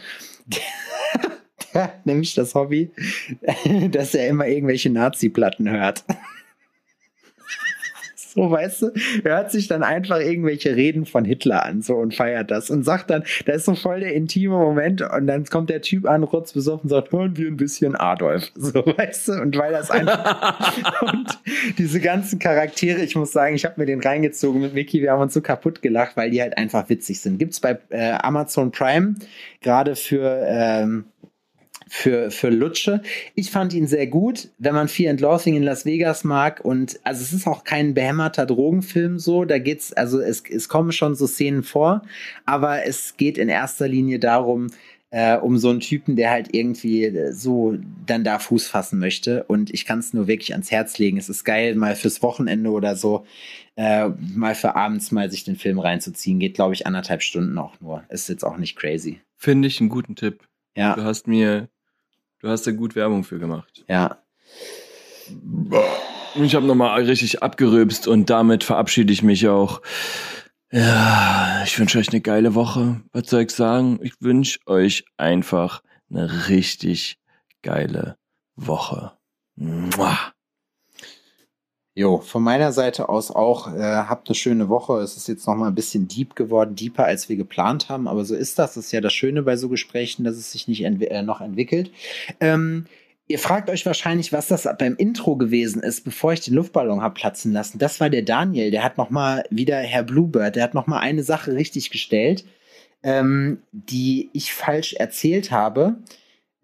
Der 1.75 1.95
nämlich 2.05 2.35
das 2.35 2.55
Hobby, 2.55 2.91
dass 3.91 4.15
er 4.15 4.29
immer 4.29 4.47
irgendwelche 4.47 4.91
Nazi-Platten 4.91 5.71
hört. 5.71 6.05
So, 8.35 8.51
weißt 8.51 8.83
du, 8.83 8.93
hört 9.25 9.51
sich 9.51 9.69
dann 9.69 9.83
einfach 9.83 10.19
irgendwelche 10.19 10.75
Reden 10.75 11.05
von 11.05 11.25
Hitler 11.25 11.67
an 11.67 11.83
so 11.83 11.97
und 11.97 12.15
feiert 12.15 12.51
das 12.51 12.71
und 12.71 12.83
sagt 12.83 13.11
dann, 13.11 13.25
da 13.45 13.53
ist 13.53 13.67
so 13.67 13.75
voll 13.75 14.01
der 14.01 14.15
intime 14.15 14.57
Moment 14.57 15.03
und 15.03 15.27
dann 15.27 15.45
kommt 15.45 15.69
der 15.69 15.83
Typ 15.83 16.07
an, 16.07 16.23
rotz 16.23 16.53
besoffen 16.53 16.85
und 16.85 16.89
sagt, 16.89 17.13
hören 17.13 17.37
wir 17.37 17.47
ein 17.47 17.57
bisschen 17.57 17.95
Adolf. 17.97 18.51
So, 18.63 18.87
weißt 18.87 19.29
du, 19.29 19.33
und 19.33 19.57
weil 19.59 19.73
das 19.73 19.91
einfach 19.91 21.03
und 21.13 21.27
diese 21.79 22.01
ganzen 22.01 22.39
Charaktere, 22.39 23.03
ich 23.03 23.17
muss 23.17 23.33
sagen, 23.33 23.55
ich 23.55 23.65
habe 23.65 23.75
mir 23.79 23.87
den 23.87 24.01
reingezogen 24.01 24.63
mit 24.63 24.73
Mickey, 24.73 25.03
wir 25.03 25.11
haben 25.11 25.21
uns 25.21 25.35
so 25.35 25.43
kaputt 25.43 25.83
gelacht, 25.83 26.17
weil 26.17 26.31
die 26.31 26.41
halt 26.41 26.57
einfach 26.57 26.89
witzig 26.89 27.21
sind. 27.21 27.39
Gibt's 27.39 27.61
bei 27.61 27.79
äh, 27.91 28.13
Amazon 28.13 28.71
Prime 28.71 29.17
gerade 29.61 29.97
für 29.97 30.43
ähm, 30.47 31.05
für, 31.95 32.31
für 32.31 32.49
Lutsche. 32.49 33.03
Ich 33.35 33.51
fand 33.51 33.75
ihn 33.75 33.87
sehr 33.87 34.07
gut, 34.07 34.49
wenn 34.57 34.75
man 34.75 34.89
Fear 34.89 35.11
and 35.11 35.21
Loathing 35.21 35.57
in 35.57 35.63
Las 35.63 35.85
Vegas 35.85 36.25
mag. 36.25 36.65
Und 36.65 36.99
also 37.05 37.21
es 37.21 37.35
ist 37.35 37.47
auch 37.47 37.65
kein 37.65 37.93
behämmerter 37.93 38.47
Drogenfilm 38.47 39.19
so. 39.19 39.45
Da 39.45 39.59
geht's, 39.59 39.93
also 39.93 40.19
es, 40.19 40.43
es 40.49 40.71
kommen 40.71 40.93
schon 40.93 41.15
so 41.15 41.27
Szenen 41.27 41.63
vor, 41.63 42.01
aber 42.47 42.87
es 42.87 43.19
geht 43.19 43.37
in 43.37 43.51
erster 43.51 43.89
Linie 43.89 44.19
darum, 44.19 44.69
äh, 45.11 45.37
um 45.37 45.59
so 45.59 45.69
einen 45.69 45.81
Typen, 45.81 46.17
der 46.17 46.31
halt 46.31 46.55
irgendwie 46.55 47.05
äh, 47.05 47.33
so 47.33 47.77
dann 48.07 48.25
da 48.25 48.39
Fuß 48.39 48.67
fassen 48.69 48.99
möchte. 48.99 49.45
Und 49.45 49.73
ich 49.75 49.85
kann 49.85 49.99
es 49.99 50.15
nur 50.15 50.27
wirklich 50.27 50.53
ans 50.53 50.71
Herz 50.71 50.97
legen. 50.97 51.19
Es 51.19 51.29
ist 51.29 51.45
geil, 51.45 51.75
mal 51.75 51.95
fürs 51.95 52.23
Wochenende 52.23 52.71
oder 52.71 52.97
so, 52.97 53.27
äh, 53.77 54.09
mal 54.35 54.55
für 54.55 54.77
abends 54.77 55.13
mal 55.13 55.31
sich 55.31 55.45
den 55.45 55.57
Film 55.57 55.79
reinzuziehen. 55.79 56.39
Geht, 56.39 56.55
glaube 56.55 56.73
ich, 56.73 56.87
anderthalb 56.87 57.21
Stunden 57.23 57.59
auch 57.59 57.79
nur. 57.83 58.03
Ist 58.09 58.31
jetzt 58.31 58.45
auch 58.45 58.57
nicht 58.57 58.77
crazy. 58.77 59.21
Finde 59.37 59.69
ich 59.69 59.79
einen 59.79 59.91
guten 59.91 60.17
Tipp. 60.17 60.39
Du 60.75 60.81
Ja, 60.81 60.97
hast 60.97 61.27
mir, 61.27 61.69
du 62.43 62.49
hast 62.49 62.67
da 62.67 62.73
gut 62.73 62.95
Werbung 62.95 63.25
für 63.25 63.39
gemacht. 63.39 63.85
ja. 63.89 64.19
Ich 66.35 66.55
habe 66.55 66.67
nochmal 66.67 67.03
richtig 67.05 67.43
abgerülpst 67.43 68.09
und 68.09 68.29
damit 68.29 68.65
verabschiede 68.65 69.13
ich 69.13 69.23
mich 69.23 69.49
auch. 69.49 69.81
Ja, 70.71 71.63
ich 71.65 71.79
wünsche 71.79 71.99
euch 71.99 72.09
eine 72.09 72.21
geile 72.21 72.55
Woche. 72.55 73.03
Was 73.13 73.29
soll 73.29 73.43
ich 73.43 73.51
sagen? 73.51 74.01
Ich 74.03 74.15
wünsche 74.21 74.59
euch 74.67 75.05
einfach 75.17 75.83
eine 76.11 76.49
richtig 76.49 77.19
geile 77.63 78.17
Woche. 78.57 79.13
Mua. 79.55 80.32
Jo, 81.95 82.21
von 82.21 82.43
meiner 82.43 82.73
Seite 82.73 83.11
aus 83.11 83.31
auch, 83.31 83.75
äh, 83.75 83.81
habt 83.81 84.29
eine 84.29 84.35
schöne 84.35 84.71
Woche. 84.71 85.01
Es 85.01 85.19
ist 85.19 85.29
jetzt 85.29 85.47
noch 85.47 85.55
mal 85.55 85.69
ein 85.69 85.75
bisschen 85.75 86.09
deep 86.09 86.35
geworden, 86.35 86.75
deeper 86.75 87.05
als 87.05 87.29
wir 87.29 87.37
geplant 87.37 87.91
haben, 87.91 88.09
aber 88.09 88.25
so 88.25 88.35
ist 88.35 88.59
das. 88.59 88.75
Das 88.75 88.87
ist 88.87 88.93
ja 88.93 89.03
das 89.03 89.13
Schöne 89.13 89.43
bei 89.43 89.57
so 89.57 89.69
Gesprächen, 89.69 90.25
dass 90.25 90.37
es 90.37 90.53
sich 90.53 90.69
nicht 90.69 90.85
entwi 90.85 91.07
äh, 91.07 91.23
noch 91.23 91.43
entwickelt. 91.43 91.91
Ähm, 92.41 92.87
ihr 93.29 93.39
fragt 93.39 93.69
euch 93.69 93.85
wahrscheinlich, 93.85 94.33
was 94.33 94.49
das 94.49 94.67
beim 94.79 94.97
Intro 94.97 95.37
gewesen 95.37 95.83
ist, 95.83 96.03
bevor 96.05 96.33
ich 96.33 96.41
den 96.41 96.55
Luftballon 96.55 97.03
hab 97.03 97.15
platzen 97.15 97.53
lassen. 97.53 97.79
Das 97.79 98.01
war 98.01 98.09
der 98.09 98.23
Daniel, 98.23 98.71
der 98.71 98.85
hat 98.85 98.97
noch 98.97 99.11
mal 99.11 99.45
wieder 99.51 99.77
Herr 99.77 100.03
Bluebird, 100.03 100.57
der 100.57 100.65
hat 100.65 100.75
noch 100.75 100.87
mal 100.87 101.01
eine 101.01 101.23
Sache 101.23 101.53
richtig 101.53 101.91
gestellt, 101.91 102.47
ähm, 103.03 103.59
die 103.73 104.31
ich 104.33 104.55
falsch 104.55 104.95
erzählt 104.95 105.51
habe. 105.51 105.97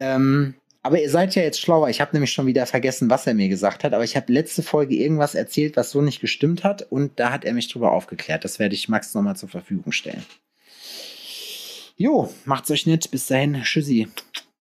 Ähm, 0.01 0.55
Aber 0.89 1.03
ihr 1.03 1.11
seid 1.11 1.35
ja 1.35 1.43
jetzt 1.43 1.61
schlauer. 1.61 1.91
Ich 1.91 2.01
habe 2.01 2.15
nämlich 2.15 2.33
schon 2.33 2.47
wieder 2.47 2.65
vergessen, 2.65 3.11
was 3.11 3.27
er 3.27 3.35
mir 3.35 3.51
gesagt 3.51 3.85
hat. 3.85 3.93
Aber 3.93 4.05
ich 4.05 4.17
habe 4.17 4.33
letzte 4.33 4.63
Folge 4.63 4.95
irgendwas 4.95 5.35
erzählt, 5.35 5.77
was 5.77 5.91
so 5.91 6.01
nicht 6.01 6.19
gestimmt 6.19 6.65
hat. 6.65 6.81
Und 6.91 7.21
da 7.21 7.31
hat 7.31 7.45
er 7.45 7.53
mich 7.53 7.71
drüber 7.71 7.93
aufgeklärt. 7.93 8.43
Das 8.43 8.59
werde 8.59 8.75
ich 8.75 8.89
Max 8.89 9.13
nochmal 9.13 9.37
zur 9.37 9.51
Verfügung 9.51 9.93
stellen. 9.93 10.25
Jo, 11.99 12.33
macht's 12.47 12.71
euch 12.71 12.87
nett. 12.87 13.11
Bis 13.11 13.27
dahin. 13.27 13.61
Tschüssi. 13.65 14.09